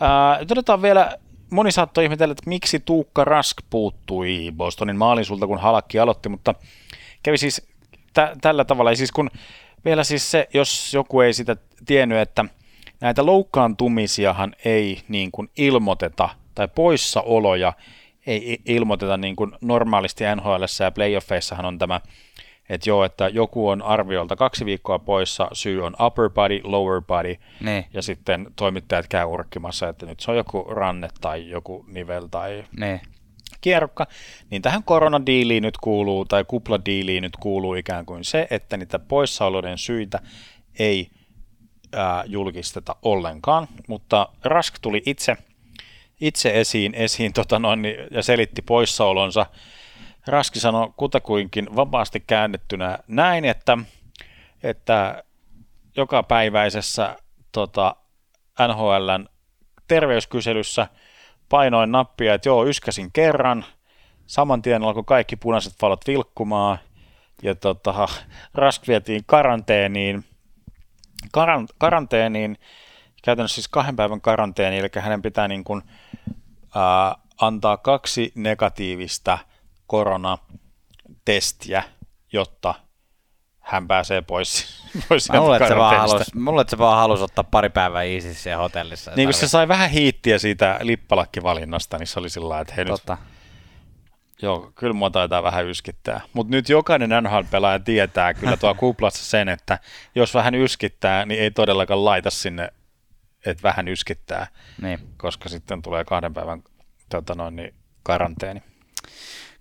[0.00, 1.18] Ää, todetaan vielä,
[1.50, 6.54] moni saattoi ihmetellä, että miksi Tuukka Rask puuttui Bostonin maalinsulta, kun Halakki aloitti, mutta
[7.22, 7.68] kävi siis
[8.12, 9.30] tä- tällä tavalla, ja siis kun
[9.84, 12.44] vielä siis se, jos joku ei sitä tiennyt, että
[13.00, 17.72] näitä loukkaantumisiahan ei niin kuin ilmoiteta, tai poissaoloja
[18.26, 22.00] ei ilmoiteta niin kuin normaalisti NHL ja playoffeissahan on tämä,
[22.68, 27.36] että joo, että joku on arviolta kaksi viikkoa poissa, syy on upper body, lower body,
[27.60, 27.86] ne.
[27.92, 32.64] ja sitten toimittajat käy urkkimassa, että nyt se on joku ranne tai joku nivel tai
[32.78, 33.00] ne.
[33.60, 34.06] kierrokka,
[34.50, 39.78] niin tähän koronadiiliin nyt kuuluu, tai kupladiiliin nyt kuuluu ikään kuin se, että niitä poissaoloiden
[39.78, 40.20] syitä
[40.78, 41.10] ei
[41.92, 45.36] ää, julkisteta ollenkaan, mutta Rask tuli itse,
[46.20, 49.46] itse esiin, esiin tota noin, ja selitti poissaolonsa.
[50.26, 53.78] Raski sanoi kutakuinkin vapaasti käännettynä näin, että,
[54.62, 55.24] että
[55.96, 57.16] joka päiväisessä
[57.52, 57.96] tota,
[58.68, 59.28] NHLn
[59.88, 60.88] terveyskyselyssä
[61.48, 63.64] painoin nappia, että joo, yskäsin kerran,
[64.26, 66.78] saman tien alkoi kaikki punaiset valot vilkkumaan,
[67.42, 68.08] ja tota,
[68.54, 70.24] Rask vietiin karanteeniin,
[71.32, 72.58] karan, karanteeniin,
[73.22, 75.82] käytännössä siis kahden päivän karanteeni, eli hänen pitää niin kuin,
[76.74, 79.38] ää, antaa kaksi negatiivista
[79.86, 81.82] koronatestiä,
[82.32, 82.74] jotta
[83.60, 84.66] hän pääsee pois,
[85.08, 88.02] pois mä luulen, että se vaan halus, mulle, että se vaan halusi ottaa pari päivää
[88.32, 89.12] siellä hotellissa.
[89.16, 93.16] Niin kun se sai vähän hiittiä siitä lippalakkivalinnasta, niin se oli sillä että hei Totta.
[93.20, 93.36] nyt
[94.42, 96.20] Joo, kyllä mua taitaa vähän yskittää.
[96.32, 99.78] Mutta nyt jokainen NHL-pelaaja tietää kyllä tuo kuplassa sen, että
[100.14, 102.72] jos vähän yskittää, niin ei todellakaan laita sinne,
[103.46, 104.46] että vähän yskittää,
[104.82, 104.98] niin.
[105.16, 106.62] koska sitten tulee kahden päivän
[107.08, 108.62] tota noin, niin karanteeni.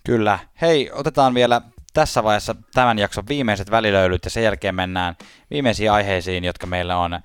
[0.06, 0.40] Kyllä.
[0.62, 1.62] Hei, otetaan vielä
[1.94, 5.16] tässä vaiheessa tämän jakson viimeiset välilöylyt ja sen jälkeen mennään
[5.52, 7.20] viimeisiin aiheisiin, jotka meillä on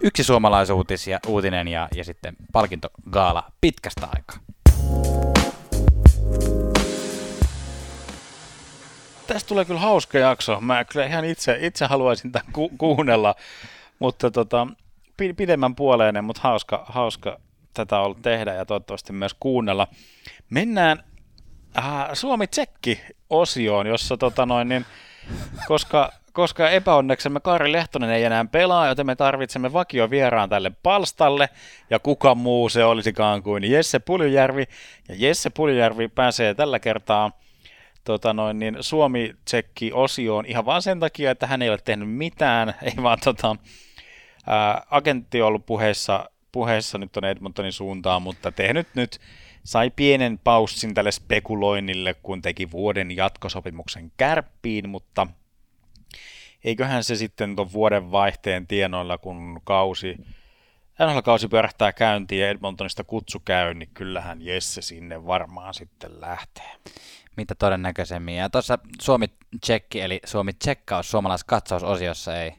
[0.00, 4.36] yksi suomalaisuutis ja uutinen ja, ja sitten palkintogaala pitkästä aikaa.
[9.26, 10.60] tästä tulee kyllä hauska jakso.
[10.60, 13.34] Mä kyllä ihan itse, itse haluaisin tämän ku- kuunnella,
[13.98, 14.66] mutta tota,
[15.36, 17.40] pidemmän puoleinen, mutta hauska, hauska
[17.74, 19.86] tätä ollut tehdä ja toivottavasti myös kuunnella.
[20.50, 21.09] Mennään äh,
[22.12, 24.86] Suomi-Tsekki-osioon, jossa tota noin, niin,
[25.66, 31.48] koska, koska epäonneksemme Kari Lehtonen ei enää pelaa, joten me tarvitsemme vakio vieraan tälle palstalle,
[31.90, 34.64] ja kuka muu se olisikaan kuin Jesse Puljujärvi,
[35.08, 37.30] ja Jesse Puljujärvi pääsee tällä kertaa
[38.04, 43.02] tota noin, niin Suomi-Tsekki-osioon ihan vaan sen takia, että hän ei ole tehnyt mitään, ei
[43.02, 43.56] vaan tota,
[44.46, 49.20] ää, agentti on ollut puheessa, puheessa nyt on Edmontonin suuntaan, mutta tehnyt nyt
[49.64, 55.26] sai pienen paussin tälle spekuloinnille, kun teki vuoden jatkosopimuksen kärppiin, mutta
[56.64, 60.16] eiköhän se sitten tuon vuoden vaihteen tienoilla, kun kausi,
[61.00, 66.76] NHL-kausi pyörähtää käyntiin ja Edmontonista kutsu käy, niin kyllähän Jesse sinne varmaan sitten lähtee.
[67.36, 68.36] Mitä todennäköisemmin.
[68.36, 72.52] Ja tuossa Suomi-tsekki, eli Suomi-tsekkaus suomalaiskatsausosiossa ei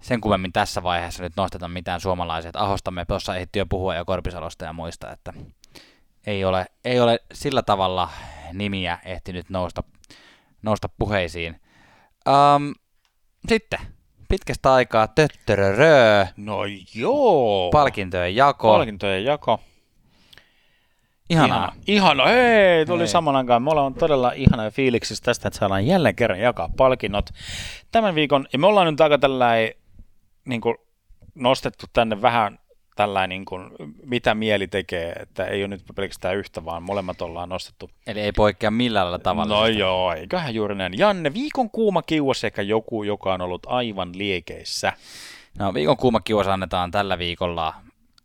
[0.00, 2.50] sen kummemmin tässä vaiheessa nyt nosteta mitään suomalaisia.
[2.54, 5.32] Ahostamme tuossa ehti jo puhua jo Korpisalosta ja muista, että
[6.26, 8.08] ei ole, ei ole sillä tavalla
[8.52, 9.82] nimiä ehtinyt nousta,
[10.62, 11.60] nousta puheisiin.
[12.28, 12.72] Um,
[13.48, 13.78] sitten,
[14.28, 16.26] pitkästä aikaa töttörörö.
[16.36, 16.60] No
[16.94, 17.70] joo.
[17.70, 18.68] Palkintojen jako.
[18.68, 19.60] Palkintojen jako.
[21.30, 21.72] Ihanaa.
[21.86, 22.26] Ihana, ihana.
[22.26, 23.08] hei, tuli Hei.
[23.08, 23.62] saman aikaan.
[23.62, 27.30] Me ollaan todella ihana fiiliksissä tästä, että saadaan jälleen kerran jakaa palkinnot.
[27.92, 29.74] Tämän viikon, ja me ollaan nyt aika tällainen
[30.44, 30.76] niin kuin
[31.34, 32.58] nostettu tänne vähän
[32.96, 33.70] tällainen, niin kuin,
[34.04, 37.90] mitä mieli tekee, että ei ole nyt pelkästään yhtä, vaan molemmat ollaan nostettu.
[38.06, 39.56] Eli ei poikkea millään tavalla.
[39.56, 40.98] No joo, eiköhän juuri näin.
[40.98, 44.92] Janne, viikon kuuma kiuas sekä joku, joka on ollut aivan liekeissä.
[45.58, 47.74] No viikon kuuma kiuas annetaan tällä viikolla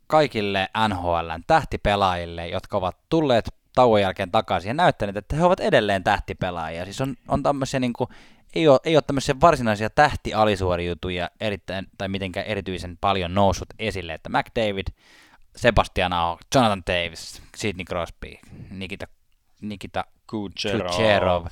[0.07, 6.03] kaikille NHLn tähtipelaajille, jotka ovat tulleet tauon jälkeen takaisin ja näyttäneet, että he ovat edelleen
[6.03, 6.85] tähtipelaajia.
[6.85, 8.09] Siis on, on tämmöisiä niin kuin,
[8.55, 14.29] ei ole, ei ole tämmöisiä varsinaisia tähtialisuoriutuja erittäin, tai mitenkään erityisen paljon noussut esille, että
[14.29, 14.87] McDavid,
[15.55, 18.33] Sebastian Aho, Jonathan Davis, Sidney Crosby,
[18.69, 19.07] Nikita,
[19.61, 21.45] Nikita Kucherov, Kucherov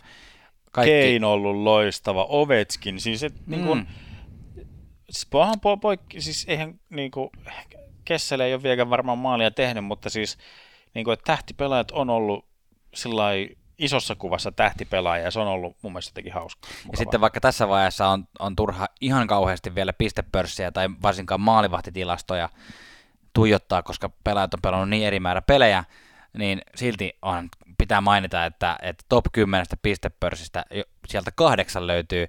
[0.71, 0.91] kaikki.
[0.91, 3.51] Kein ollut loistava, Ovetskin, siis et, mm.
[3.51, 3.88] niin kuin,
[5.09, 7.30] siis pahan po, poikki, siis eihän niin kuin,
[8.05, 10.38] Kessel ei ole vieläkään varmaan maalia tehnyt, mutta siis
[10.93, 12.45] niin että tähtipelaajat on ollut
[12.93, 13.23] sillä
[13.80, 16.68] isossa kuvassa tähtipelaaja, ja se on ollut mun mielestä jotenkin hauska.
[16.91, 22.49] Ja sitten vaikka tässä vaiheessa on, on turha ihan kauheasti vielä pistepörssiä tai varsinkaan maalivahtitilastoja
[23.34, 25.84] tuijottaa, koska pelaajat on pelannut niin eri määrä pelejä,
[26.38, 30.65] niin silti on, pitää mainita, että, että top 10 pistepörssistä
[31.07, 32.27] sieltä kahdeksan löytyy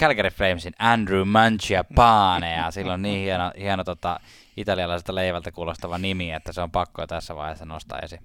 [0.00, 4.20] Calgary Flamesin Andrew Mangiapane, ja sillä on niin hieno, hieno tota,
[4.56, 8.22] italialaiselta leivältä kuulostava nimi, että se on pakko tässä vaiheessa nostaa esiin.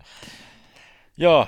[1.18, 1.48] Joo,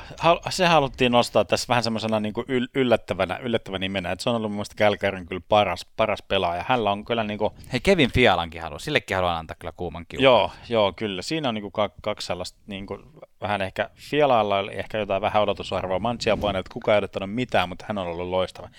[0.49, 2.45] se haluttiin nostaa tässä vähän semmoisena niin kuin
[2.75, 6.65] yllättävänä, yllättävänä nimenä, että se on ollut mun mielestä Kälkärin kyllä paras, paras pelaaja.
[6.67, 7.53] Hänellä on kyllä niin kuin...
[7.71, 10.23] Hei, Kevin Fialankin haluaa, sillekin haluan antaa kyllä kuuman kiukaan.
[10.23, 11.21] Joo, joo, kyllä.
[11.21, 13.01] Siinä on niin kuin kaksi sellaista, niin kuin,
[13.41, 15.99] vähän ehkä Fialalla oli ehkä jotain vähän odotusarvoa.
[15.99, 18.69] Mantsia painaa, että kukaan ei odottanut mitään, mutta hän on ollut loistava.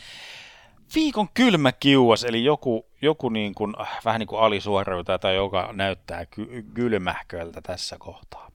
[0.94, 3.74] Viikon kylmä kiuas, eli joku, joku niin kuin,
[4.04, 8.50] vähän niin kuin alisuoriuta tai joka näyttää ky- kylmähköltä tässä kohtaa.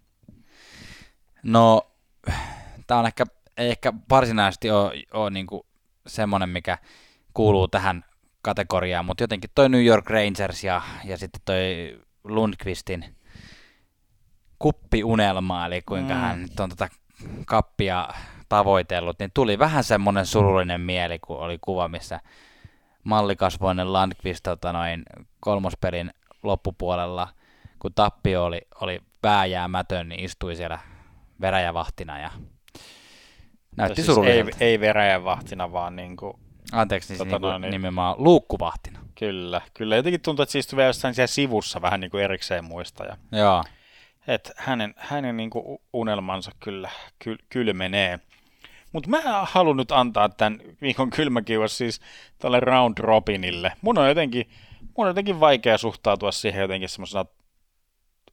[1.43, 1.88] No,
[2.87, 3.25] tämä on ehkä,
[3.57, 5.61] ei ehkä varsinaisesti ole, ole niin kuin
[6.07, 6.77] semmoinen, mikä
[7.33, 8.05] kuuluu tähän
[8.41, 13.15] kategoriaan, mutta jotenkin toi New York Rangers ja, ja sitten toi Lundqvistin
[14.59, 16.19] kuppiunelma, eli kuinka mm.
[16.19, 16.89] hän nyt on tätä
[17.45, 18.09] kappia
[18.49, 22.19] tavoitellut, niin tuli vähän semmoinen surullinen mieli, kun oli kuva, missä
[23.03, 25.03] mallikasvoinen Landqvist tota noin,
[25.39, 27.27] kolmospelin loppupuolella,
[27.79, 30.79] kun tappio oli, oli vääjäämätön, niin istui siellä
[31.41, 32.31] veräjävahtina ja
[33.77, 34.57] näytti siis surulliselta.
[34.59, 36.33] Ei, ei veräjävahtina, vaan niin kuin,
[36.71, 38.99] Anteeksi, siis tota niin niin, nimenomaan luukkuvahtina.
[39.15, 39.95] Kyllä, kyllä.
[39.95, 43.03] Jotenkin tuntuu, että istui vielä jossain siellä sivussa vähän niin kuin erikseen muista.
[43.05, 43.63] Ja, Joo.
[44.27, 46.89] Että hänen, hänen niin kuin unelmansa kyllä
[47.19, 48.19] kyl, kylmenee.
[48.91, 52.01] Mutta mä haluan nyt antaa tämän viikon kylmäkiuas siis
[52.39, 53.71] tälle round robinille.
[53.81, 54.49] Mun on jotenkin,
[54.97, 57.25] mun on jotenkin vaikea suhtautua siihen jotenkin semmoisena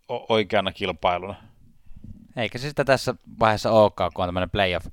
[0.08, 1.34] oikeana kilpailuna.
[2.36, 4.86] Eikä se sitä tässä vaiheessa olekaan, kun on tämmöinen playoff,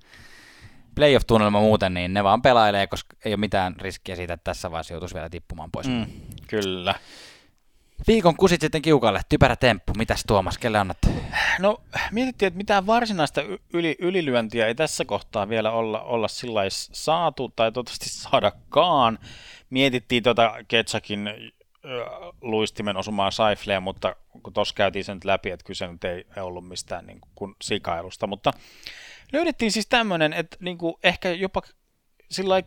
[0.95, 4.94] playoff-tunnelma muuten, niin ne vaan pelailee, koska ei ole mitään riskiä siitä, että tässä vaiheessa
[4.94, 5.88] joutuisi vielä tippumaan pois.
[5.88, 6.06] Mm,
[6.48, 6.95] kyllä.
[8.07, 9.22] Viikon kusit sitten kiukalle.
[9.30, 9.94] Typerä temppu.
[9.98, 10.98] Mitäs Tuomas, kelle annat?
[11.60, 13.41] No mietittiin, että mitään varsinaista
[13.74, 19.20] yli, ylilyöntiä ei tässä kohtaa vielä olla, olla sillä saatu tai toivottavasti saadakaan.
[19.70, 21.30] Mietittiin tuota Ketsakin
[22.41, 27.05] luistimen osumaa Saifleja, mutta kun tuossa käytiin sen läpi, että kyse nyt ei ollut mistään
[27.05, 28.51] niin kuin sikailusta, mutta
[29.34, 31.61] löydettiin siis tämmöinen, että niin kuin ehkä jopa
[32.31, 32.64] sillä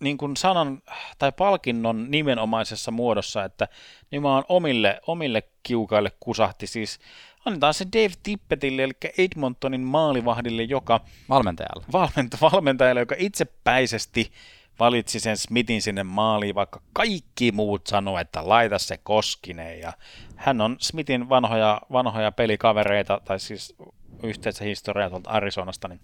[0.00, 0.82] niin kuin sanan
[1.18, 3.68] tai palkinnon nimenomaisessa muodossa, että
[4.10, 6.66] nimenomaan omille, omille kiukaille kusahti.
[6.66, 6.98] Siis
[7.44, 11.00] annetaan se Dave Tippetille, eli Edmontonin maalivahdille, joka...
[11.28, 11.84] Valmentajalle.
[11.92, 14.32] Valmenta, valmentajalle, joka itsepäisesti
[14.80, 19.80] valitsi sen Smithin sinne maaliin, vaikka kaikki muut sanoo, että laita se Koskinen.
[19.80, 19.92] Ja
[20.36, 23.74] hän on Smithin vanhoja, vanhoja pelikavereita, tai siis
[24.22, 26.00] yhteensä historiaa tuolta Arizonasta, niin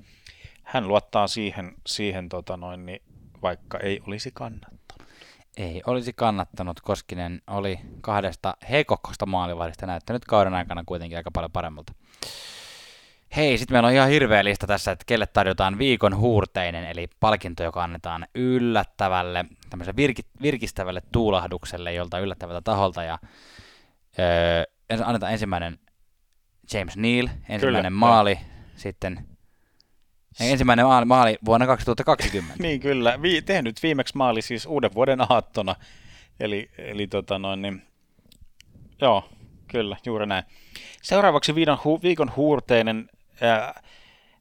[0.62, 3.02] hän luottaa siihen, siihen tota noin, niin
[3.42, 4.76] vaikka ei olisi kannattanut.
[5.56, 6.80] Ei olisi kannattanut.
[6.80, 11.92] Koskinen oli kahdesta heikokosta maalivahdista näyttänyt kauden aikana kuitenkin aika paljon paremmalta.
[13.36, 17.62] Hei, sitten meillä on ihan hirveä lista tässä, että kelle tarjotaan viikon huurteinen, eli palkinto,
[17.62, 23.02] joka annetaan yllättävälle, tämmöiselle virki, virkistävälle tuulahdukselle jolta yllättävältä taholta.
[23.02, 23.18] Ja
[24.18, 24.64] öö,
[25.04, 25.78] annetaan ensimmäinen
[26.72, 28.38] James Neal, ensimmäinen Kyllä, maali, jo.
[28.76, 29.26] sitten
[30.40, 32.54] Ensimmäinen maali, maali vuonna 2020.
[32.62, 35.76] niin kyllä, Vi, tehnyt viimeksi maali siis uuden vuoden aattona.
[36.40, 37.82] Eli, eli tota noin, niin,
[39.00, 39.28] joo,
[39.68, 40.44] kyllä, juuri näin.
[41.02, 43.08] Seuraavaksi viikon, hu, viikon huurteinen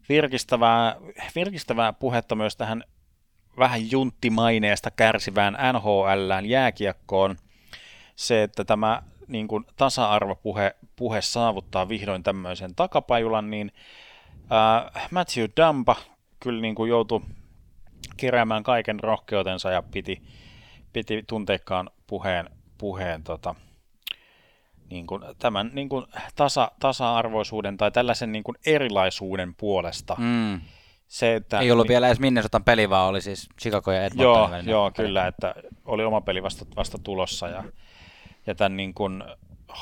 [0.09, 0.95] virkistävää,
[1.35, 2.83] virkistävää puhetta myös tähän
[3.57, 7.35] vähän junttimaineesta kärsivään NHLään jääkiekkoon.
[8.15, 13.71] Se, että tämä niin kuin tasa-arvopuhe puhe saavuttaa vihdoin tämmöisen takapajulan, niin
[14.51, 15.95] Äh, Matthew Dampa
[16.39, 17.21] kyllä niin kuin joutui
[18.17, 20.21] keräämään kaiken rohkeutensa ja piti,
[20.93, 23.55] piti tunteikkaan puheen, puheen tota,
[24.89, 26.05] niin kuin tämän niin kuin
[26.35, 30.15] tasa, tasa-arvoisuuden tai tällaisen niin kuin erilaisuuden puolesta.
[30.19, 30.61] Mm.
[31.07, 34.51] Se, että, Ei ollut niin, vielä edes Minnesotan peli, vaan oli siis Chicago ja Edmonton
[34.51, 35.55] Joo, joo kyllä, että
[35.85, 37.63] oli oma peli vasta, vasta tulossa ja,
[38.47, 39.23] ja tämän niin kuin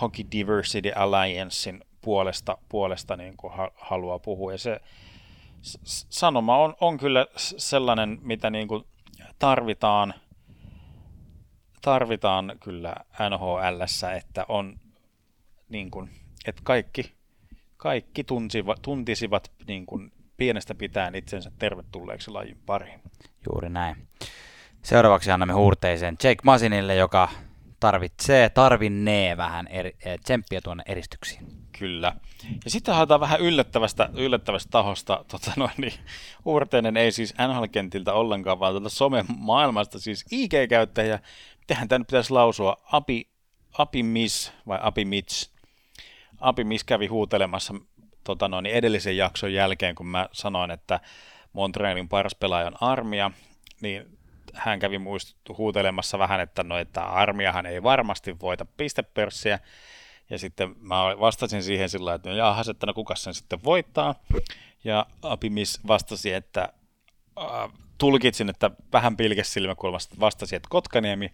[0.01, 4.51] Hockey Diversity Alliancein puolesta, puolesta niin kuin haluaa puhua.
[4.51, 4.81] Ja se
[6.09, 8.83] sanoma on, on kyllä sellainen, mitä niin kuin
[9.39, 10.13] tarvitaan,
[11.81, 12.95] tarvitaan kyllä
[13.29, 13.81] nhl
[14.17, 14.79] että on
[15.73, 16.09] niin kuin,
[16.45, 17.13] että kaikki,
[17.77, 22.99] kaikki tuntisivat, tuntisivat niin kuin pienestä pitäen itsensä tervetulleeksi lajin pariin.
[23.49, 24.07] Juuri näin.
[24.81, 27.29] Seuraavaksi annamme huurteisen Jake Masinille, joka
[27.79, 31.47] tarvitsee, tarvinnee vähän eri, eh, tsemppiä tuonne eristyksiin.
[31.79, 32.15] Kyllä.
[32.65, 35.25] Ja sitten haetaan vähän yllättävästä, yllättävästä tahosta.
[35.31, 35.93] Tota noin, niin,
[36.45, 41.19] Uurteinen ei siis NHL-kentiltä ollenkaan, vaan tuolta somen maailmasta, siis IG-käyttäjä.
[41.59, 42.77] Mitenhän tämä nyt pitäisi lausua?
[42.91, 43.29] Api,
[43.77, 45.52] Api Miss vai Api Mitch?
[46.39, 47.73] Api Miss kävi huutelemassa
[48.23, 50.99] tota noin, edellisen jakson jälkeen, kun mä sanoin, että
[51.53, 53.31] Montrealin paras pelaaja on armia,
[53.81, 54.17] niin
[54.53, 59.59] hän kävi muistu huutelemassa vähän, että no, että armiahan ei varmasti voita pistepörssiä.
[60.29, 64.15] Ja sitten mä vastasin siihen sillä että no jaahas, että no kuka sen sitten voittaa.
[64.83, 66.69] Ja Apimis vastasi, että
[67.39, 71.33] äh, tulkitsin, että vähän pilkesilmäkulmasta vastasi, että Kotkaniemi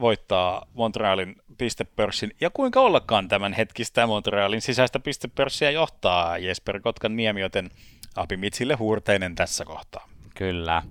[0.00, 2.32] voittaa Montrealin pistepörssin.
[2.40, 7.70] Ja kuinka ollakaan tämän hetkistä Montrealin sisäistä pistepörssiä johtaa Jesper Kotkan niemi, joten
[8.16, 10.08] Apimitsille huurteinen tässä kohtaa.
[10.34, 10.82] Kyllä.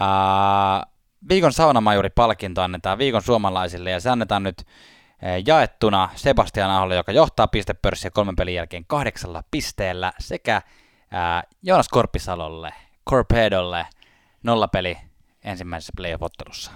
[0.00, 0.92] Uh,
[1.28, 4.66] viikon saunamajuri-palkinto annetaan viikon suomalaisille ja se annetaan nyt
[5.46, 12.72] jaettuna Sebastian Aholle, joka johtaa pistepörssiä kolmen pelin jälkeen kahdeksalla pisteellä, sekä uh, Joonas Korpisalolle,
[13.10, 13.86] Corpedolle,
[14.42, 14.98] nollapeli
[15.44, 16.70] ensimmäisessä playoff-ottelussa.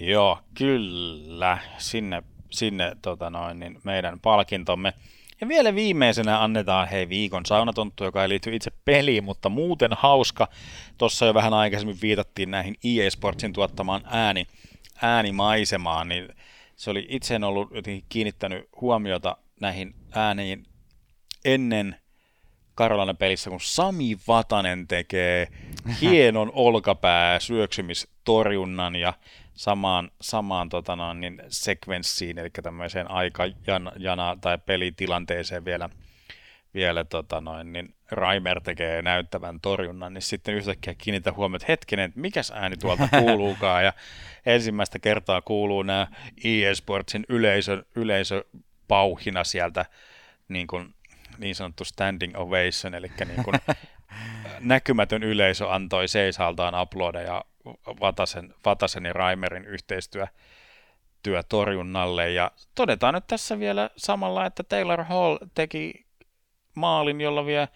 [0.00, 1.58] Joo, kyllä.
[1.78, 4.92] Sinne, sinne tota noin, niin meidän palkintomme.
[5.40, 10.48] Ja vielä viimeisenä annetaan hei viikon saunatonttu, joka ei liity itse peliin, mutta muuten hauska.
[10.98, 14.46] Tuossa jo vähän aikaisemmin viitattiin näihin EA Sportsin tuottamaan ääni,
[15.02, 16.28] äänimaisemaan, niin
[16.76, 20.66] se oli itse en ollut jotenkin kiinnittänyt huomiota näihin ääniin
[21.44, 21.96] ennen
[22.74, 25.48] Karolainen pelissä, kun Sami Vatanen tekee
[26.00, 29.12] hienon olkapää syöksymistorjunnan ja
[29.54, 35.88] samaan, samaan tota no, niin sekvenssiin, eli tämmöiseen aikajana tai pelitilanteeseen vielä,
[36.74, 42.04] vielä tota noin, niin Raimer tekee näyttävän torjunnan, niin sitten yhtäkkiä kiinnitä huomioon, että hetkinen,
[42.04, 43.92] että mikäs ääni tuolta kuuluukaan, ja
[44.46, 46.06] ensimmäistä kertaa kuuluu nämä
[46.44, 49.84] eSportsin yleisö, yleisöpauhina sieltä
[50.48, 50.94] niin, kuin,
[51.38, 53.56] niin sanottu standing ovation, eli niin kuin
[54.60, 57.44] näkymätön yleisö antoi seisaltaan aplodeja
[58.00, 60.26] Vatasen, Vatasen ja Raimerin yhteistyö
[61.22, 62.30] työ torjunnalle.
[62.30, 66.06] Ja todetaan nyt tässä vielä samalla, että Taylor Hall teki
[66.74, 67.68] maalin, jolla vie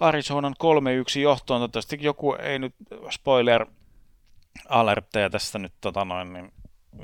[0.00, 0.54] Arizonan
[1.16, 1.60] 3-1 johtoon.
[1.60, 2.74] Toivottavasti joku ei nyt
[3.10, 3.66] spoiler
[4.68, 6.52] alertteja tästä nyt tota noin, niin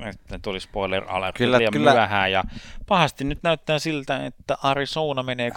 [0.09, 1.93] että tuli spoiler alert kyllä, kyllä.
[1.93, 2.45] myöhään ja
[2.87, 5.53] pahasti nyt näyttää siltä, että Arizona menee 2-1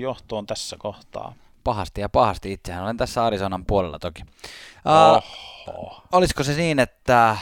[0.00, 1.34] johtoon tässä kohtaa.
[1.64, 4.22] Pahasti ja pahasti itsehän olen tässä Arizonan puolella toki.
[4.22, 5.22] Uh,
[5.66, 6.02] Oho.
[6.12, 7.36] olisiko se niin, että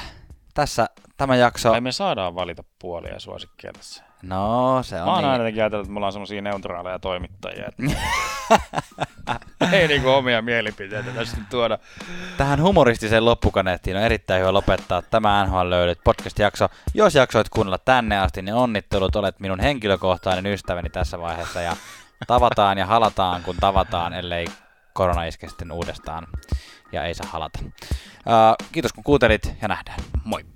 [0.55, 0.87] tässä
[1.17, 1.73] tämä jakso...
[1.73, 4.05] Ai me saadaan valita puolia suosikkia tässä.
[4.23, 5.31] No, se on Mä oon niin.
[5.33, 7.69] aina ajatellut, että mulla on semmosia neutraaleja toimittajia.
[7.69, 7.97] Että
[9.77, 11.79] ei niinku omia mielipiteitä tässä nyt tuoda.
[12.37, 16.69] Tähän humoristiseen loppukaneettiin on erittäin hyvä lopettaa tämä NHL löydyt podcast-jakso.
[16.95, 21.77] Jos jaksoit kuunnella tänne asti, niin onnittelut, olet minun henkilökohtainen ystäväni tässä vaiheessa ja
[22.27, 24.47] tavataan ja halataan, kun tavataan, ellei
[24.93, 26.27] korona iske sitten uudestaan
[26.95, 27.59] ja ei saa halata.
[27.63, 29.99] Uh, kiitos kun kuuntelit ja nähdään.
[30.25, 30.54] Moi!